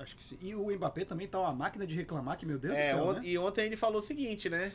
Acho 0.00 0.16
que 0.16 0.24
sim. 0.24 0.36
E 0.42 0.52
o 0.52 0.68
Mbappé 0.76 1.04
também 1.04 1.28
tá 1.28 1.38
uma 1.38 1.52
máquina 1.52 1.86
de 1.86 1.94
reclamar, 1.94 2.36
que 2.36 2.44
meu 2.44 2.58
Deus 2.58 2.74
do 2.74 2.80
É, 2.80 2.90
céu, 2.90 3.04
on- 3.04 3.12
né? 3.14 3.20
e 3.22 3.38
ontem 3.38 3.66
ele 3.66 3.76
falou 3.76 3.98
o 3.98 4.02
seguinte, 4.02 4.50
né? 4.50 4.72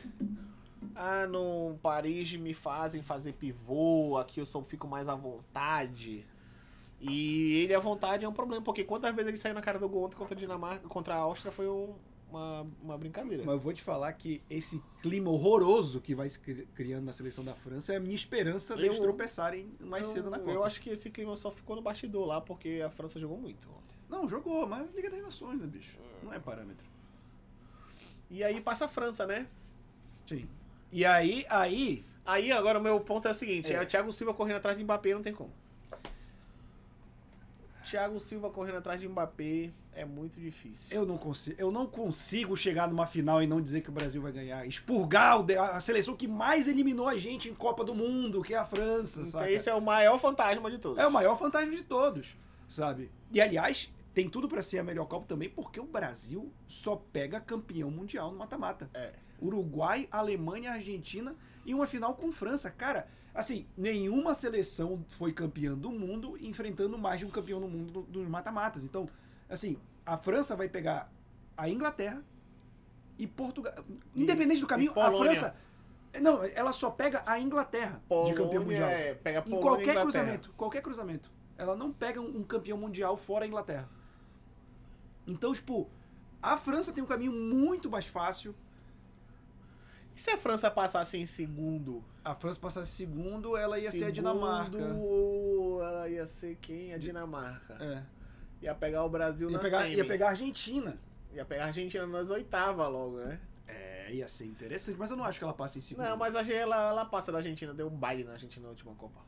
Ah, 0.94 1.26
no 1.26 1.76
Paris 1.82 2.32
me 2.34 2.54
fazem 2.54 3.02
fazer 3.02 3.34
pivô, 3.34 4.16
aqui 4.16 4.40
eu 4.40 4.46
só 4.46 4.62
fico 4.62 4.88
mais 4.88 5.06
à 5.06 5.14
vontade. 5.14 6.26
E 6.98 7.56
ele 7.62 7.74
à 7.74 7.78
vontade 7.78 8.24
é 8.24 8.28
um 8.28 8.32
problema, 8.32 8.62
porque 8.64 8.84
quantas 8.84 9.14
vezes 9.14 9.28
ele 9.28 9.36
saiu 9.36 9.54
na 9.54 9.60
cara 9.60 9.78
do 9.78 9.86
gol 9.88 10.04
ontem 10.06 10.16
contra 10.16 10.34
a 10.34 10.38
Dinamarca, 10.38 10.88
contra 10.88 11.14
a 11.14 11.18
Áustria 11.18 11.52
foi 11.52 11.68
um- 11.68 11.94
uma, 12.38 12.66
uma 12.82 12.98
brincadeira. 12.98 13.44
Mas 13.44 13.54
eu 13.54 13.60
vou 13.60 13.72
te 13.72 13.82
falar 13.82 14.12
que 14.14 14.42
esse 14.48 14.82
clima 15.02 15.30
horroroso 15.30 16.00
que 16.00 16.14
vai 16.14 16.28
se 16.28 16.38
cri- 16.40 16.66
criando 16.74 17.04
na 17.04 17.12
seleção 17.12 17.44
da 17.44 17.54
França 17.54 17.92
é 17.92 17.96
a 17.96 18.00
minha 18.00 18.14
esperança 18.14 18.74
deles 18.76 18.96
Eu- 18.96 19.02
tropeçarem 19.02 19.70
mais 19.80 20.06
eu, 20.08 20.12
cedo 20.14 20.30
na 20.30 20.38
Copa. 20.38 20.50
Eu 20.50 20.64
acho 20.64 20.80
que 20.80 20.90
esse 20.90 21.10
clima 21.10 21.36
só 21.36 21.50
ficou 21.50 21.76
no 21.76 21.82
bastidor 21.82 22.26
lá, 22.26 22.40
porque 22.40 22.82
a 22.84 22.90
França 22.90 23.20
jogou 23.20 23.36
muito 23.38 23.68
ontem. 23.70 23.96
Não, 24.08 24.26
jogou, 24.28 24.66
mas 24.66 24.92
Liga 24.94 25.10
das 25.10 25.22
Nações, 25.22 25.60
né, 25.60 25.66
bicho? 25.66 25.96
Não 26.22 26.32
é 26.32 26.38
parâmetro. 26.38 26.86
E 28.30 28.42
aí 28.42 28.60
passa 28.60 28.86
a 28.86 28.88
França, 28.88 29.26
né? 29.26 29.46
Sim. 30.26 30.48
E 30.90 31.04
aí, 31.04 31.44
aí, 31.48 32.04
Aí 32.24 32.52
agora 32.52 32.78
o 32.78 32.82
meu 32.82 33.00
ponto 33.00 33.26
é 33.26 33.30
o 33.32 33.34
seguinte, 33.34 33.72
É. 33.72 33.76
é, 33.76 33.82
o 33.82 33.86
Thiago 33.86 34.12
Silva 34.12 34.32
correndo 34.32 34.56
atrás 34.58 34.78
de 34.78 34.84
Mbappé, 34.84 35.12
não 35.12 35.22
tem 35.22 35.32
como. 35.34 35.50
Thiago 37.92 38.18
Silva 38.18 38.48
correndo 38.48 38.78
atrás 38.78 38.98
de 38.98 39.06
Mbappé 39.06 39.70
é 39.92 40.02
muito 40.02 40.40
difícil. 40.40 40.96
eu 40.96 41.04
não 41.04 41.18
consigo, 41.18 41.56
eu 41.60 41.70
não 41.70 41.86
consigo 41.86 42.56
chegar 42.56 42.88
numa 42.88 43.04
final 43.04 43.42
e 43.42 43.46
não 43.46 43.60
dizer 43.60 43.82
que 43.82 43.90
o 43.90 43.92
Brasil 43.92 44.22
vai 44.22 44.32
ganhar. 44.32 44.66
Expurgar 44.66 45.44
a 45.74 45.78
seleção 45.78 46.16
que 46.16 46.26
mais 46.26 46.66
eliminou 46.66 47.06
a 47.06 47.18
gente 47.18 47.50
em 47.50 47.54
Copa 47.54 47.84
do 47.84 47.94
Mundo, 47.94 48.40
que 48.42 48.54
é 48.54 48.56
a 48.56 48.64
França, 48.64 49.20
Então, 49.20 49.30
sabe? 49.32 49.52
esse 49.52 49.68
é 49.68 49.74
o 49.74 49.80
maior 49.82 50.18
fantasma 50.18 50.70
de 50.70 50.78
todos. 50.78 50.96
É 50.98 51.06
o 51.06 51.12
maior 51.12 51.36
fantasma 51.36 51.76
de 51.76 51.82
todos, 51.82 52.34
sabe? 52.66 53.10
E 53.30 53.38
aliás, 53.42 53.92
tem 54.14 54.26
tudo 54.26 54.48
pra 54.48 54.62
ser 54.62 54.78
a 54.78 54.82
melhor 54.82 55.04
Copa 55.04 55.26
também, 55.26 55.50
porque 55.50 55.78
o 55.78 55.84
Brasil 55.84 56.50
só 56.66 56.96
pega 56.96 57.40
campeão 57.42 57.90
mundial 57.90 58.32
no 58.32 58.38
mata-mata. 58.38 58.88
É. 58.94 59.12
Uruguai, 59.38 60.08
Alemanha, 60.10 60.72
Argentina 60.72 61.36
e 61.66 61.74
uma 61.74 61.86
final 61.86 62.14
com 62.14 62.32
França. 62.32 62.70
Cara, 62.70 63.06
assim, 63.34 63.66
nenhuma 63.76 64.34
seleção 64.34 65.04
foi 65.08 65.32
campeã 65.32 65.74
do 65.74 65.90
mundo 65.90 66.36
enfrentando 66.40 66.96
mais 66.98 67.18
de 67.18 67.26
um 67.26 67.30
campeão 67.30 67.58
no 67.60 67.68
mundo 67.68 67.92
do- 67.92 68.02
dos 68.02 68.28
mata-matas. 68.28 68.84
Então, 68.84 69.08
assim, 69.48 69.78
a 70.04 70.16
França 70.16 70.54
vai 70.56 70.68
pegar 70.68 71.10
a 71.56 71.68
Inglaterra 71.68 72.22
e 73.18 73.26
Portugal. 73.26 73.72
Independente 74.16 74.60
do 74.60 74.66
caminho, 74.66 74.90
a 74.92 74.94
Polônia. 74.94 75.34
França. 75.34 75.56
Não, 76.20 76.44
ela 76.44 76.72
só 76.72 76.90
pega 76.90 77.22
a 77.24 77.40
Inglaterra 77.40 77.92
de 77.92 78.08
campeão 78.34 78.34
Polônia, 78.36 78.60
mundial. 78.60 78.88
é, 78.90 79.14
pega 79.14 79.38
Em 79.38 79.42
Polônia 79.42 79.58
e 79.58 79.62
qualquer 79.62 79.82
Inglaterra. 79.92 80.02
cruzamento, 80.02 80.52
qualquer 80.56 80.82
cruzamento. 80.82 81.30
Ela 81.56 81.74
não 81.76 81.90
pega 81.92 82.20
um, 82.20 82.38
um 82.38 82.42
campeão 82.42 82.76
mundial 82.76 83.16
fora 83.16 83.44
a 83.44 83.48
Inglaterra. 83.48 83.88
Então, 85.26 85.54
tipo, 85.54 85.88
a 86.42 86.56
França 86.56 86.92
tem 86.92 87.02
um 87.02 87.06
caminho 87.06 87.32
muito 87.32 87.90
mais 87.90 88.06
fácil. 88.06 88.54
E 90.16 90.20
se 90.20 90.30
a 90.30 90.36
França 90.36 90.70
passasse 90.70 91.16
em 91.16 91.26
segundo? 91.26 92.04
A 92.24 92.34
França 92.34 92.60
passasse 92.60 92.90
segundo, 92.90 93.56
ela 93.56 93.78
ia 93.78 93.90
ser 93.90 94.04
a 94.04 94.06
Segundo, 94.06 94.14
Dinamarca. 94.14 94.78
Ela 94.78 96.08
ia 96.08 96.26
ser 96.26 96.56
quem? 96.56 96.92
A 96.92 96.98
Dinamarca. 96.98 97.76
É. 97.80 98.02
Ia 98.62 98.74
pegar 98.74 99.04
o 99.04 99.08
Brasil 99.08 99.48
Ia 99.50 99.56
na 99.56 99.58
pegar, 99.58 99.82
semi. 99.82 99.96
ia 99.96 100.04
pegar 100.04 100.26
a 100.26 100.30
Argentina. 100.30 100.98
Ia 101.32 101.44
pegar 101.44 101.64
a 101.64 101.66
Argentina 101.68 102.06
nas 102.06 102.30
oitavas 102.30 102.88
logo, 102.88 103.18
né? 103.18 103.40
É, 103.66 104.12
ia 104.12 104.28
ser 104.28 104.46
interessante, 104.46 104.96
mas 104.98 105.10
eu 105.10 105.16
não 105.16 105.24
acho 105.24 105.38
que 105.38 105.44
ela 105.44 105.54
passe 105.54 105.78
em 105.78 105.80
segundo. 105.80 106.04
Não, 106.04 106.16
mas 106.16 106.36
a 106.36 106.42
ela, 106.52 106.90
ela 106.90 107.04
passa 107.04 107.32
da 107.32 107.38
Argentina. 107.38 107.72
Deu 107.72 107.86
um 107.86 107.96
baile 107.96 108.22
na 108.24 108.32
Argentina 108.32 108.64
na 108.64 108.70
última 108.70 108.94
Copa. 108.94 109.20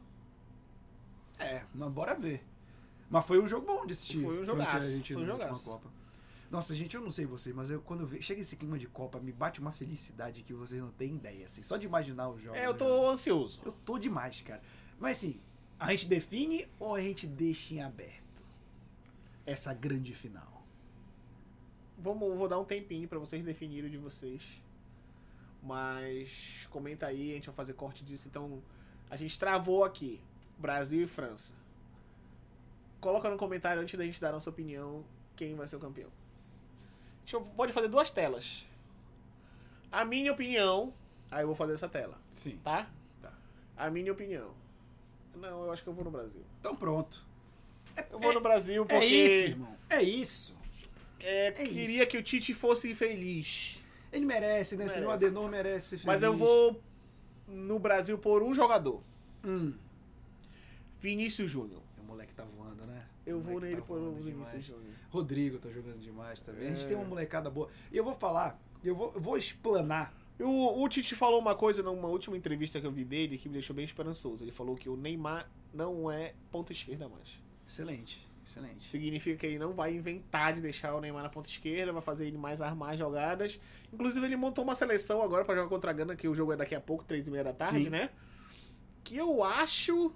É, 1.39 1.63
mas 1.75 1.91
bora 1.91 2.15
ver. 2.15 2.45
Mas 3.09 3.27
foi 3.27 3.41
um 3.41 3.47
jogo 3.47 3.67
bom 3.67 3.87
de 3.87 3.93
assistir. 3.93 4.23
Foi 4.23 4.41
um 4.41 4.45
jogaço, 4.45 5.03
foi 5.05 5.17
um 5.17 5.27
jogaço. 5.27 5.71
Copa. 5.71 5.89
Nossa, 6.55 6.73
gente, 6.73 6.95
eu 6.95 7.01
não 7.01 7.11
sei 7.11 7.27
vocês, 7.27 7.53
mas 7.53 7.69
eu, 7.69 7.81
quando 7.81 8.09
eu 8.15 8.23
chega 8.23 8.41
esse 8.41 8.55
clima 8.55 8.79
de 8.79 8.87
Copa, 8.87 9.19
me 9.19 9.33
bate 9.33 9.59
uma 9.59 9.73
felicidade 9.73 10.45
que 10.45 10.55
vocês 10.55 10.81
não 10.81 10.93
têm 10.93 11.17
ideia, 11.17 11.47
assim, 11.47 11.63
só 11.63 11.77
de 11.77 11.85
imaginar 11.85 12.29
os 12.29 12.41
jogos. 12.41 12.61
É, 12.61 12.67
eu 12.67 12.71
já. 12.71 12.79
tô 12.79 13.11
ansioso. 13.11 13.61
Eu 13.65 13.73
tô 13.85 13.99
demais, 13.99 14.41
cara. 14.41 14.63
Mas 14.97 15.17
assim, 15.17 15.41
a 15.81 15.91
gente 15.91 16.07
define 16.07 16.69
ou 16.79 16.95
a 16.95 17.01
gente 17.01 17.27
deixa 17.27 17.75
em 17.75 17.83
aberto 17.83 18.45
essa 19.45 19.75
grande 19.75 20.15
final? 20.15 20.65
Vamos, 21.99 22.39
vou 22.39 22.47
dar 22.47 22.61
um 22.61 22.65
tempinho 22.65 23.09
pra 23.09 23.19
vocês 23.19 23.45
definirem 23.45 23.89
o 23.89 23.91
de 23.91 23.99
vocês. 23.99 24.63
Mas 25.61 26.69
comenta 26.71 27.09
aí, 27.09 27.33
a 27.33 27.35
gente 27.35 27.47
vai 27.47 27.57
fazer 27.57 27.73
corte 27.73 28.05
disso. 28.05 28.29
Então, 28.29 28.63
a 29.11 29.17
gente 29.17 29.37
travou 29.41 29.83
aqui. 29.83 30.21
Brasil 30.57 31.03
e 31.03 31.07
França. 31.09 31.53
Coloca 33.01 33.29
no 33.29 33.37
comentário 33.37 33.83
antes 33.83 33.99
da 33.99 34.05
gente 34.05 34.21
dar 34.21 34.29
a 34.29 34.33
nossa 34.35 34.51
opinião 34.51 35.05
quem 35.35 35.57
vai 35.57 35.67
ser 35.67 35.75
o 35.75 35.81
campeão. 35.81 36.13
Gente 37.25 37.45
pode 37.57 37.73
fazer 37.73 37.89
duas 37.89 38.11
telas. 38.11 38.67
A 39.91 40.05
minha 40.05 40.33
opinião. 40.33 40.93
Aí 41.31 41.43
eu 41.43 41.47
vou 41.47 41.57
fazer 41.57 41.73
essa 41.73 41.89
tela, 41.89 42.21
Sim. 42.31 42.59
tá? 42.63 42.89
Tá. 43.21 43.33
A 43.77 43.91
minha 43.91 44.13
opinião. 44.13 44.53
Não, 45.35 45.65
eu 45.65 45.73
acho 45.73 45.83
que 45.83 45.89
eu 45.89 45.95
vou 45.95 46.05
no 46.05 46.11
Brasil. 46.11 46.43
Então 46.61 46.77
pronto. 46.77 47.25
Eu 48.11 48.19
vou 48.19 48.33
no 48.33 48.41
Brasil 48.41 48.85
porque 48.85 49.05
É 49.05 49.07
isso, 49.07 49.47
irmão. 49.49 49.77
É 49.89 50.03
isso. 50.03 50.57
é, 51.21 51.47
É 51.49 51.53
queria 51.53 52.07
que 52.07 52.17
o 52.19 52.23
Tite 52.23 52.53
fosse 52.55 52.95
feliz. 52.95 53.81
Ele 54.13 54.25
merece, 54.25 54.77
né? 54.77 54.87
Senão 54.87 55.07
o 55.07 55.11
Merece. 55.11 55.27
Adenor 55.27 55.51
merece 55.51 55.89
ser 55.89 55.97
feliz. 55.99 56.07
Mas 56.07 56.23
eu 56.23 56.37
vou 56.37 56.81
no 57.49 57.79
Brasil 57.81 58.17
por 58.17 58.43
um 58.43 58.55
jogador. 58.55 59.03
Hum. 59.45 59.75
Vinícius 61.01 61.51
Júnior. 61.51 61.83
O 61.99 62.05
moleque 62.05 62.33
tá 62.35 62.45
voando, 62.45 62.85
né? 62.87 63.07
Eu 63.27 63.41
vou 63.41 63.55
moleque 63.55 63.67
nele 63.75 63.81
tá 63.81 63.87
por 63.87 64.15
Vinícius. 64.23 64.65
Júnior. 64.65 64.93
Rodrigo 65.09 65.59
tá 65.59 65.71
jogando 65.71 65.99
demais 66.01 66.43
também. 66.43 66.69
A 66.69 66.71
gente 66.73 66.85
É. 66.85 66.89
tem 66.89 66.97
uma 66.97 67.07
molecada 67.07 67.49
boa. 67.51 67.69
E 67.91 67.97
eu 67.97 68.05
vou 68.05 68.15
falar, 68.15 68.61
eu 68.83 68.95
vou, 68.95 69.11
eu 69.15 69.21
vou 69.21 69.37
explanar 69.39 70.15
O, 70.41 70.83
o 70.83 70.89
Tite 70.89 71.15
falou 71.15 71.39
uma 71.39 71.55
coisa 71.55 71.81
numa 71.83 72.09
última 72.09 72.37
entrevista 72.37 72.81
que 72.81 72.87
eu 72.87 72.91
vi 72.91 73.05
dele 73.05 73.39
que 73.39 73.49
me 73.49 73.53
deixou 73.55 73.75
bem 73.75 73.85
esperançoso. 73.85 74.43
Ele 74.43 74.51
falou 74.51 74.75
que 74.75 74.89
o 74.89 74.97
Neymar 74.97 75.49
não 75.73 76.11
é 76.11 76.35
ponta 76.51 76.73
esquerda 76.73 77.09
mais. 77.09 77.39
Excelente, 77.67 78.21
excelente. 78.45 78.91
Significa 78.91 79.39
que 79.39 79.47
ele 79.47 79.59
não 79.61 79.73
vai 79.75 79.95
inventar 79.95 80.53
de 80.53 80.61
deixar 80.61 80.93
o 80.97 81.01
Neymar 81.01 81.23
na 81.23 81.29
ponta 81.29 81.49
esquerda, 81.49 81.93
vai 81.93 82.03
fazer 82.03 82.27
ele 82.27 82.37
mais 82.37 82.61
armar 82.61 82.97
jogadas. 82.97 83.61
Inclusive, 83.93 84.27
ele 84.27 84.35
montou 84.37 84.65
uma 84.65 84.75
seleção 84.75 85.23
agora 85.23 85.45
pra 85.45 85.55
jogar 85.55 85.69
contra 85.69 85.93
a 85.93 85.95
Gana, 85.95 86.17
que 86.17 86.27
o 86.27 86.35
jogo 86.35 86.53
é 86.53 86.57
daqui 86.57 86.75
a 86.75 86.81
pouco, 86.81 87.05
três 87.05 87.29
e 87.29 87.31
meia 87.31 87.45
da 87.45 87.53
tarde, 87.53 87.85
Sim. 87.85 87.91
né? 87.91 88.11
Que 89.05 89.17
eu 89.17 89.45
acho 89.45 90.13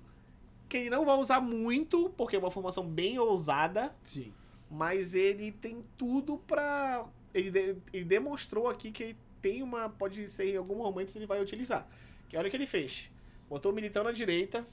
que 0.69 0.77
ele 0.77 0.91
não 0.91 1.05
vai 1.05 1.17
usar 1.17 1.41
muito, 1.41 2.11
porque 2.11 2.37
é 2.37 2.39
uma 2.39 2.51
formação 2.51 2.87
bem 2.87 3.19
ousada, 3.19 3.95
Sim. 4.03 4.33
mas 4.71 5.15
ele 5.15 5.51
tem 5.53 5.85
tudo 5.97 6.39
pra. 6.39 7.07
Ele, 7.35 7.51
de- 7.51 7.77
ele 7.93 8.05
demonstrou 8.05 8.69
aqui 8.69 8.91
que 8.93 9.03
ele 9.03 9.17
tem 9.41 9.63
uma. 9.63 9.89
Pode 9.89 10.29
ser 10.29 10.55
em 10.55 10.57
algum 10.57 10.77
momento 10.77 11.13
que 11.13 11.19
ele 11.19 11.27
vai 11.27 11.41
utilizar. 11.41 11.87
Que 12.29 12.37
olha 12.37 12.49
o 12.49 12.51
que 12.51 12.57
ele 12.57 12.67
fez. 12.67 13.11
Botou 13.49 13.73
o 13.73 13.75
Militão 13.75 14.05
na 14.05 14.13
direita, 14.13 14.67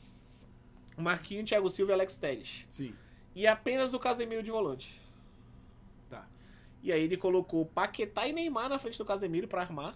Marquinhos, 0.98 1.48
Thiago 1.50 1.70
Silva 1.70 1.92
e 1.92 1.96
Alex 1.96 2.18
Telles. 2.18 2.66
Sim. 2.68 2.94
E 3.34 3.46
apenas 3.48 3.94
o 3.94 4.00
Casemiro 4.00 4.44
de 4.44 4.52
volante. 4.52 5.00
Tá. 6.10 6.28
E 6.84 6.92
aí 6.92 7.02
ele 7.02 7.18
colocou 7.18 7.66
Paquetá 7.66 8.28
e 8.28 8.34
Neymar 8.34 8.70
na 8.70 8.78
frente 8.80 8.98
do 8.98 9.06
Casemiro 9.06 9.48
pra 9.48 9.62
armar. 9.62 9.96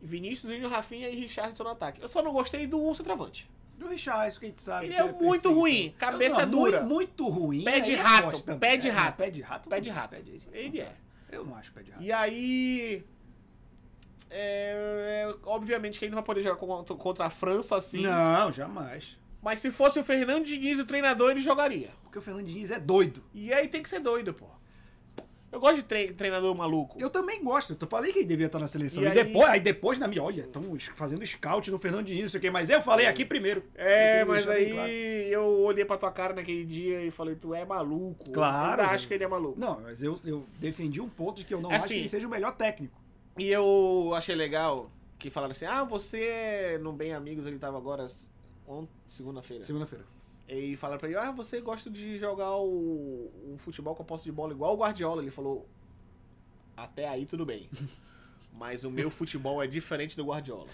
Vinícius, 0.00 0.52
Júnior, 0.52 0.70
Rafinha 0.70 1.08
e 1.08 1.16
Richardson 1.16 1.64
no 1.64 1.70
ataque. 1.70 2.00
Eu 2.02 2.08
só 2.08 2.22
não 2.22 2.32
gostei 2.32 2.66
do 2.66 2.78
Richardson. 2.78 3.48
Do 3.76 3.88
Richard, 3.88 4.38
que 4.38 4.46
a 4.46 4.48
gente 4.48 4.60
sabe. 4.62 4.86
Ele 4.86 4.94
que 4.94 5.00
é 5.00 5.12
muito 5.12 5.52
ruim, 5.52 5.94
cabeça 5.98 6.46
Não, 6.46 6.50
dura. 6.58 6.80
Muito, 6.82 6.94
muito 6.94 7.28
ruim. 7.28 7.62
Pé 7.64 7.80
de 7.80 7.92
é 7.92 7.96
rato, 7.96 8.56
pé 8.58 8.76
de 8.76 8.88
É, 8.88 8.90
rato. 8.90 9.16
Pé 9.18 9.30
de 9.30 9.40
rato. 9.42 9.68
Pé 9.68 9.80
de 9.80 9.88
não, 9.90 9.96
rato. 9.96 10.10
pé 10.10 10.22
de- 10.22 10.34
esse 10.34 10.48
Ele 10.52 10.80
é. 10.80 10.92
Eu 11.30 11.44
não 11.44 11.54
acho 11.56 11.72
pé 11.72 11.82
de 11.82 11.90
rato. 11.90 12.02
E 12.02 12.10
aí. 12.12 13.04
é, 14.30 15.26
é, 15.30 15.34
obviamente 15.44 15.98
que 15.98 16.04
ele 16.04 16.10
não 16.12 16.16
vai 16.16 16.24
poder 16.24 16.42
jogar 16.42 16.56
contra, 16.56 16.96
contra 16.96 17.26
a 17.26 17.30
França 17.30 17.76
assim. 17.76 18.02
Não, 18.02 18.50
jamais. 18.50 19.16
Mas 19.42 19.60
se 19.60 19.70
fosse 19.70 19.98
o 19.98 20.04
Fernando 20.04 20.44
Diniz 20.44 20.78
o 20.80 20.86
treinador, 20.86 21.30
ele 21.30 21.40
jogaria. 21.40 21.90
Porque 22.02 22.18
o 22.18 22.22
Fernando 22.22 22.46
Diniz 22.46 22.70
é 22.70 22.80
doido. 22.80 23.22
E 23.32 23.52
aí 23.52 23.68
tem 23.68 23.82
que 23.82 23.88
ser 23.88 24.00
doido, 24.00 24.34
pô. 24.34 24.46
Eu 25.56 25.60
gosto 25.60 25.76
de 25.76 25.82
tre- 25.84 26.12
treinador 26.12 26.54
maluco. 26.54 26.98
Eu 27.00 27.08
também 27.08 27.42
gosto. 27.42 27.74
Eu 27.80 27.88
falei 27.88 28.12
que 28.12 28.18
ele 28.18 28.26
devia 28.28 28.44
estar 28.44 28.58
na 28.58 28.68
seleção. 28.68 29.02
E 29.02 29.06
E, 29.06 29.08
aí- 29.08 29.14
depois, 29.24 29.48
aí 29.48 29.58
depois 29.60 29.98
na 29.98 30.06
minha, 30.06 30.22
olha, 30.22 30.42
estão 30.42 30.62
fazendo 30.94 31.24
scout 31.26 31.70
no 31.70 31.78
Fernando 31.78 32.04
Diniz, 32.04 32.22
não 32.24 32.28
sei 32.28 32.38
o 32.38 32.40
quê, 32.42 32.50
mas 32.50 32.68
eu 32.68 32.82
falei 32.82 33.06
aqui 33.06 33.24
primeiro. 33.24 33.64
É, 33.74 34.22
mas 34.26 34.46
aí 34.46 34.72
claro. 34.72 34.90
eu 34.90 35.44
olhei 35.62 35.84
pra 35.86 35.96
tua 35.96 36.12
cara 36.12 36.34
naquele 36.34 36.64
dia 36.66 37.02
e 37.02 37.10
falei, 37.10 37.34
tu 37.36 37.54
é 37.54 37.64
maluco. 37.64 38.30
Claro. 38.32 38.80
Eu 38.80 38.84
ainda 38.84 38.94
acho 38.94 39.08
que 39.08 39.14
ele 39.14 39.24
é 39.24 39.28
maluco. 39.28 39.58
Não, 39.58 39.80
mas 39.80 40.02
eu, 40.02 40.20
eu 40.26 40.44
defendi 40.58 41.00
um 41.00 41.08
ponto 41.08 41.38
de 41.38 41.46
que 41.46 41.54
eu 41.54 41.60
não 41.62 41.72
É 41.72 41.76
acho 41.76 41.86
assim. 41.86 41.94
que 41.94 42.00
ele 42.00 42.08
seja 42.08 42.26
o 42.26 42.30
melhor 42.30 42.52
técnico. 42.54 43.00
E 43.38 43.48
eu 43.48 44.12
achei 44.14 44.34
legal 44.34 44.90
que 45.18 45.30
falaram 45.30 45.52
assim, 45.52 45.64
ah, 45.64 45.84
você 45.84 46.78
no 46.82 46.92
Bem 46.92 47.14
Amigos, 47.14 47.46
ele 47.46 47.58
tava 47.58 47.78
agora 47.78 48.06
ontem, 48.68 48.92
segunda-feira. 49.06 49.64
Segunda-feira. 49.64 50.04
E 50.48 50.76
falaram 50.76 50.98
pra 51.00 51.08
ele, 51.08 51.18
ah, 51.18 51.32
você 51.32 51.60
gosta 51.60 51.90
de 51.90 52.16
jogar 52.18 52.56
o, 52.56 53.30
o 53.52 53.56
futebol 53.58 53.94
com 53.94 54.02
a 54.02 54.06
posse 54.06 54.24
de 54.24 54.32
bola 54.32 54.52
igual 54.52 54.74
o 54.74 54.78
Guardiola. 54.78 55.20
Ele 55.20 55.30
falou, 55.30 55.68
até 56.76 57.08
aí 57.08 57.26
tudo 57.26 57.44
bem. 57.44 57.68
Mas 58.52 58.84
o 58.84 58.90
meu 58.90 59.10
futebol 59.10 59.62
é 59.62 59.66
diferente 59.66 60.16
do 60.16 60.24
Guardiola. 60.24 60.68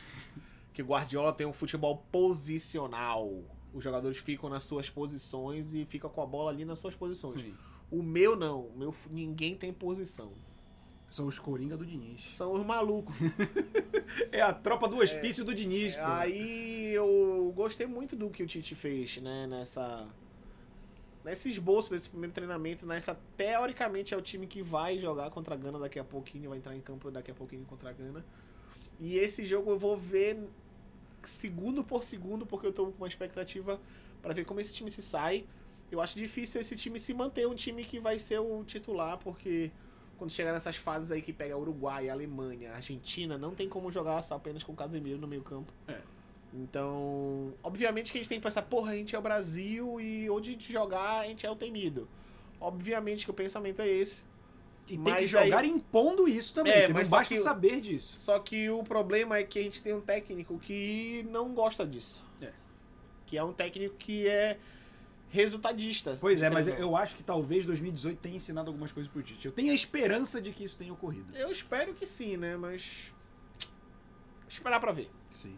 Que 0.73 0.83
o 0.83 0.87
Guardiola 0.87 1.33
tem 1.33 1.47
um 1.47 1.53
futebol 1.53 2.05
posicional. 2.12 3.43
Os 3.73 3.83
jogadores 3.83 4.18
ficam 4.18 4.49
nas 4.49 4.62
suas 4.64 4.89
posições 4.89 5.75
e 5.75 5.85
ficam 5.85 6.09
com 6.09 6.23
a 6.23 6.27
bola 6.27 6.51
ali 6.51 6.64
nas 6.64 6.79
suas 6.79 6.95
posições. 6.95 7.41
Sim. 7.43 7.55
O 7.91 8.03
meu 8.03 8.37
não. 8.37 8.66
O 8.66 8.79
meu, 8.79 8.95
ninguém 9.11 9.57
tem 9.57 9.73
posição. 9.73 10.33
São 11.09 11.27
os 11.27 11.39
Coringa 11.39 11.77
do 11.77 11.85
Diniz. 11.85 12.27
São 12.29 12.53
os 12.53 12.64
malucos. 12.64 13.16
É 14.31 14.43
a 14.43 14.53
tropa 14.53 14.87
do 14.87 14.99
hospício 14.99 15.43
do 15.43 15.55
Diniz, 15.55 15.97
pô. 15.97 16.03
Aí 16.05 16.72
eu 16.93 17.53
gostei 17.55 17.86
muito 17.86 18.14
do 18.16 18.30
que 18.30 18.43
o 18.43 18.47
Tite 18.47 18.74
fez, 18.74 19.18
né? 19.18 19.47
Nessa. 19.47 20.09
Nesse 21.24 21.49
esboço 21.49 21.90
desse 21.90 22.11
primeiro 22.11 22.34
treinamento, 22.34 22.84
nessa 22.84 23.16
teoricamente 23.36 24.12
é 24.12 24.16
o 24.16 24.20
time 24.20 24.45
que 24.47 24.61
vai 24.61 24.99
jogar 24.99 25.30
contra 25.30 25.55
a 25.55 25.57
Gana 25.57 25.78
daqui 25.78 25.99
a 25.99 26.05
pouquinho, 26.05 26.51
vai 26.51 26.59
entrar 26.59 26.74
em 26.74 26.80
campo 26.80 27.12
daqui 27.12 27.30
a 27.30 27.34
pouquinho 27.34 27.64
contra 27.64 27.90
a 27.90 27.93
Gana. 27.93 28.24
E 28.99 29.16
esse 29.18 29.47
jogo 29.47 29.70
eu 29.70 29.78
vou 29.78 29.97
ver 29.97 30.36
segundo 31.22 31.84
por 31.84 32.03
segundo, 32.03 32.45
porque 32.45 32.66
eu 32.66 32.72
tô 32.72 32.86
com 32.86 32.99
uma 32.99 33.07
expectativa 33.07 33.80
pra 34.20 34.32
ver 34.32 34.45
como 34.45 34.61
esse 34.61 34.74
time 34.74 34.90
se 34.90 35.01
sai. 35.01 35.47
Eu 35.93 36.01
acho 36.01 36.16
difícil 36.16 36.61
esse 36.61 36.74
time 36.74 36.99
se 36.99 37.14
manter 37.14 37.47
um 37.47 37.55
time 37.55 37.84
que 37.84 38.01
vai 38.01 38.18
ser 38.18 38.40
o 38.40 38.64
titular, 38.64 39.18
porque 39.18 39.70
quando 40.16 40.30
chegar 40.30 40.53
nessas 40.53 40.76
fases 40.76 41.11
aí 41.11 41.20
que 41.20 41.32
pega 41.32 41.57
Uruguai, 41.57 42.09
Alemanha, 42.09 42.72
Argentina, 42.72 43.36
não 43.36 43.55
tem 43.55 43.68
como 43.68 43.90
jogar 43.90 44.22
só 44.22 44.36
apenas 44.36 44.62
com 44.62 44.72
o 44.72 44.76
Casemiro 44.76 45.18
no 45.18 45.26
meio 45.26 45.43
campo. 45.43 45.72
É. 45.86 46.01
Então, 46.55 47.55
obviamente 47.62 48.12
que 48.12 48.18
a 48.18 48.20
gente 48.20 48.28
tem 48.28 48.38
que 48.38 48.44
pensar, 48.44 48.62
porra, 48.62 48.92
a 48.92 48.94
gente 48.94 49.14
é 49.16 49.18
o 49.18 49.22
Brasil 49.22 50.00
e 50.00 50.28
onde 50.28 50.50
a 50.50 50.53
gente 50.53 50.70
jogar, 50.72 51.20
a 51.20 51.26
gente 51.26 51.46
é 51.46 51.50
o 51.50 51.57
temido. 51.57 52.07
Obviamente 52.61 53.24
que 53.24 53.30
o 53.30 53.34
pensamento 53.34 53.80
é 53.80 53.88
esse. 53.88 54.22
E 54.88 54.98
tem 54.98 55.14
que 55.14 55.26
jogar 55.26 55.61
aí- 55.64 55.70
impondo 55.70 56.28
isso 56.28 56.55
também, 56.55 56.72
É, 56.72 56.88
não 56.88 56.94
mas 56.94 57.09
só 57.09 57.16
basta 57.16 57.34
que 57.34 57.40
saber 57.40 57.80
disso. 57.80 58.18
Só 58.20 58.38
que 58.38 58.68
o 58.68 58.82
problema 58.82 59.38
é 59.38 59.44
que 59.44 59.59
a 59.59 59.62
gente 59.62 59.80
tem 59.80 59.94
um 59.94 60.00
técnico 60.00 60.59
que 60.59 61.24
não 61.30 61.55
gosta 61.55 61.86
disso. 61.86 62.22
É. 62.40 62.50
Que 63.26 63.38
é 63.38 63.44
um 63.44 63.53
técnico 63.53 63.94
que 63.96 64.28
é 64.28 64.59
resultadista. 65.30 66.18
Pois 66.20 66.42
é, 66.42 66.50
mas 66.50 66.68
eu 66.68 66.94
acho 66.94 67.16
que 67.16 67.22
talvez 67.22 67.64
2018 67.64 68.18
tenha 68.18 68.36
ensinado 68.36 68.68
algumas 68.68 68.92
coisas 68.92 69.11
pro 69.11 69.22
Tite. 69.22 69.46
Eu 69.46 69.53
tenho 69.53 69.70
a 69.70 69.74
esperança 69.74 70.42
de 70.42 70.53
que 70.53 70.64
isso 70.64 70.76
tenha 70.76 70.92
ocorrido. 70.92 71.32
não. 71.32 71.38
Eu 71.40 71.50
espero 71.50 71.94
que 71.94 72.05
sim, 72.05 72.36
né? 72.36 72.57
Mas. 72.59 73.14
Esperar 74.48 74.78
pra 74.80 74.92
ver. 74.92 75.09
Sim. 75.30 75.57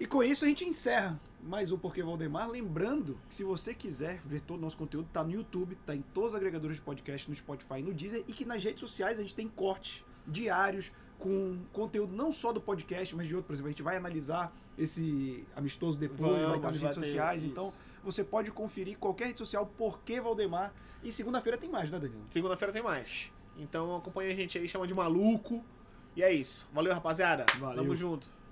E 0.00 0.06
com 0.06 0.22
isso 0.22 0.46
a 0.46 0.48
gente 0.48 0.64
encerra 0.64 1.20
mais 1.42 1.70
um 1.70 1.76
Porquê 1.76 2.02
Valdemar. 2.02 2.48
Lembrando 2.48 3.20
que 3.28 3.34
se 3.34 3.44
você 3.44 3.74
quiser 3.74 4.18
ver 4.24 4.40
todo 4.40 4.56
o 4.58 4.62
nosso 4.62 4.74
conteúdo, 4.74 5.06
tá 5.12 5.22
no 5.22 5.30
YouTube, 5.30 5.76
tá 5.84 5.94
em 5.94 6.00
todos 6.00 6.30
os 6.30 6.36
agregadores 6.36 6.78
de 6.78 6.82
podcast, 6.82 7.28
no 7.28 7.36
Spotify 7.36 7.80
e 7.80 7.82
no 7.82 7.92
Deezer, 7.92 8.24
e 8.26 8.32
que 8.32 8.46
nas 8.46 8.64
redes 8.64 8.80
sociais 8.80 9.18
a 9.18 9.20
gente 9.20 9.34
tem 9.34 9.46
cortes 9.46 10.02
diários 10.26 10.90
com 11.18 11.58
conteúdo 11.70 12.16
não 12.16 12.32
só 12.32 12.50
do 12.50 12.62
podcast, 12.62 13.14
mas 13.14 13.28
de 13.28 13.36
outro. 13.36 13.48
Por 13.48 13.52
exemplo, 13.52 13.68
a 13.68 13.72
gente 13.72 13.82
vai 13.82 13.98
analisar 13.98 14.56
esse 14.78 15.44
amistoso 15.54 15.98
depois, 15.98 16.18
vai 16.30 16.40
Vamos, 16.40 16.56
estar 16.56 16.68
nas 16.68 16.76
vai 16.78 16.90
redes 16.92 17.04
sociais. 17.04 17.42
isso. 17.42 17.52
Então 17.52 17.70
você 18.02 18.24
pode 18.24 18.50
conferir 18.50 18.96
qualquer 18.96 19.26
rede 19.26 19.38
social 19.38 19.66
Porquê 19.66 20.18
Valdemar. 20.18 20.72
E 21.04 21.12
segunda-feira 21.12 21.58
tem 21.58 21.68
mais, 21.68 21.90
né, 21.90 21.98
Danilo? 21.98 22.24
Segunda-feira 22.30 22.72
tem 22.72 22.82
mais. 22.82 23.30
Então 23.54 23.94
acompanha 23.96 24.32
a 24.32 24.34
gente 24.34 24.56
aí, 24.56 24.66
chama 24.66 24.86
de 24.86 24.94
maluco. 24.94 25.62
E 26.16 26.22
é 26.22 26.32
isso. 26.32 26.66
Valeu, 26.72 26.94
rapaziada. 26.94 27.44
Valeu. 27.58 27.82
Tamo 27.82 27.94
junto. 27.94 28.39